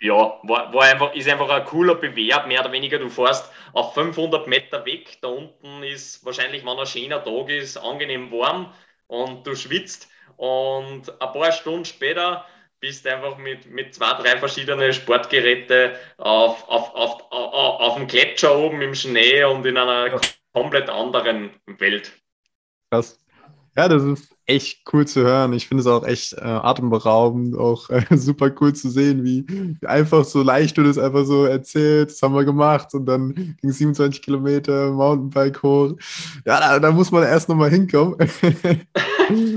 ja, 0.00 0.14
ja 0.14 0.38
war, 0.42 0.72
war 0.72 0.82
einfach, 0.82 1.14
ist 1.14 1.28
einfach 1.28 1.48
ein 1.48 1.64
cooler 1.64 1.94
Bewerb, 1.94 2.46
mehr 2.46 2.60
oder 2.60 2.72
weniger. 2.72 2.98
Du 2.98 3.08
fährst 3.08 3.50
auf 3.72 3.94
500 3.94 4.46
Meter 4.46 4.84
weg, 4.84 5.18
da 5.22 5.28
unten 5.28 5.82
ist 5.82 6.24
wahrscheinlich, 6.24 6.64
wenn 6.64 6.78
ein 6.78 6.86
schöner 6.86 7.22
Tag 7.22 7.48
ist, 7.48 7.76
angenehm 7.76 8.30
warm 8.30 8.72
und 9.06 9.46
du 9.46 9.54
schwitzt 9.54 10.08
und 10.36 11.10
ein 11.20 11.32
paar 11.32 11.52
Stunden 11.52 11.84
später 11.84 12.46
bist 12.84 13.06
einfach 13.06 13.38
mit, 13.38 13.70
mit 13.70 13.94
zwei, 13.94 14.12
drei 14.20 14.36
verschiedenen 14.38 14.92
Sportgeräte 14.92 15.94
auf, 16.18 16.68
auf, 16.68 16.94
auf, 16.94 17.32
auf, 17.32 17.80
auf 17.80 17.96
dem 17.96 18.06
Gletscher 18.06 18.58
oben 18.58 18.82
im 18.82 18.94
Schnee 18.94 19.42
und 19.44 19.64
in 19.64 19.78
einer 19.78 20.20
komplett 20.52 20.90
anderen 20.90 21.48
Welt. 21.78 22.12
Krass. 22.90 23.18
Ja, 23.74 23.88
das 23.88 24.02
ist 24.02 24.36
echt 24.44 24.82
cool 24.92 25.06
zu 25.06 25.22
hören. 25.22 25.54
Ich 25.54 25.66
finde 25.66 25.80
es 25.80 25.86
auch 25.86 26.06
echt 26.06 26.34
äh, 26.34 26.42
atemberaubend, 26.42 27.56
auch 27.56 27.88
äh, 27.88 28.04
super 28.16 28.50
cool 28.60 28.74
zu 28.74 28.90
sehen, 28.90 29.24
wie, 29.24 29.46
wie, 29.48 29.86
einfach 29.86 30.26
so 30.26 30.42
leicht 30.42 30.76
du 30.76 30.82
das 30.82 30.98
einfach 30.98 31.24
so 31.24 31.46
erzählst. 31.46 32.16
Das 32.16 32.22
haben 32.22 32.34
wir 32.34 32.44
gemacht 32.44 32.92
und 32.92 33.06
dann 33.06 33.56
ging 33.62 33.72
27 33.72 34.20
Kilometer 34.20 34.92
Mountainbike 34.92 35.62
hoch. 35.62 35.94
Ja, 36.44 36.60
da, 36.60 36.78
da 36.78 36.92
muss 36.92 37.10
man 37.10 37.22
erst 37.22 37.48
nochmal 37.48 37.70
hinkommen. 37.70 38.18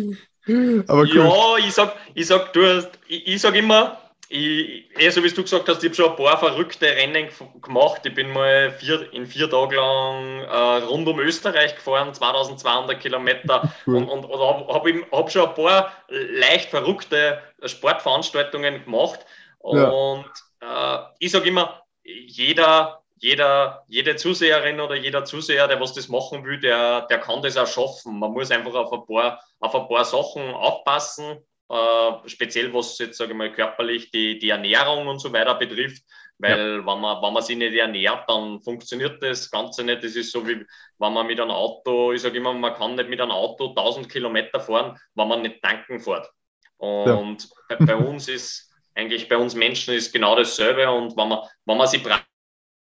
Aber 0.88 1.02
cool. 1.02 1.16
Ja, 1.16 1.58
ich 1.58 1.74
sag, 1.74 1.96
ich 2.14 2.28
sag, 2.28 2.54
du 2.54 2.66
hast, 2.66 2.90
ich, 3.08 3.28
ich 3.28 3.42
sag 3.42 3.56
immer, 3.56 3.98
ich, 4.30 4.86
eher 4.98 5.12
so 5.12 5.24
wie 5.24 5.30
du 5.30 5.42
gesagt 5.42 5.70
hast, 5.70 5.84
ich 5.84 5.90
habe 5.90 5.96
schon 5.96 6.10
ein 6.12 6.16
paar 6.16 6.38
verrückte 6.38 6.88
Rennen 6.88 7.30
gemacht. 7.62 8.02
Ich 8.06 8.14
bin 8.14 8.32
mal 8.32 8.72
vier, 8.72 9.12
in 9.14 9.26
vier 9.26 9.50
Tagen 9.50 9.76
lang 9.76 10.42
äh, 10.44 10.86
rund 10.86 11.08
um 11.08 11.20
Österreich 11.20 11.76
gefahren, 11.76 12.14
2200 12.14 13.00
Kilometer 13.00 13.74
cool. 13.88 13.98
und, 13.98 14.10
und, 14.10 14.26
und 14.26 14.40
habe 14.40 14.74
hab, 14.74 15.12
hab 15.12 15.32
schon 15.32 15.48
ein 15.48 15.56
paar 15.56 15.94
leicht 16.10 16.70
verrückte 16.70 17.42
Sportveranstaltungen 17.64 18.84
gemacht. 18.84 19.20
Ja. 19.64 19.90
Und 19.90 20.32
äh, 20.62 20.98
ich 21.20 21.32
sage 21.32 21.50
immer, 21.50 21.82
jeder 22.04 23.02
jeder, 23.20 23.84
jede 23.88 24.16
Zuseherin 24.16 24.80
oder 24.80 24.96
jeder 24.96 25.26
Zuseher, 25.26 25.68
der 25.68 25.80
was 25.80 25.94
das 25.94 26.08
machen 26.08 26.44
will, 26.46 26.60
der, 26.60 27.02
der 27.08 27.20
kann 27.20 27.42
das 27.42 27.58
auch 27.58 27.68
schaffen. 27.68 28.20
Man 28.20 28.32
muss 28.32 28.52
einfach 28.52 28.74
auf 28.74 28.94
ein 28.94 29.06
paar, 29.06 29.42
auf 29.60 29.76
ein 29.76 29.88
paar 29.88 30.06
Sachen 30.06 30.54
aufpassen, 30.54 31.38
äh, 31.70 32.12
speziell 32.28 32.74
was 32.74 32.98
jetzt, 33.00 33.18
sage 33.18 33.32
ich 33.32 33.38
mal, 33.38 33.52
körperlich 33.52 34.12
die, 34.12 34.38
die 34.40 34.50
Ernährung 34.50 35.08
und 35.08 35.20
so 35.20 35.34
weiter 35.34 35.56
betrifft. 35.56 36.04
Weil 36.40 36.78
ja. 36.78 36.86
wenn, 36.86 37.00
man, 37.02 37.22
wenn 37.22 37.34
man 37.34 37.42
sich 37.42 37.58
nicht 37.58 37.74
ernährt, 37.76 38.30
dann 38.30 38.62
funktioniert 38.62 39.22
das 39.24 39.50
Ganze 39.50 39.84
nicht. 39.84 40.04
Das 40.04 40.16
ist 40.16 40.32
so 40.32 40.48
wie 40.48 40.66
wenn 41.00 41.14
man 41.14 41.26
mit 41.26 41.40
einem 41.40 41.52
Auto, 41.52 42.12
ich 42.12 42.22
sage 42.22 42.38
immer, 42.38 42.54
man 42.54 42.76
kann 42.76 42.96
nicht 42.96 43.10
mit 43.10 43.20
einem 43.20 43.32
Auto 43.32 43.70
1000 43.70 44.08
Kilometer 44.08 44.60
fahren, 44.60 45.00
wenn 45.16 45.28
man 45.28 45.42
nicht 45.42 45.62
tanken 45.64 46.00
fährt. 46.00 46.30
Und 46.78 47.44
ja. 47.44 47.50
bei, 47.70 47.86
bei 47.86 47.96
uns 47.96 48.28
ist 48.28 48.72
eigentlich 48.94 49.30
bei 49.30 49.38
uns 49.38 49.56
Menschen 49.56 49.94
ist 49.94 50.12
genau 50.12 50.36
dasselbe. 50.36 50.90
Und 50.90 51.18
wenn 51.18 51.28
man, 51.28 51.40
wenn 51.66 51.78
man 51.78 51.88
sich 51.88 52.04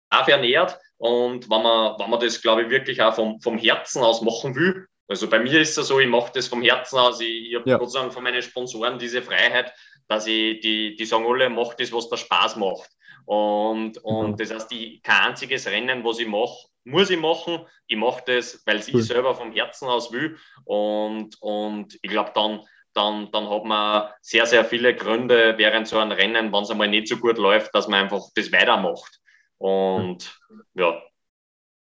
brav 0.10 0.28
ernährt 0.28 0.78
und 0.98 1.50
wenn 1.50 1.64
man, 1.64 2.00
wenn 2.00 2.10
man 2.10 2.20
das, 2.20 2.42
glaube 2.42 2.64
ich, 2.64 2.70
wirklich 2.70 3.02
auch 3.02 3.16
vom, 3.16 3.40
vom 3.42 3.58
Herzen 3.58 4.04
aus 4.04 4.22
machen 4.22 4.56
will, 4.56 4.88
also 5.08 5.28
bei 5.28 5.40
mir 5.40 5.60
ist 5.60 5.78
es 5.78 5.88
so, 5.88 6.00
ich 6.00 6.08
mache 6.08 6.32
das 6.34 6.48
vom 6.48 6.62
Herzen 6.62 7.00
aus, 7.00 7.20
ich, 7.20 7.50
ich 7.50 7.56
habe 7.56 7.70
ja. 7.70 7.80
sozusagen 7.80 8.12
von 8.12 8.24
meinen 8.24 8.42
Sponsoren 8.44 9.00
diese 9.00 9.22
Freiheit, 9.22 9.74
dass 10.08 10.28
ich, 10.28 10.60
die, 10.60 10.96
die 10.96 11.06
sagen 11.06 11.26
alle, 11.28 11.50
mach 11.50 11.74
das, 11.74 11.92
was 11.92 12.10
der 12.10 12.18
Spaß 12.18 12.58
macht. 12.58 12.90
Und, 13.26 13.98
und 14.04 14.32
mhm. 14.32 14.38
das 14.38 14.52
heißt, 14.52 14.72
ich, 14.72 15.02
kein 15.02 15.30
einziges 15.30 15.68
Rennen, 15.68 16.04
was 16.04 16.20
ich 16.20 16.28
mache, 16.28 16.68
muss 16.84 17.10
ich 17.10 17.20
machen. 17.20 17.66
Ich 17.88 17.98
mache 17.98 18.24
das, 18.26 18.64
weil 18.66 18.78
cool. 18.78 19.00
ich 19.00 19.08
selber 19.08 19.36
vom 19.36 19.52
Herzen 19.52 19.88
aus 19.88 20.12
will. 20.12 20.38
Und, 20.66 21.40
und 21.42 21.98
ich 22.02 22.10
glaube, 22.10 22.32
dann, 22.34 22.62
dann, 22.94 23.32
dann 23.32 23.50
hat 23.50 23.66
man 23.66 24.10
sehr, 24.22 24.46
sehr 24.46 24.66
viele 24.66 24.96
Gründe 24.96 25.56
während 25.58 25.88
so 25.88 25.98
einem 25.98 26.12
Rennen, 26.12 26.52
wenn 26.52 26.64
es 26.64 26.72
einmal 26.72 26.88
nicht 26.88 27.08
so 27.08 27.18
gut 27.18 27.38
läuft, 27.38 27.74
dass 27.74 27.88
man 27.88 28.04
einfach 28.04 28.24
das 28.36 28.52
weitermacht. 28.52 29.20
Und 29.60 30.40
ja. 30.74 31.00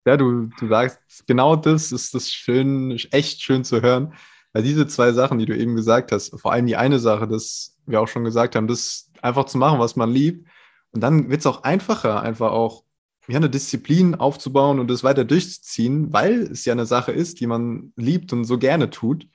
Ja, 0.07 0.17
du, 0.17 0.49
du 0.59 0.67
sagst, 0.67 0.99
genau 1.27 1.55
das 1.55 1.91
ist 1.91 2.13
das 2.13 2.31
schön, 2.31 2.91
echt 3.11 3.41
schön 3.41 3.63
zu 3.63 3.81
hören. 3.81 4.13
Weil 4.53 4.63
diese 4.63 4.87
zwei 4.87 5.11
Sachen, 5.11 5.37
die 5.37 5.45
du 5.45 5.57
eben 5.57 5.75
gesagt 5.75 6.13
hast, 6.13 6.39
vor 6.39 6.53
allem 6.53 6.67
die 6.67 6.77
eine 6.77 6.99
Sache, 6.99 7.27
das 7.27 7.77
wir 7.85 7.99
auch 7.99 8.07
schon 8.07 8.23
gesagt 8.23 8.55
haben, 8.55 8.67
das 8.67 9.11
einfach 9.21 9.45
zu 9.45 9.57
machen, 9.57 9.79
was 9.79 9.97
man 9.97 10.11
liebt. 10.11 10.47
Und 10.91 11.01
dann 11.01 11.29
wird 11.29 11.41
es 11.41 11.45
auch 11.45 11.63
einfacher, 11.63 12.21
einfach 12.21 12.51
auch 12.51 12.85
ja, 13.27 13.37
eine 13.37 13.49
Disziplin 13.49 14.15
aufzubauen 14.15 14.79
und 14.79 14.89
das 14.89 15.03
weiter 15.03 15.25
durchzuziehen, 15.25 16.13
weil 16.13 16.43
es 16.43 16.63
ja 16.63 16.73
eine 16.73 16.85
Sache 16.85 17.11
ist, 17.11 17.39
die 17.39 17.47
man 17.47 17.91
liebt 17.95 18.31
und 18.31 18.45
so 18.45 18.57
gerne 18.57 18.89
tut. 18.89 19.27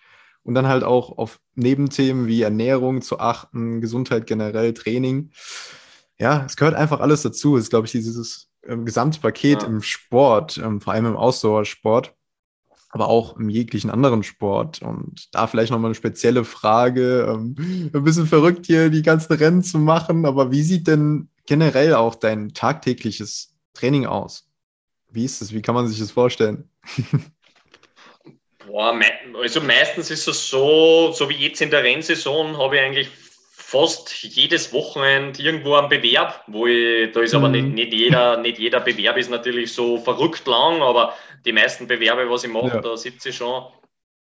Und 0.42 0.54
dann 0.54 0.68
halt 0.68 0.84
auch 0.84 1.18
auf 1.18 1.38
Nebenthemen 1.54 2.26
wie 2.26 2.40
Ernährung 2.40 3.02
zu 3.02 3.20
achten, 3.20 3.82
Gesundheit 3.82 4.26
generell, 4.26 4.72
Training 4.72 5.32
ja, 6.20 6.44
es 6.46 6.56
gehört 6.56 6.74
einfach 6.74 7.00
alles 7.00 7.22
dazu. 7.22 7.56
Es 7.56 7.64
ist, 7.64 7.70
glaube 7.70 7.86
ich, 7.86 7.92
dieses 7.92 8.50
ähm, 8.66 8.84
gesamte 8.84 9.20
Paket 9.20 9.62
ja. 9.62 9.68
im 9.68 9.82
Sport, 9.82 10.58
ähm, 10.58 10.80
vor 10.80 10.92
allem 10.92 11.06
im 11.06 11.16
Ausdauersport. 11.16 12.14
aber 12.90 13.08
auch 13.08 13.36
im 13.38 13.48
jeglichen 13.48 13.90
anderen 13.90 14.22
Sport. 14.22 14.82
Und 14.82 15.28
da 15.32 15.46
vielleicht 15.46 15.70
nochmal 15.70 15.88
eine 15.88 15.94
spezielle 15.94 16.44
Frage. 16.44 17.26
Ähm, 17.32 17.90
ein 17.94 18.04
bisschen 18.04 18.26
verrückt 18.26 18.66
hier 18.66 18.90
die 18.90 19.02
ganzen 19.02 19.32
Rennen 19.32 19.62
zu 19.62 19.78
machen, 19.78 20.26
aber 20.26 20.50
wie 20.50 20.62
sieht 20.62 20.88
denn 20.88 21.30
generell 21.46 21.94
auch 21.94 22.16
dein 22.16 22.52
tagtägliches 22.52 23.54
Training 23.72 24.06
aus? 24.06 24.46
Wie 25.10 25.24
ist 25.24 25.40
es? 25.40 25.54
Wie 25.54 25.62
kann 25.62 25.74
man 25.74 25.88
sich 25.88 25.98
das 25.98 26.10
vorstellen? 26.10 26.68
Boah, 28.66 28.98
also 29.40 29.60
meistens 29.62 30.10
ist 30.10 30.28
es 30.28 30.48
so, 30.48 31.12
so 31.12 31.28
wie 31.28 31.34
jetzt 31.34 31.60
in 31.60 31.70
der 31.70 31.82
Rennsaison, 31.82 32.56
habe 32.58 32.76
ich 32.76 32.82
eigentlich 32.82 33.10
fast 33.70 34.24
jedes 34.24 34.72
Wochenende 34.72 35.40
irgendwo 35.40 35.74
einen 35.74 35.88
Bewerb, 35.88 36.42
wo 36.48 36.66
ich, 36.66 37.12
da 37.12 37.20
ist 37.20 37.34
aber 37.34 37.48
nicht, 37.48 37.66
mhm. 37.66 37.74
nicht, 37.74 37.92
jeder, 37.92 38.36
nicht 38.36 38.58
jeder 38.58 38.80
Bewerb 38.80 39.16
ist 39.16 39.30
natürlich 39.30 39.72
so 39.72 39.98
verrückt 39.98 40.44
lang, 40.48 40.82
aber 40.82 41.14
die 41.44 41.52
meisten 41.52 41.86
Bewerbe, 41.86 42.28
was 42.28 42.42
ich 42.42 42.50
mache, 42.50 42.66
ja. 42.66 42.80
da 42.80 42.96
sitze 42.96 43.28
ich 43.28 43.36
schon 43.36 43.66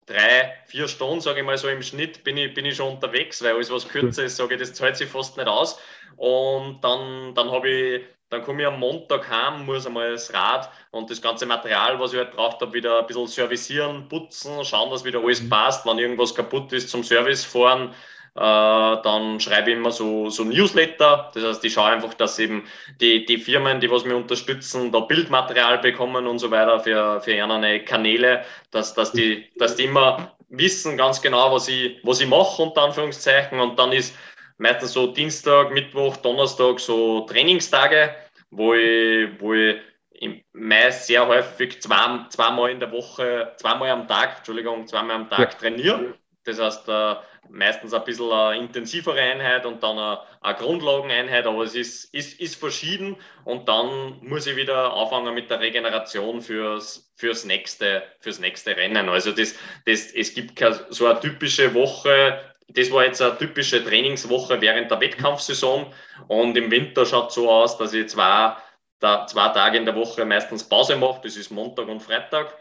drei, 0.05 0.53
vier 0.67 0.87
Stunden, 0.89 1.23
sage 1.23 1.41
ich 1.41 1.47
mal 1.47 1.57
so 1.57 1.69
im 1.69 1.83
Schnitt, 1.83 2.23
bin 2.23 2.37
ich, 2.37 2.53
bin 2.53 2.67
ich 2.67 2.77
schon 2.77 2.93
unterwegs, 2.93 3.43
weil 3.43 3.55
alles, 3.55 3.71
was 3.71 3.89
kürzer 3.89 4.25
ist, 4.25 4.37
sage 4.37 4.57
ich, 4.57 4.61
das 4.61 4.75
zahlt 4.75 4.99
sich 4.99 5.09
fast 5.09 5.39
nicht 5.39 5.49
aus. 5.49 5.81
Und 6.17 6.81
dann, 6.83 7.35
dann 7.35 7.51
habe 7.51 7.71
ich 7.71 8.03
dann 8.29 8.45
komme 8.45 8.63
ich 8.63 8.69
am 8.69 8.79
Montag 8.79 9.29
heim, 9.29 9.65
muss 9.67 9.87
einmal 9.87 10.13
das 10.13 10.33
Rad 10.33 10.71
und 10.93 11.11
das 11.11 11.21
ganze 11.21 11.47
Material, 11.47 11.99
was 11.99 12.13
ich 12.13 12.19
halt 12.19 12.31
braucht 12.31 12.61
habe, 12.61 12.73
wieder 12.73 13.01
ein 13.01 13.07
bisschen 13.07 13.27
servicieren, 13.27 14.07
putzen, 14.09 14.65
schauen, 14.65 14.91
dass 14.91 15.05
wieder 15.05 15.19
alles 15.19 15.43
mhm. 15.43 15.49
passt. 15.49 15.85
Wenn 15.85 15.99
irgendwas 15.99 16.33
kaputt 16.33 16.73
ist, 16.73 16.91
zum 16.91 17.03
Service 17.03 17.45
fahren. 17.45 17.93
Äh, 18.37 18.41
dann 18.41 19.41
schreibe 19.41 19.71
ich 19.71 19.77
immer 19.77 19.91
so, 19.91 20.31
so 20.31 20.45
Newsletter. 20.45 21.31
Das 21.35 21.43
heißt, 21.43 21.65
ich 21.65 21.73
schaue 21.73 21.91
einfach, 21.91 22.15
dass 22.15 22.39
eben 22.39 22.65
die, 23.01 23.25
die 23.27 23.39
Firmen, 23.39 23.81
die 23.81 23.91
was 23.91 24.05
mir 24.05 24.17
unterstützen, 24.17 24.93
da 24.93 25.01
Bildmaterial 25.01 25.79
bekommen 25.79 26.27
und 26.27 26.39
so 26.39 26.51
weiter 26.51 26.81
für, 26.81 27.21
für 27.21 27.33
ihre 27.33 27.81
Kanäle, 27.81 28.45
dass, 28.71 28.95
dass, 28.95 29.13
die, 29.13 29.47
dass 29.57 29.77
die 29.77 29.85
immer 29.85 30.37
wissen 30.49 30.97
ganz 30.97 31.21
genau, 31.21 31.53
was 31.53 31.69
ich, 31.69 31.99
was 32.05 32.21
ich 32.21 32.29
mache, 32.29 32.63
unter 32.63 32.83
Anführungszeichen. 32.83 33.59
Und 33.59 33.79
dann 33.79 33.93
ist 33.93 34.17
meistens 34.59 34.93
so 34.93 35.09
Dienstag, 35.09 35.73
Mittwoch, 35.73 36.17
Donnerstag 36.19 36.79
so 36.79 37.23
Trainingstage, 37.23 38.15
wo 38.51 38.75
ich, 38.75 39.29
wo 39.41 39.55
ich 39.55 40.45
meist 40.53 41.07
sehr 41.07 41.27
häufig 41.27 41.81
zwei, 41.81 42.27
zweimal 42.29 42.71
in 42.71 42.79
der 42.79 42.93
Woche, 42.93 43.55
zweimal 43.57 43.91
am 43.91 44.07
Tag, 44.07 44.39
Entschuldigung, 44.39 44.87
zweimal 44.87 45.17
am 45.17 45.31
Tag 45.31 45.53
ja. 45.53 45.59
trainiere. 45.59 46.15
Das 46.45 46.59
heißt, 46.59 46.89
äh, 46.89 47.17
meistens 47.51 47.93
ein 47.93 48.05
bisschen 48.05 48.33
eine 48.33 48.59
intensivere 48.59 49.21
Einheit 49.21 49.67
und 49.67 49.83
dann 49.83 49.99
eine, 49.99 50.21
eine 50.41 50.57
Grundlageneinheit, 50.57 51.47
aber 51.47 51.65
es 51.65 51.75
ist, 51.75 52.15
ist, 52.15 52.41
ist 52.41 52.57
verschieden 52.57 53.17
und 53.45 53.69
dann 53.69 54.19
muss 54.23 54.47
ich 54.47 54.57
wieder 54.57 54.95
anfangen 54.95 55.35
mit 55.35 55.51
der 55.51 55.61
Regeneration 55.61 56.41
fürs, 56.41 57.13
fürs, 57.17 57.45
nächste, 57.45 58.03
fürs 58.21 58.39
nächste 58.39 58.77
Rennen. 58.77 59.09
Also 59.09 59.33
das, 59.33 59.55
das, 59.85 60.13
es 60.13 60.35
gibt 60.35 60.59
so 60.91 61.07
eine 61.07 61.21
typische 61.21 61.75
Woche, 61.75 62.41
das 62.69 62.91
war 62.91 63.05
jetzt 63.05 63.21
eine 63.21 63.37
typische 63.37 63.85
Trainingswoche 63.85 64.61
während 64.61 64.91
der 64.91 65.01
Wettkampfsaison 65.01 65.93
und 66.29 66.57
im 66.57 66.71
Winter 66.71 67.05
schaut 67.05 67.29
es 67.31 67.35
so 67.35 67.51
aus, 67.51 67.77
dass 67.77 67.93
ich 67.93 68.09
zwei, 68.09 68.57
da, 69.01 69.27
zwei 69.27 69.49
Tage 69.49 69.77
in 69.77 69.85
der 69.85 69.97
Woche 69.97 70.25
meistens 70.25 70.67
Pause 70.67 70.97
mache, 70.97 71.21
das 71.25 71.37
ist 71.37 71.51
Montag 71.51 71.89
und 71.89 72.01
Freitag 72.01 72.57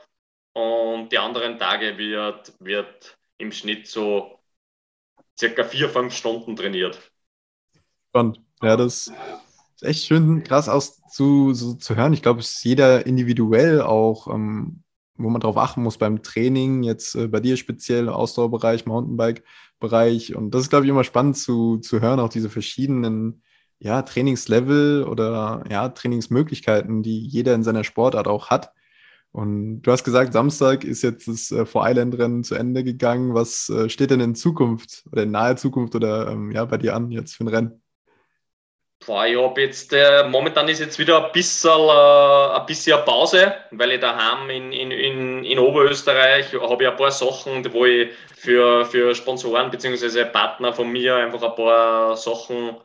und 0.54 1.10
die 1.10 1.18
anderen 1.18 1.58
Tage 1.60 1.98
wird, 1.98 2.54
wird 2.60 3.19
im 3.40 3.52
Schnitt 3.52 3.88
so 3.88 4.40
circa 5.38 5.64
vier, 5.64 5.90
fünf 5.90 6.14
Stunden 6.14 6.56
trainiert. 6.56 7.00
Spannend. 8.10 8.42
Ja, 8.62 8.78
das 8.78 9.12
ist 9.76 9.84
echt 9.84 10.06
schön 10.06 10.44
krass 10.44 10.70
aus 10.70 11.02
zu, 11.10 11.54
so, 11.54 11.74
zu 11.74 11.96
hören. 11.96 12.14
Ich 12.14 12.22
glaube, 12.22 12.42
es 12.42 12.54
ist 12.56 12.64
jeder 12.64 13.08
individuell 13.08 13.82
auch 13.82 14.28
ähm, 14.28 14.84
wo 15.20 15.30
man 15.30 15.42
darauf 15.42 15.58
achten 15.58 15.84
muss 15.84 15.98
beim 15.98 16.24
Training, 16.24 16.84
jetzt 16.84 17.16
äh, 17.16 17.28
bei 17.28 17.40
dir 17.40 17.58
speziell, 17.58 18.10
Ausdauerbereich, 18.10 18.86
Mountainbike-Bereich. 18.86 20.36
Und 20.36 20.52
das 20.52 20.64
ist, 20.64 20.70
glaube 20.70 20.86
ich, 20.86 20.90
immer 20.90 21.04
spannend 21.04 21.38
zu, 21.38 21.78
zu 21.78 22.02
hören, 22.02 22.20
auch 22.20 22.30
diese 22.30 22.50
verschiedenen 22.50 23.44
ja, 23.80 24.02
Trainingslevel 24.02 25.04
oder 25.04 25.64
ja, 25.70 25.90
Trainingsmöglichkeiten, 25.90 27.04
die 27.04 27.20
jeder 27.20 27.54
in 27.54 27.64
seiner 27.64 27.84
Sportart 27.84 28.28
auch 28.28 28.50
hat. 28.50 28.74
Und 29.32 29.84
du 29.84 29.92
hast 29.92 30.04
gesagt, 30.04 30.34
Samstag 30.34 30.84
ist 30.84 31.04
jetzt 31.04 31.28
das 31.28 31.52
äh, 31.52 31.66
Vor-Island-Rennen 31.66 32.44
zu 32.44 32.56
Ende 32.56 32.84
gegangen. 32.84 33.36
Was 33.36 33.70
äh, 33.70 33.90
steht 33.90 34.12
denn 34.12 34.22
in 34.22 34.36
Zukunft 34.36 35.04
oder 35.12 35.24
in 35.24 35.32
naher 35.32 35.56
Zukunft 35.56 35.96
oder 35.96 36.30
ähm, 36.30 36.52
ja, 36.52 36.66
bei 36.66 36.78
dir 36.78 36.96
an 36.96 37.12
jetzt 37.12 37.36
für 37.36 37.44
ein 37.44 37.50
Rennen? 37.50 37.82
Boah, 39.06 39.26
ich 39.26 39.38
habe 39.38 39.62
jetzt, 39.62 39.94
äh, 39.94 40.28
momentan 40.28 40.68
ist 40.68 40.80
jetzt 40.80 41.00
wieder 41.00 41.26
ein 41.26 41.32
bisschen, 41.32 41.70
äh, 41.70 42.58
ein 42.60 42.66
bisschen 42.66 43.00
Pause, 43.06 43.56
weil 43.72 43.94
ich 43.94 44.02
daheim 44.02 44.50
in, 44.50 44.74
in, 44.74 44.92
in, 44.92 45.46
in 45.46 45.60
Oberösterreich 45.60 46.54
habe 46.54 46.84
ich 46.84 46.90
ein 46.90 46.98
paar 46.98 47.12
Sachen, 47.12 47.72
wo 47.72 47.86
ich 47.86 48.10
für, 48.36 48.84
für 48.86 49.16
Sponsoren 49.16 49.72
bzw. 49.72 50.26
Partner 50.26 50.74
von 50.74 50.92
mir 50.92 51.16
einfach 51.16 51.42
ein 51.42 51.56
paar 51.56 52.18
Sachen 52.18 52.76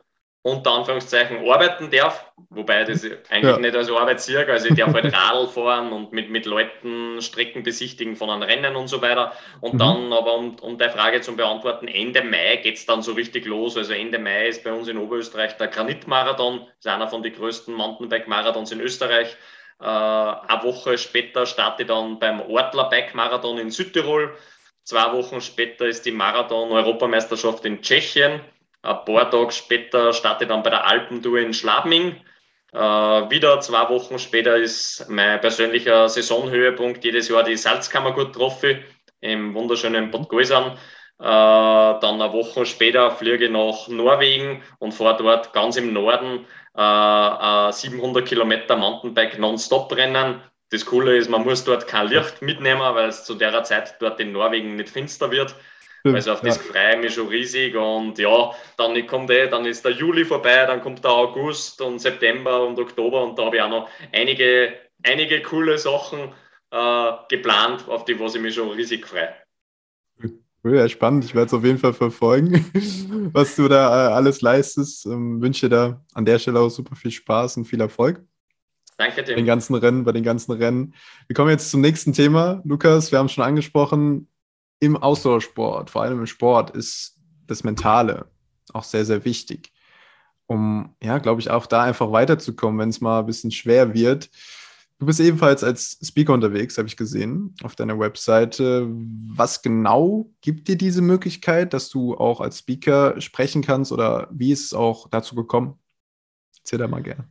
unter 0.45 0.73
Anführungszeichen 0.73 1.39
arbeiten 1.51 1.91
darf, 1.91 2.31
wobei 2.51 2.85
das 2.85 3.03
eigentlich 3.03 3.43
ja. 3.45 3.59
nicht 3.59 3.75
als 3.75 3.91
Arbeit 3.91 4.21
sehe. 4.21 4.47
Also 4.47 4.69
ich 4.69 4.75
darf 4.75 4.93
halt 4.93 5.07
Radl 5.17 5.49
fahren 5.49 5.91
und 5.91 6.13
mit, 6.13 6.29
mit 6.29 6.45
Leuten 6.45 7.23
Strecken 7.23 7.63
besichtigen 7.63 8.15
von 8.15 8.29
einem 8.29 8.43
Rennen 8.43 8.77
und 8.77 8.89
so 8.89 9.01
weiter. 9.01 9.33
Und 9.63 9.75
mhm. 9.75 9.79
dann 9.79 10.13
aber, 10.13 10.37
um, 10.37 10.57
um 10.57 10.77
die 10.77 10.89
Frage 10.91 11.23
zu 11.23 11.35
beantworten, 11.35 11.89
Ende 11.89 12.23
Mai 12.23 12.57
geht 12.63 12.77
es 12.77 12.85
dann 12.85 13.01
so 13.01 13.13
richtig 13.13 13.47
los. 13.47 13.79
Also 13.79 13.95
Ende 13.95 14.19
Mai 14.19 14.49
ist 14.49 14.63
bei 14.65 14.73
uns 14.75 14.87
in 14.87 14.99
Oberösterreich 14.99 15.57
der 15.57 15.69
Granitmarathon, 15.69 16.67
ist 16.79 16.87
einer 16.87 17.09
von 17.09 17.23
den 17.23 17.33
größten 17.33 17.75
Mountainbike-Marathons 17.75 18.71
in 18.71 18.81
Österreich. 18.81 19.35
Äh, 19.81 19.87
eine 19.87 20.63
Woche 20.63 20.99
später 20.99 21.47
starte 21.47 21.85
ich 21.85 21.89
dann 21.89 22.19
beim 22.19 22.43
Ortler 22.43 22.91
Bike 22.91 23.15
Marathon 23.15 23.57
in 23.57 23.71
Südtirol. 23.71 24.37
Zwei 24.83 25.11
Wochen 25.15 25.41
später 25.41 25.87
ist 25.87 26.05
die 26.05 26.13
Marathon-Europameisterschaft 26.13 27.65
in 27.65 27.81
Tschechien. 27.81 28.43
Ein 28.85 29.05
paar 29.07 29.31
Tage 29.31 29.51
später 29.51 30.13
starte 30.13 30.45
ich 30.45 30.49
dann 30.49 30.63
bei 30.63 30.69
der 30.69 30.87
Alpentour 30.87 31.39
in 31.39 31.55
Schlabming. 31.55 32.17
Äh, 32.73 32.79
wieder 32.79 33.59
zwei 33.61 33.89
Wochen 33.89 34.19
später 34.19 34.57
ist 34.57 35.07
mein 35.09 35.41
persönlicher 35.41 36.09
Saisonhöhepunkt 36.09 37.03
jedes 37.03 37.29
Jahr 37.29 37.45
die 37.45 37.57
Salzkammergut-Trophy 37.57 38.85
im 39.21 39.55
wunderschönen 39.55 40.11
Bad 40.11 40.29
Gäusern. 40.29 40.73
Äh, 41.19 41.25
dann 41.25 42.21
eine 42.21 42.33
Woche 42.35 42.67
später 42.67 43.11
fliege 43.11 43.47
ich 43.47 43.51
nach 43.51 43.89
Norwegen 43.89 44.63
und 44.81 44.93
fahre 44.93 45.17
dort 45.17 45.55
ganz 45.55 45.77
im 45.77 45.95
Norden 45.95 46.45
äh, 46.77 47.73
700 47.73 48.27
Kilometer 48.27 48.77
Mountainbike 48.77 49.39
Nonstop-Rennen. 49.39 50.43
Das 50.71 50.85
Coole 50.85 51.17
ist, 51.17 51.31
man 51.31 51.45
muss 51.45 51.65
dort 51.65 51.87
kein 51.87 52.09
Licht 52.09 52.43
mitnehmen, 52.43 52.83
weil 52.83 53.09
es 53.09 53.25
zu 53.25 53.35
der 53.35 53.63
Zeit 53.63 53.95
dort 54.01 54.21
in 54.21 54.33
Norwegen 54.33 54.77
nicht 54.77 54.91
finster 54.91 55.31
wird. 55.31 55.55
Also 56.13 56.33
auf 56.33 56.43
das 56.43 56.57
ja. 56.57 56.63
freue 56.63 56.95
ich 56.97 57.01
mich 57.01 57.15
schon 57.15 57.29
riesig 57.29 57.75
und 57.75 58.19
ja, 58.19 58.53
dann 58.77 59.07
kommt 59.07 59.31
eh, 59.31 59.49
dann 59.49 59.65
ist 59.65 59.87
der 59.87 59.93
Juli 59.93 60.27
vorbei, 60.27 60.67
dann 60.67 60.83
kommt 60.83 61.03
der 61.03 61.11
August 61.11 61.81
und 61.81 61.99
September 61.99 62.67
und 62.67 62.79
Oktober 62.79 63.25
und 63.25 63.39
da 63.39 63.47
habe 63.47 63.57
ich 63.57 63.63
auch 63.63 63.71
noch 63.71 63.89
einige, 64.13 64.75
einige 65.03 65.41
coole 65.41 65.79
Sachen 65.79 66.31
äh, 66.71 67.11
geplant, 67.31 67.89
auf 67.89 68.05
die 68.05 68.21
was 68.21 68.35
ich 68.35 68.43
mich 68.43 68.55
schon 68.55 68.71
riesig 68.71 69.07
freue. 69.07 69.33
Ja, 70.65 70.89
spannend. 70.89 71.25
Ich 71.25 71.35
werde 71.35 71.47
es 71.47 71.55
auf 71.55 71.65
jeden 71.65 71.79
Fall 71.79 71.93
verfolgen, 71.93 72.71
was 73.33 73.57
du 73.57 73.69
da 73.69 74.09
äh, 74.09 74.13
alles 74.13 74.41
leistest. 74.41 75.07
Ähm, 75.07 75.41
wünsche 75.41 75.69
dir 75.69 75.77
da 75.77 76.05
an 76.15 76.25
der 76.25 76.39
Stelle 76.39 76.61
auch 76.61 76.71
super 76.71 76.97
viel 76.97 77.11
Spaß 77.11 77.59
und 77.59 77.65
viel 77.67 77.81
Erfolg. 77.81 78.23
Danke 78.97 79.23
dir. 79.23 79.33
Bei 79.33 79.37
den 79.37 79.47
ganzen 79.47 79.75
Rennen, 79.75 80.05
bei 80.05 80.13
den 80.13 80.23
ganzen 80.23 80.53
Rennen. 80.53 80.95
Wir 81.27 81.35
kommen 81.35 81.51
jetzt 81.51 81.71
zum 81.71 81.81
nächsten 81.81 82.13
Thema. 82.13 82.63
Lukas, 82.65 83.11
wir 83.11 83.19
haben 83.19 83.27
es 83.27 83.33
schon 83.33 83.45
angesprochen 83.45 84.29
im 84.81 84.97
Ausdauersport, 84.97 85.91
vor 85.91 86.03
allem 86.03 86.21
im 86.21 86.27
Sport, 86.27 86.71
ist 86.71 87.19
das 87.47 87.65
Mentale 87.65 88.27
auch 88.73 88.85
sehr, 88.85 89.05
sehr 89.05 89.25
wichtig, 89.25 89.73
um, 90.47 90.95
ja, 91.03 91.19
glaube 91.19 91.41
ich, 91.41 91.51
auch 91.51 91.67
da 91.67 91.83
einfach 91.83 92.13
weiterzukommen, 92.13 92.79
wenn 92.79 92.91
es 92.91 93.01
mal 93.01 93.21
ein 93.21 93.27
bisschen 93.27 93.51
schwer 93.51 93.95
wird. 93.95 94.31
Du 94.99 95.07
bist 95.07 95.21
ebenfalls 95.21 95.65
als 95.65 95.99
Speaker 96.03 96.35
unterwegs, 96.35 96.79
habe 96.79 96.87
ich 96.87 96.97
gesehen, 96.97 97.55
auf 97.63 97.75
deiner 97.75 97.99
Webseite. 97.99 98.87
Was 98.89 99.63
genau 99.63 100.31
gibt 100.41 100.69
dir 100.69 100.77
diese 100.77 101.03
Möglichkeit, 101.03 101.73
dass 101.73 101.89
du 101.89 102.17
auch 102.17 102.41
als 102.41 102.59
Speaker 102.59 103.21
sprechen 103.21 103.63
kannst 103.63 103.91
oder 103.91 104.29
wie 104.31 104.53
ist 104.53 104.65
es 104.67 104.75
auch 104.75 105.09
dazu 105.09 105.35
gekommen? 105.35 105.79
Erzähl 106.59 106.79
da 106.79 106.89
mal 106.89 107.03
gerne. 107.03 107.27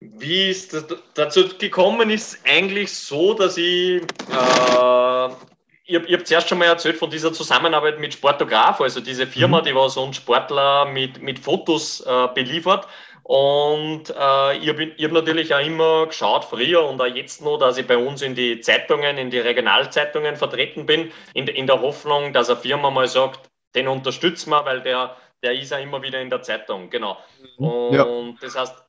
Wie 0.00 0.50
es 0.50 0.68
dazu 1.14 1.48
gekommen 1.58 2.10
ist, 2.10 2.38
eigentlich 2.44 2.92
so, 2.92 3.34
dass 3.34 3.56
ich 3.56 4.00
äh, 4.00 5.28
ihr, 5.88 6.06
ihr 6.06 6.18
habt 6.18 6.28
zuerst 6.28 6.48
schon 6.48 6.58
mal 6.58 6.66
erzählt 6.66 6.96
von 6.96 7.10
dieser 7.10 7.32
Zusammenarbeit 7.32 7.98
mit 7.98 8.12
Sportograf, 8.12 8.80
also 8.80 9.00
diese 9.00 9.26
Firma, 9.26 9.60
mhm. 9.60 9.64
die 9.64 9.74
was 9.74 9.96
uns 9.96 10.16
Sportler 10.16 10.84
mit, 10.84 11.20
mit 11.20 11.38
Fotos 11.38 12.00
äh, 12.00 12.28
beliefert. 12.34 12.86
Und 13.24 14.08
äh, 14.08 14.56
ich 14.56 14.68
habe 14.68 14.94
hab 14.98 15.12
natürlich 15.12 15.54
auch 15.54 15.60
immer 15.60 16.06
geschaut, 16.06 16.44
früher 16.44 16.84
und 16.84 17.00
auch 17.00 17.06
jetzt 17.06 17.42
noch, 17.42 17.58
dass 17.58 17.76
ich 17.76 17.86
bei 17.86 17.96
uns 17.96 18.22
in 18.22 18.34
die 18.34 18.60
Zeitungen, 18.60 19.18
in 19.18 19.30
die 19.30 19.38
Regionalzeitungen 19.38 20.36
vertreten 20.36 20.86
bin, 20.86 21.10
in, 21.34 21.46
in 21.48 21.66
der 21.66 21.82
Hoffnung, 21.82 22.32
dass 22.32 22.48
eine 22.48 22.58
Firma 22.58 22.90
mal 22.90 23.08
sagt, 23.08 23.50
den 23.74 23.88
unterstützen 23.88 24.50
wir, 24.50 24.64
weil 24.64 24.80
der, 24.80 25.16
der 25.42 25.52
ist 25.52 25.72
ja 25.72 25.78
immer 25.78 26.00
wieder 26.02 26.20
in 26.20 26.30
der 26.30 26.40
Zeitung. 26.40 26.88
Genau. 26.88 27.18
Mhm. 27.58 27.66
Und 27.66 27.94
ja. 27.94 28.06
das 28.40 28.56
heißt, 28.56 28.87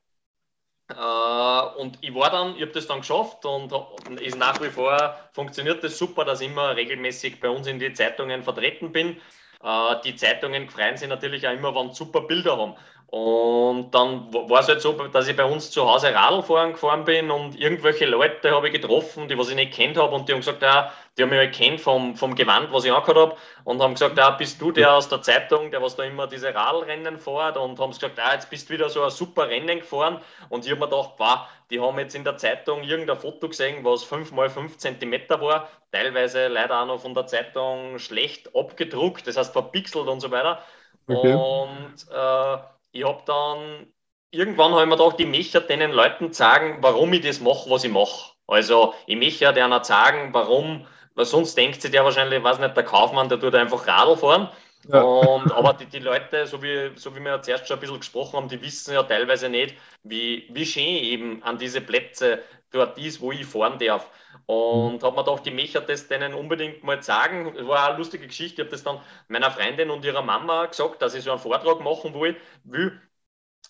und 0.90 2.00
ich 2.02 2.14
war 2.16 2.32
dann, 2.32 2.56
ich 2.56 2.62
habe 2.62 2.72
das 2.72 2.88
dann 2.88 3.02
geschafft 3.02 3.46
und 3.46 3.72
ist 4.20 4.38
nach 4.38 4.60
wie 4.62 4.70
vor 4.70 5.16
funktioniert 5.34 5.84
das 5.84 5.98
super, 5.98 6.26
dass 6.26 6.42
ich 6.42 6.48
immer 6.48 6.76
regelmäßig 6.76 7.40
bei 7.40 7.50
uns 7.50 7.68
in 7.68 7.80
die 7.80 7.94
Zeitungen 7.94 8.44
vertreten 8.44 8.92
bin. 8.92 9.18
Äh, 9.64 9.96
die 10.04 10.16
Zeitungen 10.16 10.70
freuen 10.70 10.98
sich 10.98 11.08
natürlich 11.08 11.48
auch 11.48 11.54
immer, 11.54 11.76
wenn 11.76 11.94
super 11.94 12.22
Bilder 12.22 12.58
haben. 12.58 12.76
Und 13.12 13.90
dann 13.90 14.32
war 14.32 14.60
es 14.60 14.68
halt 14.68 14.82
so, 14.82 14.94
dass 14.94 15.28
ich 15.28 15.36
bei 15.36 15.44
uns 15.44 15.72
zu 15.72 15.90
Hause 15.90 16.14
Radl 16.14 16.44
fahren 16.44 16.74
gefahren 16.74 17.06
bin 17.06 17.32
und 17.32 17.60
irgendwelche 17.60 18.06
Leute 18.06 18.52
habe 18.52 18.68
ich 18.68 18.74
getroffen, 18.74 19.28
die 19.28 19.36
was 19.36 19.50
ich 19.50 19.56
nicht 19.56 19.74
kennt 19.74 19.98
habe 19.98 20.14
und 20.14 20.30
die 20.30 20.34
haben 20.34 20.42
gesagt, 20.42 20.62
ja, 20.62 20.92
die 21.18 21.24
haben 21.24 21.30
mich 21.30 21.40
halt 21.40 21.56
kennt 21.56 21.82
vom, 21.82 22.16
vom 22.16 22.36
Gewand, 22.36 22.72
was 22.72 22.86
ich 22.86 22.92
angehört 22.92 23.18
habe 23.18 23.36
und 23.64 23.82
haben 23.82 23.94
gesagt, 23.94 24.16
ja, 24.16 24.30
bist 24.30 24.62
du 24.62 24.72
der 24.72 24.94
aus 24.94 25.10
der 25.10 25.24
Zeitung, 25.24 25.72
der 25.72 25.82
was 25.82 25.96
da 25.96 26.04
immer 26.04 26.28
diese 26.28 26.54
Radlrennen 26.54 27.18
fährt 27.18 27.58
und 27.58 27.80
haben 27.80 27.94
gesagt, 27.94 28.20
ja, 28.20 28.32
jetzt 28.34 28.52
bist 28.52 28.70
du 28.70 28.76
wieder 28.76 28.90
so 28.90 29.02
ein 29.02 29.10
super 29.10 29.50
Rennen 29.50 29.80
gefahren 29.80 30.22
und 30.50 30.66
ich 30.66 30.72
habe 30.72 30.82
mir 30.82 30.88
gedacht, 30.88 31.14
wow, 31.18 31.40
die 31.72 31.80
haben 31.80 31.98
jetzt 31.98 32.14
in 32.14 32.24
der 32.24 32.38
Zeitung 32.38 32.84
irgendein 32.84 33.18
Foto 33.18 33.50
gesehen, 33.50 33.84
was 33.84 34.04
5 34.04 34.32
mal 34.34 34.52
5 34.52 34.78
cm 34.78 35.30
war, 35.30 35.68
teilweise 35.92 36.48
leider 36.48 36.80
auch 36.80 36.86
noch 36.86 37.00
von 37.00 37.16
der 37.16 37.26
Zeitung 37.26 37.98
schlecht 37.98 38.56
abgedruckt, 38.56 39.26
das 39.26 39.36
heißt 39.36 39.52
verpixelt 39.52 40.08
und 40.08 40.20
so 40.20 40.30
weiter. 40.30 40.62
Okay. 41.08 41.34
Und 41.34 42.06
äh, 42.12 42.58
ich 42.92 43.04
habe 43.04 43.22
dann 43.26 43.88
irgendwann 44.32 44.72
habe 44.72 44.84
ich 44.84 44.90
mir 44.90 44.98
gedacht, 44.98 45.20
ich 45.20 45.28
möchte 45.28 45.62
den 45.62 45.92
Leuten 45.92 46.34
sagen, 46.34 46.78
warum 46.82 47.14
ich 47.14 47.22
das 47.22 47.40
mache, 47.40 47.70
was 47.70 47.84
ich 47.84 47.92
mache. 47.92 48.32
Also 48.48 48.94
ich 49.06 49.18
möchte 49.18 49.52
denen 49.54 49.84
sagen, 49.84 50.34
warum, 50.34 50.86
weil 51.16 51.26
sonst 51.26 51.56
denkt 51.56 51.82
sich 51.82 51.92
der 51.92 52.04
wahrscheinlich, 52.04 52.44
weiß 52.44 52.60
nicht, 52.60 52.76
der 52.76 52.84
Kaufmann, 52.84 53.30
der 53.30 53.40
tut 53.40 53.56
einfach 53.56 53.88
Radl 53.88 54.18
fahren. 54.18 54.50
Ja. 54.88 55.02
Und, 55.02 55.52
aber 55.56 55.74
die, 55.74 55.86
die 55.86 56.00
Leute, 56.00 56.48
so 56.48 56.62
wie, 56.62 56.92
so 56.96 57.16
wie 57.16 57.20
wir 57.20 57.32
ja 57.32 57.42
zuerst 57.42 57.68
schon 57.68 57.78
ein 57.78 57.80
bisschen 57.80 58.00
gesprochen 58.00 58.38
haben, 58.38 58.48
die 58.48 58.62
wissen 58.62 58.94
ja 58.94 59.04
teilweise 59.04 59.50
nicht, 59.50 59.76
wie, 60.04 60.48
wie 60.52 60.66
schön 60.66 60.84
eben 60.84 61.44
an 61.44 61.58
diese 61.58 61.82
Plätze 61.82 62.40
dort 62.72 62.98
ist, 62.98 63.22
wo 63.22 63.32
ich 63.32 63.46
fahren 63.46 63.80
darf. 63.80 64.10
Und 64.46 65.02
mhm. 65.02 65.06
habe 65.06 65.16
mir 65.16 65.24
gedacht, 65.24 65.48
ich 65.48 65.54
möchte 65.54 65.82
das 65.82 66.08
denen 66.08 66.34
unbedingt 66.34 66.84
mal 66.84 67.02
sagen. 67.04 67.54
Es 67.56 67.68
war 67.68 67.90
eine 67.90 67.98
lustige 67.98 68.28
Geschichte. 68.28 68.62
Ich 68.62 68.68
habe 68.68 68.72
das 68.72 68.84
dann 68.84 69.00
meiner 69.28 69.52
Freundin 69.52 69.90
und 69.90 70.06
ihrer 70.06 70.22
Mama 70.22 70.66
gesagt, 70.66 71.02
dass 71.02 71.16
ich 71.16 71.24
so 71.24 71.32
einen 71.32 71.40
Vortrag 71.40 71.82
machen 71.82 72.14
will. 72.14 72.36
will. 72.64 73.00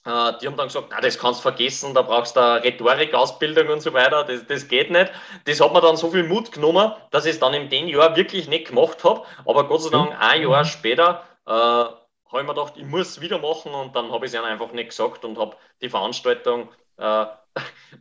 Äh, 0.05 0.33
die 0.39 0.47
haben 0.47 0.55
dann 0.55 0.67
gesagt, 0.67 0.87
na, 0.91 1.01
das 1.01 1.19
kannst 1.19 1.39
du 1.39 1.43
vergessen, 1.43 1.93
da 1.93 2.01
brauchst 2.01 2.35
du 2.35 2.39
eine 2.39 2.63
Rhetorikausbildung 2.63 3.67
und 3.67 3.81
so 3.81 3.93
weiter, 3.93 4.23
das, 4.23 4.45
das 4.47 4.67
geht 4.67 4.91
nicht. 4.91 5.11
Das 5.45 5.59
hat 5.59 5.73
mir 5.73 5.81
dann 5.81 5.97
so 5.97 6.09
viel 6.09 6.23
Mut 6.23 6.51
genommen, 6.51 6.93
dass 7.11 7.25
ich 7.25 7.33
es 7.33 7.39
dann 7.39 7.53
in 7.53 7.69
dem 7.69 7.87
Jahr 7.87 8.15
wirklich 8.15 8.47
nicht 8.47 8.69
gemacht 8.69 9.03
habe. 9.03 9.25
Aber 9.45 9.67
Gott 9.67 9.81
sei 9.83 9.89
Dank, 9.89 10.15
ein 10.19 10.43
Jahr 10.43 10.63
später, 10.65 11.23
äh, 11.45 11.51
habe 11.51 12.41
ich 12.41 12.47
mir 12.47 12.53
gedacht, 12.53 12.73
ich 12.77 12.85
muss 12.85 13.09
es 13.09 13.21
wieder 13.21 13.39
machen 13.39 13.73
und 13.73 13.95
dann 13.95 14.11
habe 14.11 14.25
ich 14.25 14.31
es 14.31 14.37
ihnen 14.37 14.45
einfach 14.45 14.71
nicht 14.71 14.89
gesagt 14.89 15.25
und 15.25 15.37
habe 15.37 15.57
die 15.81 15.89
Veranstaltung 15.89 16.69
äh, 16.97 17.25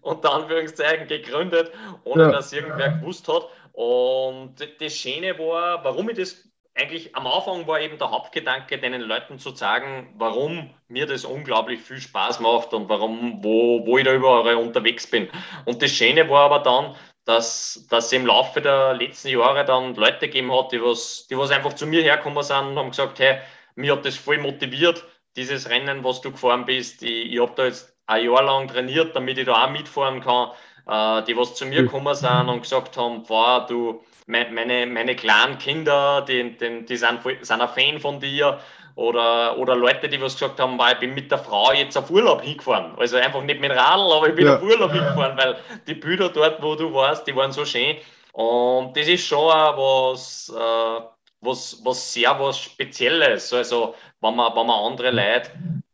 unter 0.03 0.32
Anführungszeichen 0.32 1.09
gegründet, 1.09 1.72
ohne 2.05 2.24
ja. 2.24 2.32
dass 2.32 2.53
irgendwer 2.53 2.90
gewusst 2.90 3.28
hat. 3.28 3.49
Und 3.72 4.57
das 4.80 4.96
Schöne 4.96 5.38
war, 5.38 5.84
warum 5.84 6.09
ich 6.11 6.16
das 6.16 6.49
eigentlich 6.78 7.14
am 7.16 7.26
Anfang 7.26 7.66
war 7.66 7.80
eben 7.80 7.99
der 7.99 8.11
Hauptgedanke, 8.11 8.78
den 8.78 9.01
Leuten 9.01 9.38
zu 9.38 9.55
sagen, 9.55 10.14
warum 10.16 10.70
mir 10.86 11.07
das 11.07 11.24
unglaublich 11.24 11.80
viel 11.80 12.01
Spaß 12.01 12.40
macht 12.40 12.72
und 12.72 12.88
warum, 12.88 13.42
wo, 13.42 13.84
wo 13.84 13.99
ich 13.99 14.05
da 14.05 14.14
überall 14.14 14.55
unterwegs 14.55 15.07
bin. 15.07 15.28
Und 15.64 15.82
das 15.82 15.90
Schöne 15.90 16.28
war 16.28 16.44
aber 16.44 16.61
dann, 16.61 16.94
dass, 17.24 17.86
dass 17.90 18.12
im 18.12 18.26
Laufe 18.26 18.61
der 18.61 18.94
letzten 18.94 19.28
Jahre 19.28 19.64
dann 19.64 19.94
Leute 19.96 20.26
gegeben 20.26 20.53
hat, 20.53 20.72
die 20.72 20.82
was, 20.82 21.26
die 21.28 21.36
was 21.36 21.51
einfach 21.51 21.74
zu 21.74 21.86
mir 21.86 22.03
hergekommen 22.03 22.42
sind 22.42 22.68
und 22.68 22.78
haben 22.78 22.90
gesagt, 22.90 23.18
hey, 23.18 23.40
mir 23.74 23.92
hat 23.92 24.07
das 24.07 24.16
voll 24.16 24.38
motiviert, 24.38 25.05
dieses 25.36 25.68
Rennen, 25.68 26.05
was 26.05 26.20
du 26.20 26.30
gefahren 26.30 26.64
bist. 26.64 27.03
Ich, 27.03 27.32
ich 27.32 27.40
habe 27.40 27.53
da 27.55 27.64
jetzt 27.66 27.97
ein 28.09 28.24
Jahr 28.24 28.42
lang 28.42 28.66
trainiert, 28.66 29.14
damit 29.14 29.38
ich 29.38 29.46
da 29.46 29.64
auch 29.64 29.70
mitfahren 29.70 30.20
kann. 30.20 30.50
Äh, 30.88 31.22
die 31.24 31.36
was 31.36 31.54
zu 31.54 31.66
mir 31.66 31.82
gekommen 31.82 32.14
sind 32.14 32.48
und 32.48 32.62
gesagt 32.62 32.96
haben, 32.96 33.22
boah, 33.24 33.66
du, 33.68 34.02
meine, 34.26 34.86
meine 34.86 35.14
kleinen 35.14 35.59
Kinder, 35.59 36.22
die, 36.22 36.56
die, 36.56 36.86
die 36.86 36.96
sind, 36.96 37.20
sind 37.42 37.61
ein 37.61 37.68
Fan 37.68 38.00
von 38.00 38.18
dir. 38.18 38.59
Oder, 38.94 39.56
oder 39.59 39.76
Leute, 39.76 40.09
die 40.09 40.20
was 40.20 40.32
gesagt 40.32 40.59
haben, 40.59 40.76
ich 40.90 40.98
bin 40.98 41.14
mit 41.14 41.30
der 41.30 41.38
Frau 41.38 41.72
jetzt 41.72 41.96
auf 41.96 42.11
Urlaub 42.11 42.42
hingefahren. 42.42 42.94
Also 42.96 43.16
einfach 43.16 43.42
nicht 43.42 43.61
mit 43.61 43.70
Radl, 43.70 44.11
aber 44.11 44.28
ich 44.28 44.34
bin 44.34 44.46
ja. 44.46 44.56
auf 44.56 44.62
Urlaub 44.62 44.90
hingefahren, 44.90 45.36
weil 45.36 45.56
die 45.86 45.94
Bilder 45.94 46.30
dort, 46.30 46.61
wo 46.61 46.74
du 46.74 46.92
warst, 46.92 47.24
die 47.26 47.36
waren 47.36 47.52
so 47.52 47.64
schön. 47.64 47.96
Und 48.32 48.96
das 48.96 49.06
ist 49.06 49.24
schon 49.24 49.46
was, 49.46 50.52
äh, 50.56 51.02
was, 51.42 51.80
was 51.84 52.12
sehr 52.12 52.40
was 52.40 52.59
Spezielles. 52.59 53.52
Also, 53.52 53.94
wenn 54.20 54.34
man, 54.34 54.56
wenn 54.56 54.66
man 54.66 54.84
andere 54.84 55.11
Leute 55.11 55.50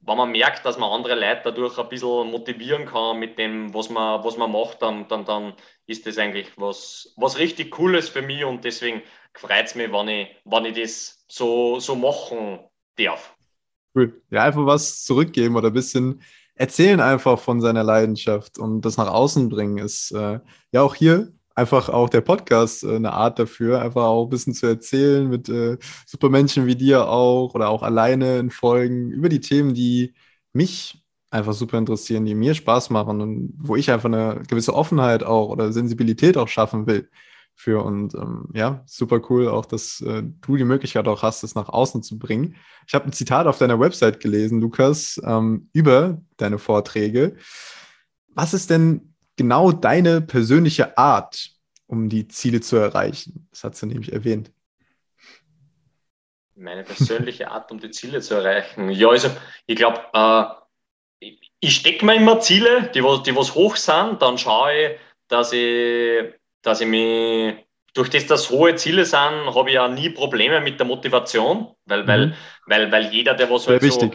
wenn 0.07 0.17
man 0.17 0.33
merkt, 0.33 0.65
dass 0.65 0.79
man 0.79 0.91
andere 0.91 1.15
Leute 1.15 1.43
dadurch 1.45 1.79
ein 1.79 1.89
bisschen 1.89 2.31
motivieren 2.31 2.87
kann 2.87 3.19
mit 3.19 3.39
dem, 3.39 3.73
was 3.73 3.89
man, 3.89 4.23
was 4.25 4.37
man 4.37 4.53
macht, 4.53 4.83
dann, 4.83 5.09
dann, 5.09 5.25
dann 5.25 5.55
ist 5.87 6.07
das 6.07 6.19
eigentlich 6.19 6.49
was, 6.57 7.15
was 7.17 7.39
richtig 7.39 7.71
Cooles 7.71 8.09
für 8.09 8.23
mich 8.23 8.45
und 8.45 8.65
deswegen 8.65 9.03
freut 9.35 9.67
es 9.67 9.75
mich, 9.75 9.91
wenn 9.91 10.09
ich, 10.09 10.29
wenn 10.45 10.65
ich 10.67 10.81
das 10.81 11.25
so, 11.29 11.81
so 11.81 11.95
machen 11.95 12.61
darf. 12.97 13.35
Cool. 13.95 14.23
Ja, 14.31 14.43
einfach 14.43 14.67
was 14.67 15.05
zurückgeben 15.05 15.57
oder 15.57 15.69
ein 15.69 15.75
bisschen 15.75 16.23
erzählen 16.55 17.01
einfach 17.01 17.39
von 17.39 17.61
seiner 17.61 17.83
Leidenschaft 17.83 18.59
und 18.59 18.83
das 18.83 18.97
nach 18.97 19.09
außen 19.09 19.49
bringen 19.49 19.79
ist 19.79 20.13
äh, 20.13 20.39
ja 20.71 20.83
auch 20.83 20.95
hier 20.95 21.33
einfach 21.55 21.89
auch 21.89 22.09
der 22.09 22.21
Podcast 22.21 22.85
äh, 22.85 22.97
eine 22.97 23.13
Art 23.13 23.39
dafür, 23.39 23.81
einfach 23.81 24.05
auch 24.05 24.25
ein 24.25 24.31
bisschen 24.31 24.55
zu 24.55 24.67
erzählen 24.67 25.29
mit 25.29 25.49
äh, 25.49 25.79
Supermenschen 26.07 26.67
wie 26.67 26.77
dir 26.77 27.09
auch 27.09 27.55
oder 27.55 27.69
auch 27.69 27.83
alleine 27.83 28.39
in 28.39 28.51
Folgen 28.51 29.11
über 29.11 29.29
die 29.29 29.41
Themen, 29.41 29.75
die 29.75 30.15
mich 30.53 31.05
einfach 31.31 31.53
super 31.53 31.79
interessieren, 31.79 32.25
die 32.25 32.35
mir 32.35 32.55
Spaß 32.55 32.91
machen 32.91 33.21
und 33.21 33.55
wo 33.57 33.77
ich 33.77 33.91
einfach 33.91 34.07
eine 34.07 34.43
gewisse 34.49 34.75
Offenheit 34.75 35.25
auch 35.25 35.49
oder 35.49 35.73
Sensibilität 35.73 36.37
auch 36.37 36.49
schaffen 36.49 36.87
will 36.87 37.09
für. 37.57 37.85
Und 37.85 38.15
ähm, 38.15 38.49
ja, 38.53 38.83
super 38.87 39.21
cool 39.29 39.49
auch, 39.49 39.67
dass 39.67 40.01
äh, 40.01 40.23
du 40.23 40.57
die 40.57 40.65
Möglichkeit 40.65 41.09
auch 41.09 41.23
hast, 41.23 41.43
das 41.43 41.55
nach 41.57 41.69
außen 41.69 42.03
zu 42.03 42.19
bringen. 42.19 42.55
Ich 42.87 42.95
habe 42.95 43.07
ein 43.07 43.13
Zitat 43.13 43.47
auf 43.47 43.59
deiner 43.59 43.81
Website 43.81 44.21
gelesen, 44.21 44.61
Lukas, 44.61 45.21
ähm, 45.25 45.69
über 45.73 46.21
deine 46.37 46.59
Vorträge. 46.59 47.37
Was 48.29 48.55
ist 48.55 48.71
denn 48.71 49.14
genau 49.37 49.73
deine 49.73 50.21
persönliche 50.21 50.97
Art, 50.97 51.51
um 51.87 52.09
die 52.09 52.29
Ziele 52.29 52.61
zu 52.61 52.77
erreichen? 52.77 53.49
Das 53.51 53.65
hat 53.65 53.77
sie 53.77 53.87
nämlich 53.87 54.13
erwähnt. 54.13 54.51
Meine 56.57 56.85
persönliche 56.85 57.51
Art, 57.51 57.73
um 57.73 57.81
die 57.81 57.91
Ziele 57.91 58.21
zu 58.21 58.35
erreichen. 58.35 58.91
Ja, 58.91 59.09
also 59.09 59.31
ich 59.67 59.77
glaube, 59.77 60.01
äh, 60.13 61.31
ich 61.61 61.77
stecke 61.77 62.05
mir 62.05 62.15
immer 62.15 62.41
Ziele, 62.41 62.91
die, 62.95 63.01
die 63.01 63.37
was 63.37 63.55
hoch 63.55 63.77
sind, 63.77 64.23
dann 64.23 64.39
schaue 64.39 64.73
ich, 64.73 64.99
dass 65.29 65.53
ich, 65.53 66.33
dass 66.63 66.81
ich 66.81 66.87
mich 66.87 67.57
durch 67.95 68.11
das, 68.11 68.27
dass 68.27 68.51
hohe 68.51 68.75
Ziele 68.75 69.05
sind, 69.05 69.19
habe 69.19 69.69
ich 69.69 69.75
ja 69.75 69.89
nie 69.89 70.11
Probleme 70.11 70.61
mit 70.61 70.79
der 70.79 70.87
Motivation, 70.87 71.75
weil, 71.87 72.03
mhm. 72.03 72.09
weil, 72.09 72.37
weil, 72.67 72.93
weil 72.93 73.05
jeder, 73.13 73.35
der 73.35 73.51
was 73.51 73.67
halt 73.67 73.83
so 73.83 74.11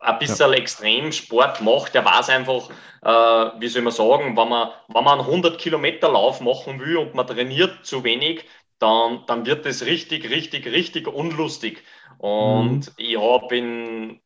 ein 0.00 0.18
bisschen 0.18 0.50
ja. 0.50 0.56
Extremsport 0.56 1.60
macht, 1.60 1.94
der 1.94 2.04
weiß 2.04 2.30
einfach, 2.30 2.70
äh, 3.02 3.60
wie 3.60 3.68
soll 3.68 3.82
man 3.82 3.92
sagen, 3.92 4.36
wenn 4.36 4.48
man, 4.48 4.70
wenn 4.88 5.04
man 5.04 5.20
einen 5.20 5.28
100 5.28 5.58
Kilometer 5.58 6.10
Lauf 6.10 6.40
machen 6.40 6.80
will 6.80 6.96
und 6.96 7.14
man 7.14 7.26
trainiert 7.26 7.84
zu 7.84 8.02
wenig, 8.02 8.44
dann, 8.78 9.24
dann 9.26 9.44
wird 9.44 9.66
das 9.66 9.84
richtig, 9.84 10.28
richtig, 10.30 10.66
richtig 10.66 11.06
unlustig. 11.06 11.84
Und 12.18 12.86
mhm. 12.86 12.94
ich 12.96 13.18
habe 13.18 14.18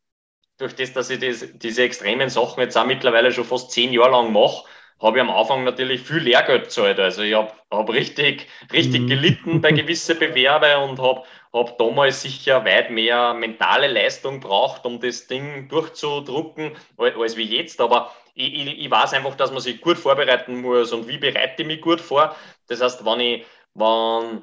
durch 0.58 0.76
das, 0.76 0.92
dass 0.92 1.10
ich 1.10 1.18
das, 1.18 1.46
diese 1.54 1.82
extremen 1.82 2.28
Sachen 2.28 2.60
jetzt 2.60 2.78
auch 2.78 2.86
mittlerweile 2.86 3.32
schon 3.32 3.44
fast 3.44 3.72
zehn 3.72 3.92
Jahre 3.92 4.12
lang 4.12 4.32
mache, 4.32 4.64
habe 5.00 5.18
ich 5.18 5.22
am 5.22 5.30
Anfang 5.30 5.64
natürlich 5.64 6.00
viel 6.02 6.18
Lehrgeld 6.18 6.64
gezahlt. 6.64 7.00
Also 7.00 7.22
ich 7.22 7.34
habe 7.34 7.52
hab 7.70 7.90
richtig, 7.90 8.46
richtig 8.72 9.02
mhm. 9.02 9.06
gelitten 9.08 9.60
bei 9.60 9.72
gewissen 9.72 10.18
Bewerbe 10.20 10.78
und 10.78 11.00
habe 11.00 11.24
hab 11.55 11.78
damals 11.78 12.20
sicher 12.20 12.64
weit 12.64 12.90
mehr 12.90 13.32
mentale 13.32 13.86
Leistung 13.86 14.40
braucht, 14.40 14.84
um 14.84 15.00
das 15.00 15.28
Ding 15.28 15.68
durchzudrucken, 15.68 16.76
als 16.98 17.36
wie 17.36 17.44
jetzt. 17.44 17.80
Aber 17.80 18.12
ich, 18.34 18.52
ich, 18.52 18.78
ich 18.80 18.90
weiß 18.90 19.14
einfach, 19.14 19.36
dass 19.36 19.52
man 19.52 19.61
sich 19.61 19.80
gut 19.80 19.96
vorbereiten 19.96 20.61
muss. 20.61 20.92
Und 20.92 21.07
wie 21.07 21.18
bereite 21.18 21.62
ich 21.62 21.68
mich 21.68 21.80
gut 21.80 22.00
vor? 22.00 22.34
Das 22.66 22.82
heißt, 22.82 23.05
wenn 23.05 23.20
ich, 23.20 23.46
wenn, 23.74 24.42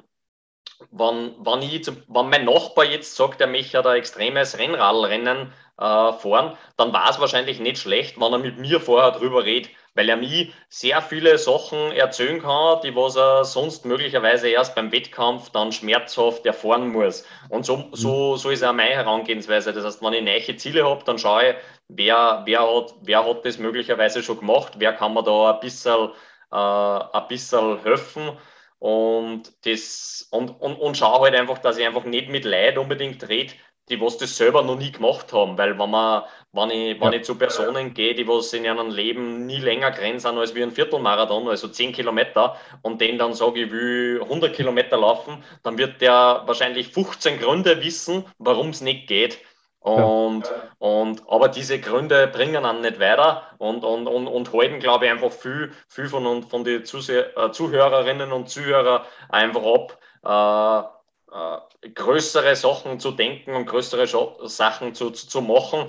wenn, 0.90 1.36
wenn, 1.44 1.62
ich, 1.62 1.86
wenn 1.86 2.30
mein 2.30 2.46
Nachbar 2.46 2.86
jetzt 2.86 3.14
sagt, 3.14 3.42
er 3.42 3.46
möchte 3.46 3.78
ein 3.86 3.96
extremes 3.96 4.58
Rennradrennen 4.58 5.52
äh, 5.78 6.12
fahren, 6.12 6.56
dann 6.78 6.94
war 6.94 7.10
es 7.10 7.20
wahrscheinlich 7.20 7.60
nicht 7.60 7.78
schlecht, 7.78 8.18
wenn 8.18 8.32
er 8.32 8.38
mit 8.38 8.58
mir 8.58 8.80
vorher 8.80 9.10
drüber 9.12 9.44
redet 9.44 9.70
weil 9.94 10.08
er 10.08 10.16
mir 10.16 10.48
sehr 10.68 11.02
viele 11.02 11.36
Sachen 11.38 11.92
erzählen 11.92 12.40
kann, 12.40 12.80
die 12.82 12.94
was 12.96 13.16
er 13.16 13.44
sonst 13.44 13.84
möglicherweise 13.84 14.48
erst 14.48 14.74
beim 14.74 14.90
Wettkampf 14.90 15.50
dann 15.50 15.72
schmerzhaft 15.72 16.46
erfahren 16.46 16.88
muss. 16.88 17.24
Und 17.50 17.66
so, 17.66 17.88
so, 17.92 18.32
mhm. 18.32 18.36
so 18.38 18.50
ist 18.50 18.64
auch 18.64 18.72
meine 18.72 18.94
Herangehensweise. 18.94 19.72
Das 19.72 19.84
heißt, 19.84 20.02
wenn 20.02 20.14
ich 20.14 20.22
neue 20.22 20.56
Ziele 20.56 20.84
habe, 20.88 21.04
dann 21.04 21.18
schaue 21.18 21.50
ich, 21.50 21.56
wer, 21.88 22.42
wer, 22.46 22.60
hat, 22.60 22.94
wer 23.02 23.26
hat 23.26 23.44
das 23.44 23.58
möglicherweise 23.58 24.22
schon 24.22 24.38
gemacht, 24.38 24.74
wer 24.78 24.92
kann 24.94 25.14
mir 25.14 25.22
da 25.22 25.52
ein 25.52 25.60
bisschen, 25.60 26.10
äh, 26.50 26.56
ein 26.56 27.28
bisschen 27.28 27.82
helfen. 27.82 28.32
Und, 28.78 29.52
das, 29.64 30.26
und, 30.30 30.60
und, 30.60 30.74
und 30.74 30.96
schaue 30.96 31.20
halt 31.20 31.36
einfach, 31.36 31.58
dass 31.58 31.78
ich 31.78 31.86
einfach 31.86 32.04
nicht 32.04 32.30
mit 32.30 32.44
Leid 32.44 32.78
unbedingt 32.78 33.28
rede, 33.28 33.52
die 33.88 34.00
was 34.00 34.16
das 34.16 34.36
selber 34.36 34.62
noch 34.62 34.78
nie 34.78 34.92
gemacht 34.92 35.32
haben, 35.32 35.58
weil 35.58 35.78
wenn 35.78 35.90
man, 35.90 36.22
wenn 36.52 36.70
ich, 36.70 37.00
wenn 37.00 37.12
ja. 37.12 37.18
ich 37.18 37.24
zu 37.24 37.34
Personen 37.36 37.94
gehe, 37.94 38.14
die 38.14 38.26
was 38.28 38.52
in 38.52 38.64
ihrem 38.64 38.90
Leben 38.90 39.46
nie 39.46 39.58
länger 39.58 39.90
grenzen 39.90 40.38
als 40.38 40.54
wie 40.54 40.62
ein 40.62 40.70
Viertelmarathon, 40.70 41.48
also 41.48 41.68
10 41.68 41.92
Kilometer, 41.92 42.56
und 42.82 43.00
denen 43.00 43.18
dann 43.18 43.34
sage, 43.34 43.64
ich 43.64 43.70
will 43.72 44.20
100 44.22 44.54
Kilometer 44.54 44.96
laufen, 44.96 45.42
dann 45.62 45.78
wird 45.78 46.00
der 46.00 46.42
wahrscheinlich 46.46 46.88
15 46.88 47.40
Gründe 47.40 47.82
wissen, 47.82 48.24
warum 48.38 48.70
es 48.70 48.80
nicht 48.80 49.08
geht. 49.08 49.38
Und, 49.80 50.46
ja. 50.46 50.52
und, 50.78 51.28
aber 51.28 51.48
diese 51.48 51.80
Gründe 51.80 52.28
bringen 52.28 52.62
dann 52.62 52.82
nicht 52.82 53.00
weiter 53.00 53.42
und, 53.58 53.82
und, 53.82 54.06
und, 54.06 54.28
und 54.28 54.52
halten, 54.52 54.78
glaube 54.78 55.06
ich, 55.06 55.10
einfach 55.10 55.32
viel, 55.32 55.72
viel 55.88 56.06
von, 56.06 56.44
von 56.44 56.62
den 56.62 56.82
äh, 56.82 56.84
Zuhörerinnen 56.84 58.30
und 58.30 58.48
Zuhörern 58.48 59.02
einfach 59.28 59.62
ab, 59.64 59.98
äh, 60.24 61.01
äh, 61.32 61.88
größere 61.90 62.54
Sachen 62.56 63.00
zu 63.00 63.12
denken 63.12 63.54
und 63.54 63.66
größere 63.66 64.06
Sachen 64.48 64.94
zu, 64.94 65.10
zu, 65.10 65.26
zu 65.26 65.40
machen, 65.40 65.88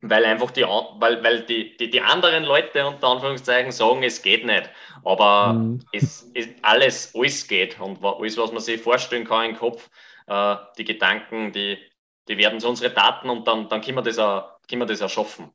weil 0.00 0.24
einfach 0.24 0.50
die, 0.50 0.62
weil, 0.62 1.22
weil 1.22 1.46
die, 1.46 1.76
die, 1.76 1.90
die 1.90 2.00
anderen 2.00 2.44
Leute 2.44 2.86
unter 2.86 3.08
Anführungszeichen 3.08 3.72
sagen, 3.72 4.02
es 4.02 4.22
geht 4.22 4.44
nicht. 4.44 4.68
Aber 5.04 5.52
mhm. 5.52 5.80
es, 5.92 6.30
es, 6.34 6.48
alles, 6.62 7.14
alles 7.14 7.46
geht 7.46 7.80
und 7.80 8.04
alles, 8.04 8.36
was 8.36 8.52
man 8.52 8.60
sich 8.60 8.80
vorstellen 8.80 9.24
kann 9.24 9.50
im 9.50 9.56
Kopf, 9.56 9.88
äh, 10.26 10.56
die 10.78 10.84
Gedanken, 10.84 11.52
die, 11.52 11.78
die 12.28 12.36
werden 12.36 12.60
zu 12.60 12.68
unseren 12.68 12.94
Daten 12.94 13.30
und 13.30 13.46
dann, 13.46 13.68
dann 13.68 13.80
können, 13.80 13.96
wir 13.96 14.02
das 14.02 14.18
auch, 14.18 14.60
können 14.68 14.82
wir 14.82 14.86
das 14.86 15.02
auch 15.02 15.10
schaffen. 15.10 15.50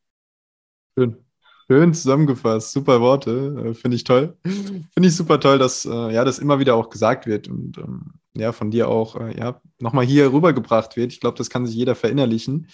Schön. 0.98 1.26
Schön 1.68 1.94
zusammengefasst, 1.94 2.72
super 2.74 3.00
Worte, 3.00 3.32
äh, 3.66 3.74
finde 3.74 3.96
ich 3.96 4.04
toll. 4.04 4.38
Finde 4.44 5.08
ich 5.08 5.16
super 5.16 5.40
toll, 5.40 5.58
dass 5.58 5.86
äh, 5.86 6.14
ja, 6.14 6.26
das 6.26 6.40
immer 6.40 6.60
wieder 6.60 6.76
auch 6.76 6.90
gesagt 6.90 7.28
wird 7.28 7.48
und 7.48 7.78
ähm, 7.78 8.21
ja, 8.34 8.52
von 8.52 8.72
dir 8.72 8.88
auch 8.88 9.16
äh, 9.20 9.38
ja, 9.38 9.62
nochmal 9.80 10.06
hier 10.06 10.32
rübergebracht 10.32 10.96
wird. 10.96 11.12
Ich 11.12 11.20
glaube, 11.20 11.38
das 11.38 11.50
kann 11.50 11.66
sich 11.66 11.76
jeder 11.76 11.96
verinnerlichen. 11.96 12.68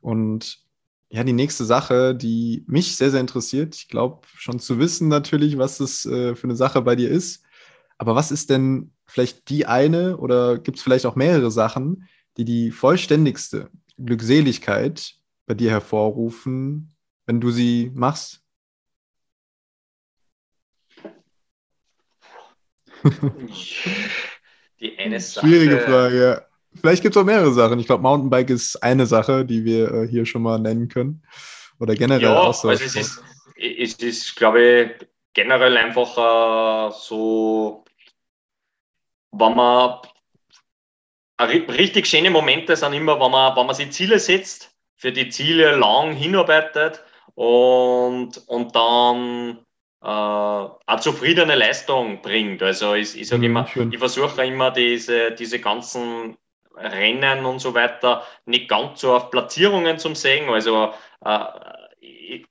Und 0.00 0.58
ja, 1.10 1.24
die 1.24 1.32
nächste 1.32 1.64
Sache, 1.64 2.14
die 2.14 2.64
mich 2.68 2.96
sehr, 2.96 3.10
sehr 3.10 3.20
interessiert, 3.20 3.74
ich 3.74 3.88
glaube 3.88 4.26
schon 4.36 4.60
zu 4.60 4.78
wissen 4.78 5.08
natürlich, 5.08 5.58
was 5.58 5.78
das 5.78 6.06
äh, 6.06 6.36
für 6.36 6.44
eine 6.44 6.56
Sache 6.56 6.82
bei 6.82 6.94
dir 6.96 7.10
ist. 7.10 7.42
Aber 7.98 8.14
was 8.14 8.30
ist 8.30 8.50
denn 8.50 8.92
vielleicht 9.06 9.48
die 9.48 9.66
eine 9.66 10.16
oder 10.18 10.58
gibt 10.58 10.78
es 10.78 10.84
vielleicht 10.84 11.06
auch 11.06 11.16
mehrere 11.16 11.50
Sachen, 11.50 12.08
die 12.36 12.44
die 12.44 12.70
vollständigste 12.70 13.70
Glückseligkeit 13.98 15.16
bei 15.46 15.54
dir 15.54 15.70
hervorrufen, 15.70 16.94
wenn 17.26 17.40
du 17.40 17.50
sie 17.50 17.90
machst? 17.94 18.42
Die 24.80 24.98
eine 24.98 25.20
Sache. 25.20 25.46
Schwierige 25.46 25.78
Frage, 25.78 26.22
ja. 26.22 26.42
Vielleicht 26.74 27.02
gibt 27.02 27.16
es 27.16 27.20
auch 27.20 27.26
mehrere 27.26 27.52
Sachen. 27.52 27.78
Ich 27.80 27.86
glaube, 27.86 28.02
Mountainbike 28.02 28.50
ist 28.50 28.76
eine 28.76 29.04
Sache, 29.06 29.44
die 29.44 29.64
wir 29.64 29.92
äh, 29.92 30.08
hier 30.08 30.24
schon 30.24 30.42
mal 30.42 30.58
nennen 30.58 30.88
können. 30.88 31.22
Oder 31.78 31.94
generell 31.94 32.22
ja, 32.22 32.38
auch 32.38 32.54
so. 32.54 32.68
Also 32.68 32.84
es 32.84 32.94
ist, 32.94 33.22
es 33.56 33.94
ist, 33.94 34.36
glaube 34.36 34.62
ich, 34.62 35.08
generell 35.32 35.76
einfach 35.76 36.90
äh, 36.90 36.92
so, 36.98 37.84
wenn 39.32 39.54
man 39.56 39.98
richtig 41.40 42.06
schöne 42.06 42.30
Momente 42.30 42.76
sind 42.76 42.92
immer, 42.92 43.18
wenn 43.18 43.30
man, 43.30 43.56
wenn 43.56 43.66
man 43.66 43.74
sich 43.74 43.90
Ziele 43.92 44.18
setzt, 44.18 44.70
für 44.96 45.12
die 45.12 45.30
Ziele 45.30 45.76
lang 45.76 46.12
hinarbeitet 46.14 47.02
und, 47.34 48.36
und 48.46 48.76
dann 48.76 49.58
äh, 50.02 50.06
eine 50.06 51.00
zufriedene 51.00 51.54
Leistung 51.54 52.22
bringt. 52.22 52.62
Also 52.62 52.94
ich, 52.94 53.18
ich 53.18 53.28
sage 53.28 53.40
mhm, 53.40 53.44
immer, 53.44 53.66
schön. 53.66 53.92
ich 53.92 53.98
versuche 53.98 54.44
immer 54.44 54.70
diese, 54.70 55.32
diese 55.32 55.60
ganzen 55.60 56.36
Rennen 56.76 57.44
und 57.44 57.58
so 57.58 57.74
weiter 57.74 58.24
nicht 58.46 58.68
ganz 58.68 59.00
so 59.00 59.14
auf 59.14 59.30
Platzierungen 59.30 59.98
zu 59.98 60.14
sehen. 60.14 60.48
Also 60.48 60.92
äh, 61.24 61.44
ich, 62.00 62.46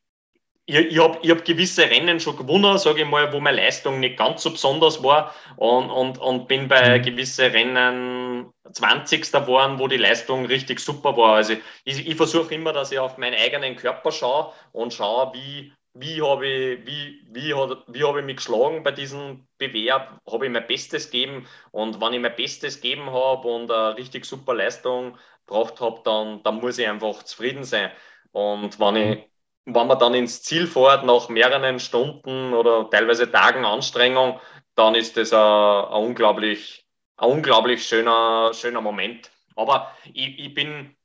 ich 0.66 1.00
habe 1.00 1.28
hab 1.28 1.44
gewisse 1.44 1.90
Rennen 1.90 2.20
schon 2.20 2.38
gewonnen, 2.38 2.78
sage 2.78 3.02
ich 3.02 3.08
mal, 3.08 3.34
wo 3.34 3.40
meine 3.40 3.58
Leistung 3.58 4.00
nicht 4.00 4.18
ganz 4.18 4.44
so 4.44 4.52
besonders 4.52 5.02
war 5.02 5.34
und, 5.56 5.90
und, 5.90 6.20
und 6.20 6.48
bin 6.48 6.68
bei 6.68 7.00
mhm. 7.00 7.04
gewissen 7.04 7.50
Rennen 7.50 8.54
20. 8.72 9.32
geworden, 9.32 9.80
wo 9.80 9.88
die 9.88 9.98
Leistung 9.98 10.46
richtig 10.46 10.80
super 10.80 11.18
war. 11.18 11.38
Also 11.38 11.54
ich, 11.86 12.08
ich 12.08 12.16
versuche 12.16 12.54
immer, 12.54 12.74
dass 12.74 12.92
ich 12.92 13.00
auf 13.00 13.18
meinen 13.18 13.40
eigenen 13.40 13.76
Körper 13.76 14.12
schaue 14.12 14.54
und 14.72 14.94
schaue, 14.94 15.34
wie, 15.34 15.74
wie 16.00 16.22
habe 16.22 16.48
ich, 16.48 16.86
wie, 16.86 17.22
wie, 17.32 17.54
wie 17.54 18.04
hab 18.04 18.16
ich 18.18 18.24
mich 18.26 18.38
geschlagen 18.38 18.84
bei 18.84 18.92
diesem 18.92 19.48
Bewerb, 19.58 20.20
habe 20.32 20.46
ich 20.46 20.52
mein 20.52 20.66
Bestes 20.66 21.12
gegeben 21.12 21.48
und 21.72 22.00
wenn 22.00 22.14
ich 22.14 22.22
mein 22.22 22.36
Bestes 22.36 22.82
gegeben 22.82 23.12
habe 23.12 23.48
und 23.48 23.72
eine 23.72 23.98
richtig 23.98 24.26
super 24.26 24.54
Leistung 24.54 25.18
gebracht 25.46 25.82
habe, 25.82 26.02
dann, 26.06 26.42
dann 26.44 26.56
muss 26.56 26.78
ich 26.78 26.88
einfach 26.88 27.24
zufrieden 27.24 27.64
sein. 27.64 27.92
Und 28.32 28.80
wenn, 28.80 28.96
ich, 28.96 29.30
wenn 29.66 29.88
man 29.88 30.00
dann 30.00 30.14
ins 30.14 30.42
Ziel 30.44 30.68
fährt, 30.68 31.06
nach 31.06 31.30
mehreren 31.30 31.80
Stunden 31.80 32.54
oder 32.54 32.90
teilweise 32.90 33.30
Tagen 33.32 33.66
Anstrengung, 33.66 34.40
dann 34.76 34.96
ist 34.96 35.18
das 35.18 35.34
ein, 35.34 35.40
ein 35.40 36.04
unglaublich, 36.04 36.86
ein 37.18 37.30
unglaublich 37.30 37.86
schöner, 37.86 38.54
schöner 38.54 38.82
Moment. 38.82 39.32
Aber 39.56 39.94
ich, 40.14 40.40
ich 40.40 40.54
bin 40.54 40.96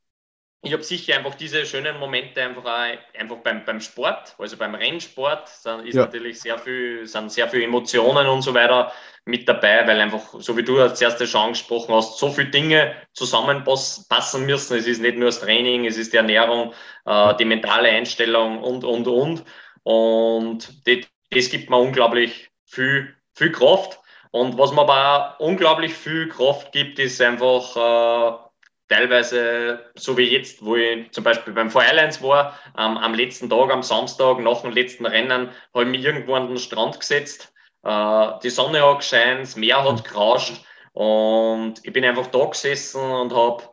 ich 0.64 0.72
habe 0.72 0.82
sicher 0.82 1.16
einfach 1.16 1.34
diese 1.34 1.66
schönen 1.66 1.98
Momente 1.98 2.42
einfach, 2.42 2.64
auch, 2.64 3.18
einfach 3.18 3.36
beim, 3.38 3.64
beim 3.64 3.80
Sport, 3.80 4.34
also 4.38 4.56
beim 4.56 4.74
Rennsport, 4.74 5.48
sind, 5.48 5.86
ist 5.86 5.94
ja. 5.94 6.02
natürlich 6.02 6.40
sehr 6.40 6.58
viel, 6.58 7.06
sind 7.06 7.30
sehr 7.30 7.48
viele 7.48 7.64
Emotionen 7.64 8.26
und 8.26 8.42
so 8.42 8.54
weiter 8.54 8.92
mit 9.26 9.48
dabei, 9.48 9.86
weil 9.86 10.00
einfach, 10.00 10.22
so 10.38 10.56
wie 10.56 10.62
du 10.62 10.80
als 10.80 11.00
erstes 11.00 11.30
schon 11.30 11.42
angesprochen 11.42 11.94
hast, 11.94 12.18
so 12.18 12.30
viele 12.30 12.50
Dinge 12.50 12.94
zusammenpassen 13.12 14.46
müssen. 14.46 14.76
Es 14.76 14.86
ist 14.86 15.00
nicht 15.00 15.16
nur 15.16 15.26
das 15.26 15.40
Training, 15.40 15.86
es 15.86 15.96
ist 15.96 16.12
die 16.12 16.18
Ernährung, 16.18 16.72
äh, 17.06 17.34
die 17.36 17.44
mentale 17.44 17.88
Einstellung 17.88 18.62
und, 18.62 18.84
und, 18.84 19.06
und. 19.06 19.44
Und 19.82 20.86
das, 20.86 21.06
das 21.30 21.50
gibt 21.50 21.70
mir 21.70 21.78
unglaublich 21.78 22.50
viel, 22.64 23.14
viel 23.34 23.52
Kraft. 23.52 23.98
Und 24.30 24.58
was 24.58 24.72
mir 24.72 24.80
aber 24.80 25.36
auch 25.36 25.40
unglaublich 25.40 25.94
viel 25.94 26.28
Kraft 26.28 26.72
gibt, 26.72 26.98
ist 26.98 27.20
einfach, 27.20 27.76
äh, 27.76 28.44
teilweise, 28.88 29.84
so 29.94 30.16
wie 30.16 30.24
jetzt, 30.24 30.64
wo 30.64 30.76
ich 30.76 31.10
zum 31.12 31.24
Beispiel 31.24 31.52
beim 31.52 31.68
Islands 31.68 32.22
war, 32.22 32.58
ähm, 32.78 32.96
am 32.98 33.14
letzten 33.14 33.48
Tag, 33.48 33.70
am 33.70 33.82
Samstag, 33.82 34.38
nach 34.40 34.62
dem 34.62 34.72
letzten 34.72 35.06
Rennen, 35.06 35.50
habe 35.72 35.84
ich 35.84 35.90
mich 35.90 36.04
irgendwo 36.04 36.34
an 36.34 36.48
den 36.48 36.58
Strand 36.58 36.98
gesetzt. 37.00 37.52
Äh, 37.82 38.28
die 38.42 38.50
Sonne 38.50 38.82
hat 38.82 38.98
gescheint, 38.98 39.42
das 39.42 39.56
Meer 39.56 39.84
hat 39.84 39.98
mhm. 39.98 40.02
gerauscht 40.02 40.64
und 40.92 41.74
ich 41.82 41.92
bin 41.92 42.04
einfach 42.04 42.28
da 42.28 42.44
gesessen 42.44 43.02
und 43.02 43.34
habe 43.34 43.64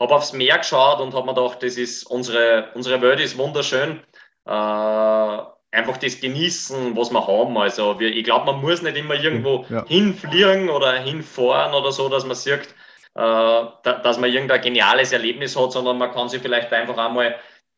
hab 0.00 0.10
aufs 0.10 0.32
Meer 0.32 0.58
geschaut 0.58 1.00
und 1.00 1.14
habe 1.14 1.26
mir 1.26 1.34
gedacht, 1.34 1.62
das 1.62 1.76
ist 1.76 2.04
unsere, 2.04 2.70
unsere 2.74 3.00
Welt 3.02 3.20
ist 3.20 3.38
wunderschön. 3.38 4.00
Äh, 4.46 5.38
einfach 5.72 5.96
das 5.96 6.20
genießen, 6.20 6.96
was 6.96 7.10
wir 7.10 7.26
haben. 7.26 7.56
Also 7.56 7.98
wir, 7.98 8.14
ich 8.14 8.24
glaube, 8.24 8.46
man 8.46 8.60
muss 8.60 8.82
nicht 8.82 8.96
immer 8.96 9.14
irgendwo 9.14 9.64
ja. 9.70 9.84
hinfliegen 9.86 10.68
oder 10.68 10.92
hinfahren 11.00 11.74
oder 11.74 11.92
so, 11.92 12.08
dass 12.08 12.24
man 12.24 12.36
sieht, 12.36 12.74
dass 13.14 14.18
man 14.18 14.30
irgendein 14.30 14.62
geniales 14.62 15.12
Erlebnis 15.12 15.56
hat, 15.56 15.72
sondern 15.72 15.98
man 15.98 16.12
kann 16.12 16.28
sich 16.28 16.40
vielleicht 16.40 16.72
einfach 16.72 16.96
einmal 16.96 17.36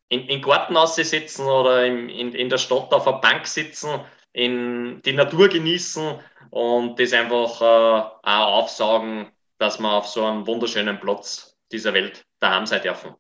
in, 0.09 0.27
in 0.29 0.43
Garten 0.43 0.77
aussitzen 0.77 1.47
oder 1.47 1.85
in, 1.85 2.09
in, 2.09 2.33
in 2.33 2.49
der 2.49 2.59
Stadt 2.59 2.93
auf 2.93 3.07
einer 3.07 3.19
Bank 3.19 3.47
sitzen, 3.47 3.89
in 4.33 5.01
die 5.05 5.13
Natur 5.13 5.49
genießen 5.49 6.19
und 6.51 7.01
das 7.01 7.13
einfach 7.13 7.61
äh, 7.61 8.05
auch 8.23 8.63
aufsagen, 8.63 9.27
dass 9.59 9.79
man 9.79 9.93
auf 9.93 10.07
so 10.07 10.25
einem 10.25 10.47
wunderschönen 10.47 11.01
Platz 11.01 11.57
dieser 11.73 11.95
Welt 11.95 12.25
daheim 12.41 12.67
sein 12.67 12.83
dürfen. 12.83 13.15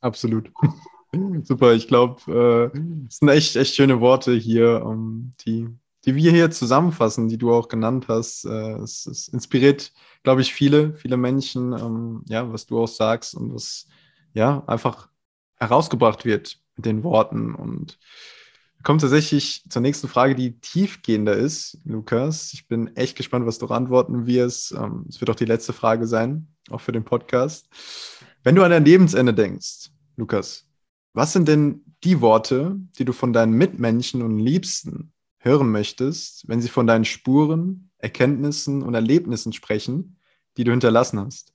Absolut. 0.00 0.50
Super, 1.42 1.72
ich 1.72 1.88
glaube, 1.88 2.70
äh, 2.74 2.78
es 3.08 3.16
sind 3.16 3.28
echt, 3.28 3.56
echt 3.56 3.74
schöne 3.74 4.00
Worte 4.00 4.34
hier, 4.34 4.84
um, 4.84 5.32
die, 5.40 5.66
die 6.04 6.14
wir 6.14 6.30
hier 6.30 6.50
zusammenfassen, 6.50 7.28
die 7.28 7.38
du 7.38 7.52
auch 7.52 7.68
genannt 7.68 8.06
hast. 8.08 8.44
Äh, 8.44 8.72
es, 8.82 9.06
es 9.06 9.28
inspiriert 9.28 9.92
glaube 10.22 10.40
ich, 10.42 10.52
viele, 10.52 10.94
viele 10.94 11.16
Menschen, 11.16 11.72
ähm, 11.72 12.22
ja, 12.26 12.52
was 12.52 12.66
du 12.66 12.80
auch 12.80 12.88
sagst 12.88 13.34
und 13.34 13.54
was 13.54 13.86
ja 14.34 14.62
einfach 14.66 15.08
herausgebracht 15.56 16.24
wird 16.24 16.58
mit 16.76 16.86
den 16.86 17.02
Worten. 17.02 17.54
Und 17.54 17.98
kommt 18.82 19.00
tatsächlich 19.00 19.64
zur 19.68 19.82
nächsten 19.82 20.08
Frage, 20.08 20.34
die 20.34 20.60
tiefgehender 20.60 21.34
ist, 21.34 21.78
Lukas. 21.84 22.52
Ich 22.52 22.68
bin 22.68 22.94
echt 22.96 23.16
gespannt, 23.16 23.46
was 23.46 23.58
du 23.58 23.66
antworten 23.66 24.26
wirst. 24.26 24.72
Ähm, 24.72 25.06
es 25.08 25.20
wird 25.20 25.30
auch 25.30 25.34
die 25.34 25.44
letzte 25.44 25.72
Frage 25.72 26.06
sein, 26.06 26.48
auch 26.70 26.80
für 26.80 26.92
den 26.92 27.04
Podcast. 27.04 27.68
Wenn 28.42 28.54
du 28.54 28.62
an 28.62 28.70
dein 28.70 28.84
Lebensende 28.84 29.34
denkst, 29.34 29.90
Lukas, 30.16 30.66
was 31.12 31.32
sind 31.32 31.48
denn 31.48 31.84
die 32.04 32.20
Worte, 32.20 32.76
die 32.98 33.04
du 33.04 33.12
von 33.12 33.32
deinen 33.32 33.52
Mitmenschen 33.52 34.22
und 34.22 34.38
Liebsten 34.38 35.12
hören 35.38 35.70
möchtest, 35.70 36.48
wenn 36.48 36.60
sie 36.60 36.68
von 36.68 36.86
deinen 36.86 37.04
Spuren 37.04 37.87
Erkenntnissen 37.98 38.82
und 38.82 38.94
Erlebnissen 38.94 39.52
sprechen, 39.52 40.18
die 40.56 40.64
du 40.64 40.70
hinterlassen 40.70 41.20
hast? 41.20 41.52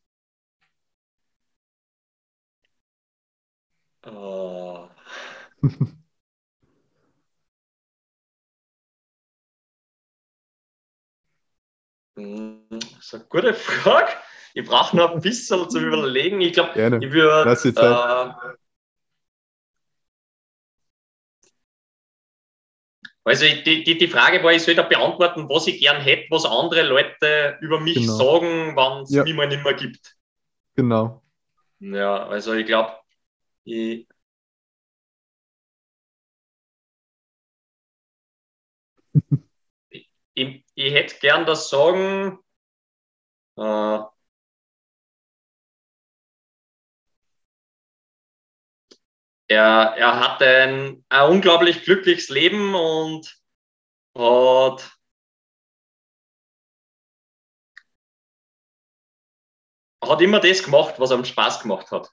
Oh. 4.06 4.88
das 12.16 12.84
ist 13.00 13.14
eine 13.14 13.24
gute 13.30 13.54
Frage. 13.54 14.12
ich 14.54 14.68
brauche 14.68 14.96
noch 14.96 15.12
ein 15.12 15.22
bisschen 15.22 15.70
zu 15.70 15.80
überlegen. 15.86 16.42
Ich 16.42 16.54
glaube, 16.54 16.72
ich 17.02 17.12
würde. 17.12 17.50
Äh, 17.52 18.63
also 23.26 23.46
die, 23.46 23.84
die, 23.84 23.98
die 23.98 24.08
Frage 24.08 24.44
war, 24.44 24.52
ich 24.52 24.64
soll 24.64 24.76
da 24.76 24.84
beantworten, 24.84 25.48
was 25.48 25.68
ich 25.68 25.80
gern 25.80 26.02
hätte, 26.02 26.30
was 26.30 26.46
andere 26.46 26.84
Leute 26.84 27.58
über 27.62 27.80
mich 27.80 27.96
genau. 27.96 28.14
sagen, 28.14 28.76
wenn 28.76 29.04
es 29.04 29.12
ja. 29.12 29.24
mich 29.24 29.34
mal 29.34 29.48
nicht 29.48 29.64
mehr 29.64 29.74
gibt. 29.74 30.18
Genau. 30.76 31.24
Ja, 31.80 32.28
also 32.28 32.54
ich 32.54 32.66
glaube, 32.66 32.98
ich, 33.64 34.08
ich, 39.90 40.66
ich, 40.76 40.94
hätte 40.94 41.16
gern 41.20 41.46
das 41.46 41.70
Sagen, 41.70 42.40
äh, 43.58 44.00
er, 49.54 49.96
er 49.98 50.20
hatte 50.20 50.46
ein, 50.46 51.06
ein 51.10 51.30
unglaublich 51.30 51.84
glückliches 51.84 52.30
Leben 52.30 52.76
und 52.76 53.40
hat 54.18 54.92
hat 60.04 60.22
immer 60.22 60.40
das 60.40 60.64
gemacht, 60.64 60.96
was 60.98 61.12
ihm 61.12 61.26
Spaß 61.26 61.62
gemacht 61.62 61.92
hat. 61.92 62.12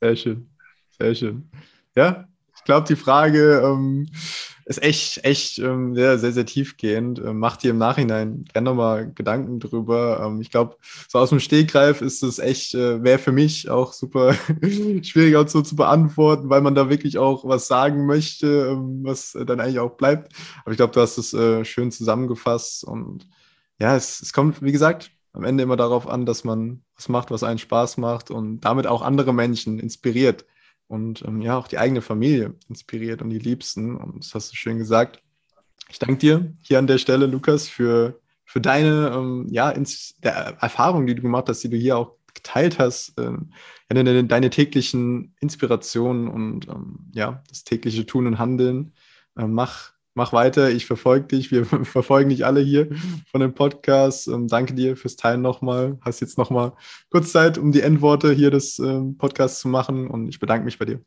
Sehr 0.00 0.16
schön, 0.16 0.56
sehr 0.98 1.14
schön. 1.14 1.50
Ja, 1.94 2.26
ich 2.56 2.64
glaube, 2.64 2.86
die 2.86 2.96
Frage 2.96 3.60
ähm, 3.64 4.10
ist 4.68 4.82
echt, 4.82 5.24
echt 5.24 5.58
ähm, 5.58 5.94
sehr, 5.94 6.18
sehr, 6.18 6.32
sehr 6.32 6.44
tiefgehend. 6.44 7.18
Ähm, 7.20 7.38
macht 7.38 7.62
dir 7.62 7.70
im 7.70 7.78
Nachhinein 7.78 8.44
gerne 8.52 8.66
nochmal 8.68 9.10
Gedanken 9.14 9.60
drüber. 9.60 10.22
Ähm, 10.22 10.42
ich 10.42 10.50
glaube, 10.50 10.76
so 11.08 11.18
aus 11.18 11.30
dem 11.30 11.40
Stegreif 11.40 12.02
ist 12.02 12.22
es 12.22 12.38
echt, 12.38 12.74
äh, 12.74 13.02
wäre 13.02 13.18
für 13.18 13.32
mich 13.32 13.70
auch 13.70 13.94
super 13.94 14.34
schwierig 15.02 15.36
auch 15.36 15.48
so 15.48 15.62
zu 15.62 15.74
beantworten, 15.74 16.50
weil 16.50 16.60
man 16.60 16.74
da 16.74 16.90
wirklich 16.90 17.16
auch 17.16 17.46
was 17.46 17.66
sagen 17.66 18.04
möchte, 18.04 18.68
ähm, 18.72 19.00
was 19.04 19.32
dann 19.32 19.58
eigentlich 19.58 19.78
auch 19.80 19.96
bleibt. 19.96 20.34
Aber 20.62 20.72
ich 20.72 20.76
glaube, 20.76 20.92
du 20.92 21.00
hast 21.00 21.16
es 21.16 21.32
äh, 21.32 21.64
schön 21.64 21.90
zusammengefasst 21.90 22.84
und 22.84 23.26
ja, 23.80 23.96
es, 23.96 24.20
es 24.20 24.34
kommt, 24.34 24.60
wie 24.62 24.72
gesagt, 24.72 25.12
am 25.32 25.44
Ende 25.44 25.62
immer 25.62 25.76
darauf 25.76 26.06
an, 26.06 26.26
dass 26.26 26.44
man 26.44 26.82
was 26.94 27.08
macht, 27.08 27.30
was 27.30 27.42
einen 27.42 27.58
Spaß 27.58 27.96
macht 27.96 28.30
und 28.30 28.60
damit 28.60 28.86
auch 28.86 29.00
andere 29.00 29.32
Menschen 29.32 29.78
inspiriert 29.78 30.44
und 30.88 31.22
ähm, 31.26 31.40
ja, 31.42 31.56
auch 31.56 31.68
die 31.68 31.78
eigene 31.78 32.02
Familie 32.02 32.54
inspiriert 32.68 33.22
und 33.22 33.30
die 33.30 33.38
Liebsten. 33.38 33.96
Und 33.96 34.24
das 34.24 34.34
hast 34.34 34.52
du 34.52 34.56
schön 34.56 34.78
gesagt. 34.78 35.22
Ich 35.90 35.98
danke 35.98 36.16
dir 36.16 36.52
hier 36.60 36.78
an 36.78 36.86
der 36.86 36.98
Stelle, 36.98 37.26
Lukas, 37.26 37.68
für, 37.68 38.20
für 38.44 38.60
deine 38.60 39.12
ähm, 39.14 39.46
ja, 39.50 39.70
ins, 39.70 40.16
Erfahrung, 40.22 41.06
die 41.06 41.14
du 41.14 41.22
gemacht 41.22 41.48
hast, 41.48 41.62
die 41.62 41.70
du 41.70 41.76
hier 41.76 41.96
auch 41.96 42.16
geteilt 42.34 42.78
hast, 42.78 43.14
ähm, 43.18 43.52
deine, 43.88 44.24
deine, 44.24 44.50
täglichen 44.50 45.34
Inspirationen 45.40 46.28
und 46.28 46.68
ähm, 46.68 47.10
ja, 47.12 47.42
das 47.48 47.64
tägliche 47.64 48.06
Tun 48.06 48.26
und 48.26 48.38
Handeln. 48.38 48.92
Ähm, 49.36 49.52
mach, 49.52 49.92
mach 50.18 50.32
weiter, 50.32 50.68
ich 50.68 50.84
verfolge 50.84 51.28
dich, 51.28 51.50
wir 51.50 51.64
verfolgen 51.84 52.28
dich 52.28 52.44
alle 52.44 52.60
hier 52.60 52.88
von 53.30 53.40
dem 53.40 53.54
Podcast. 53.54 54.26
Ähm, 54.26 54.48
danke 54.48 54.74
dir 54.74 54.96
fürs 54.96 55.16
Teilen 55.16 55.40
nochmal. 55.40 55.96
Hast 56.02 56.20
jetzt 56.20 56.36
nochmal 56.36 56.72
kurz 57.10 57.32
Zeit, 57.32 57.56
um 57.56 57.72
die 57.72 57.80
Endworte 57.80 58.32
hier 58.32 58.50
des 58.50 58.78
ähm, 58.80 59.16
Podcasts 59.16 59.60
zu 59.60 59.68
machen 59.68 60.08
und 60.08 60.28
ich 60.28 60.40
bedanke 60.40 60.64
mich 60.64 60.78
bei 60.78 60.84
dir. 60.84 61.00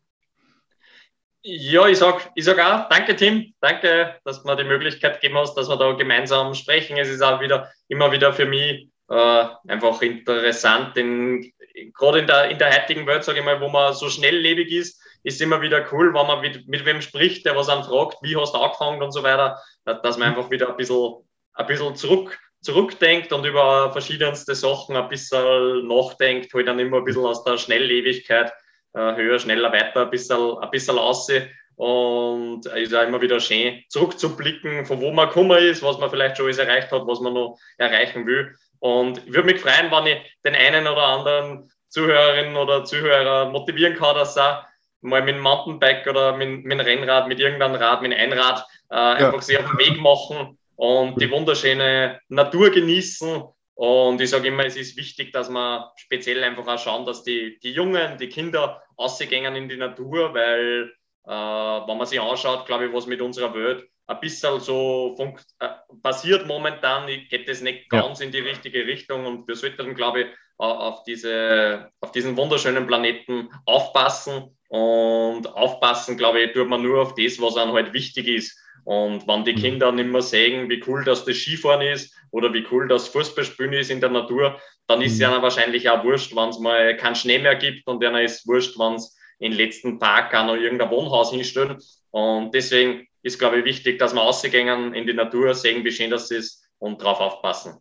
Ja, 1.43 1.88
ich 1.88 1.97
sag, 1.97 2.32
ich 2.36 2.45
sag 2.45 2.59
auch, 2.59 2.88
danke 2.88 3.16
Tim, 3.16 3.53
danke, 3.59 4.16
dass 4.24 4.41
du 4.41 4.47
mir 4.47 4.55
die 4.55 4.64
Möglichkeit 4.64 5.20
gegeben 5.20 5.38
hast, 5.39 5.55
dass 5.55 5.68
wir 5.68 5.76
da 5.76 5.91
gemeinsam 5.93 6.53
sprechen. 6.53 6.97
Es 6.97 7.09
ist 7.09 7.22
auch 7.22 7.41
wieder 7.41 7.70
immer 7.89 8.12
wieder 8.12 8.32
für 8.32 8.45
mich 8.45 8.88
äh, 9.09 9.45
einfach 9.68 10.01
interessant, 10.01 10.95
in, 10.95 11.51
gerade 11.93 12.20
in 12.20 12.28
der, 12.28 12.49
in 12.49 12.59
der 12.59 12.72
heutigen 12.72 13.05
Welt, 13.07 13.24
sage 13.24 13.39
ich 13.39 13.45
mal, 13.45 13.59
wo 13.59 13.68
man 13.68 13.93
so 13.93 14.07
schnelllebig 14.07 14.72
ist, 14.72 15.01
ist 15.24 15.41
immer 15.41 15.61
wieder 15.61 15.86
cool, 15.91 16.13
wenn 16.13 16.28
man 16.28 16.41
mit, 16.41 16.67
mit 16.67 16.86
wem 16.86 17.01
spricht, 17.01 17.45
der 17.45 17.55
was 17.55 17.69
einen 17.69 17.84
fragt, 17.84 18.17
wie 18.22 18.36
hast 18.36 18.53
du 18.53 18.59
angefangen 18.59 19.01
und 19.01 19.11
so 19.11 19.24
weiter, 19.24 19.59
dass 19.86 20.17
man 20.17 20.30
einfach 20.30 20.49
wieder 20.49 20.69
ein 20.69 20.78
bisschen, 20.78 21.15
ein 21.53 21.65
bisschen 21.65 21.95
zurück, 21.95 22.39
zurückdenkt 22.61 23.34
und 23.34 23.45
über 23.45 23.91
verschiedenste 23.91 24.55
Sachen 24.55 24.95
ein 24.95 25.09
bisschen 25.09 25.88
nachdenkt, 25.88 26.53
halt 26.53 26.67
dann 26.67 26.80
immer 26.80 26.97
ein 26.97 27.03
bisschen 27.03 27.26
aus 27.26 27.43
der 27.43 27.57
Schnelllebigkeit 27.57 28.51
äh, 28.93 29.15
höher, 29.15 29.39
schneller, 29.39 29.72
weiter, 29.72 30.01
ein 30.01 30.09
bisschen, 30.09 30.57
ein 30.57 30.69
bisschen 30.69 30.97
aussehen. 30.97 31.49
Und 31.76 32.65
es 32.67 32.89
ist 32.89 32.93
auch 32.93 33.07
immer 33.07 33.22
wieder 33.22 33.39
schön, 33.39 33.84
zurückzublicken, 33.89 34.86
von 34.86 35.01
wo 35.01 35.11
man 35.11 35.28
gekommen 35.28 35.57
ist, 35.57 35.82
was 35.82 35.97
man 35.97 36.11
vielleicht 36.11 36.38
schon 36.38 36.45
alles 36.45 36.59
erreicht 36.59 36.91
hat, 36.91 37.07
was 37.07 37.22
man 37.22 37.34
noch 37.34 37.57
erreichen 37.78 38.28
will. 38.28 38.55
Und 38.80 39.19
ich 39.26 39.34
würde 39.34 39.51
mich 39.51 39.61
freuen, 39.61 39.91
wenn 39.91 40.05
ich 40.05 40.38
den 40.45 40.53
einen 40.53 40.88
oder 40.88 41.03
anderen 41.03 41.72
Zuhörerinnen 41.89 42.55
oder 42.55 42.84
Zuhörer 42.84 43.49
motivieren 43.49 43.95
kann, 43.95 44.15
dass 44.15 44.38
er 44.38 44.67
mal 45.02 45.22
mit 45.22 45.36
dem 45.36 45.41
Mountainbike 45.41 46.08
oder 46.08 46.36
mit, 46.38 46.64
mit 46.64 46.72
dem 46.72 46.80
Rennrad, 46.80 47.28
mit 47.28 47.39
irgendeinem 47.39 47.76
Rad, 47.76 48.02
mit 48.02 48.14
einem 48.14 48.32
Einrad 48.32 48.66
äh, 48.89 48.95
ja. 48.95 49.14
einfach 49.14 49.41
sich 49.41 49.58
auf 49.58 49.66
den 49.66 49.78
Weg 49.78 49.99
machen 49.99 50.58
und 50.76 51.22
die 51.22 51.30
wunderschöne 51.30 52.20
Natur 52.30 52.70
genießen. 52.70 53.43
Und 53.76 54.22
ich 54.22 54.30
sage 54.30 54.49
immer, 54.49 54.66
es 54.66 54.76
ist 54.76 54.97
wichtig, 54.97 55.32
dass 55.32 55.49
man 55.49 55.86
speziell 55.95 56.43
einfach 56.43 56.68
auch 56.68 56.80
schauen, 56.80 57.06
dass 57.06 57.24
die, 57.24 57.60
die 57.60 57.72
Jungen, 57.72 58.18
die 58.18 58.30
Kinder 58.30 58.82
ausgehen 58.95 59.56
in 59.56 59.70
die 59.70 59.78
Natur, 59.78 60.34
weil 60.34 60.91
äh, 61.26 61.32
wenn 61.32 61.97
man 61.97 62.06
sich 62.06 62.22
anschaut, 62.22 62.66
glaube 62.66 62.86
ich, 62.86 62.93
was 62.93 63.08
mit 63.08 63.22
unserer 63.22 63.54
Welt 63.54 63.88
ein 64.08 64.20
bisschen 64.20 64.60
so 64.60 65.16
äh, 65.60 65.70
passiert 66.04 66.47
momentan, 66.47 67.08
geht 67.08 67.47
das 67.47 67.62
nicht 67.62 67.89
ganz 67.89 68.20
ja. 68.20 68.26
in 68.26 68.32
die 68.32 68.39
richtige 68.39 68.86
Richtung 68.86 69.26
und 69.26 69.47
wir 69.47 69.56
sollten, 69.56 69.95
glaube 69.95 70.22
ich, 70.22 70.28
auf, 70.58 71.04
diese, 71.04 71.89
auf 72.02 72.12
diesen 72.12 72.38
wunderschönen 72.38 72.86
Planeten 72.86 73.49
aufpassen 73.66 74.56
und 74.72 75.53
aufpassen, 75.53 76.15
glaube 76.15 76.41
ich, 76.41 76.53
tut 76.53 76.69
man 76.69 76.82
nur 76.82 77.01
auf 77.01 77.13
das, 77.15 77.41
was 77.41 77.57
einem 77.57 77.74
halt 77.74 77.91
wichtig 77.91 78.26
ist. 78.30 78.57
Und 78.86 79.28
wenn 79.28 79.43
die 79.43 79.51
mhm. 79.51 79.57
Kinder 79.57 79.91
nicht 79.91 80.09
mehr 80.09 80.22
sehen, 80.22 80.69
wie 80.69 80.82
cool 80.88 81.03
das, 81.03 81.26
das 81.26 81.36
Skifahren 81.36 81.82
ist 81.82 82.15
oder 82.32 82.53
wie 82.53 82.65
cool 82.72 82.88
das 82.88 83.09
Fußballspielen 83.09 83.74
ist 83.74 83.91
in 83.91 83.99
der 83.99 84.09
Natur, 84.09 84.61
dann 84.88 85.01
ist 85.01 85.13
es 85.13 85.19
mhm. 85.19 85.34
ihnen 85.34 85.41
wahrscheinlich 85.41 85.89
auch 85.89 86.05
wurscht, 86.05 86.34
wenn 86.34 86.49
es 86.49 86.59
mal 86.59 86.95
keinen 86.95 87.15
Schnee 87.15 87.39
mehr 87.39 87.55
gibt 87.55 87.86
und 87.86 88.01
ihnen 88.01 88.24
ist 88.24 88.47
wurscht, 88.47 88.80
wenn 88.80 88.93
es 88.93 89.13
in 89.39 89.51
den 89.51 89.57
letzten 89.59 89.99
Tag 89.99 90.34
auch 90.34 90.45
noch 90.45 90.55
irgendein 90.55 90.89
Wohnhaus 90.89 91.32
hinstellen. 91.32 91.78
Und 92.11 92.55
deswegen 92.55 93.07
ist, 93.24 93.39
glaube 93.39 93.59
ich, 93.59 93.65
wichtig, 93.65 93.99
dass 93.99 94.13
wir 94.13 94.22
rausgehen 94.22 94.93
in 94.93 95.05
die 95.05 95.13
Natur, 95.13 95.53
sehen, 95.53 95.84
wie 95.84 95.91
schön 95.91 96.11
das 96.11 96.32
ist 96.32 96.65
und 96.80 97.01
darauf 97.01 97.19
aufpassen. 97.19 97.78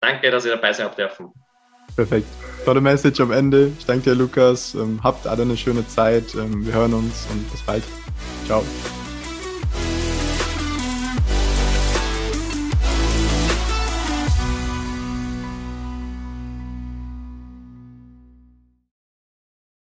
Danke, 0.00 0.28
dass 0.32 0.44
ihr 0.44 0.56
dabei 0.56 0.72
sein 0.72 0.86
habt 0.86 0.98
dürfen. 0.98 1.32
Perfekt. 1.94 2.26
Tolle 2.64 2.80
Message 2.80 3.20
am 3.20 3.32
Ende. 3.32 3.72
Ich 3.78 3.86
danke 3.86 4.10
dir, 4.10 4.14
Lukas. 4.14 4.74
Ähm, 4.74 5.00
habt 5.02 5.26
alle 5.26 5.42
eine 5.42 5.56
schöne 5.56 5.86
Zeit. 5.88 6.34
Ähm, 6.34 6.64
wir 6.64 6.72
hören 6.72 6.94
uns 6.94 7.26
und 7.30 7.50
bis 7.50 7.60
bald. 7.62 7.82
Ciao. 8.46 8.62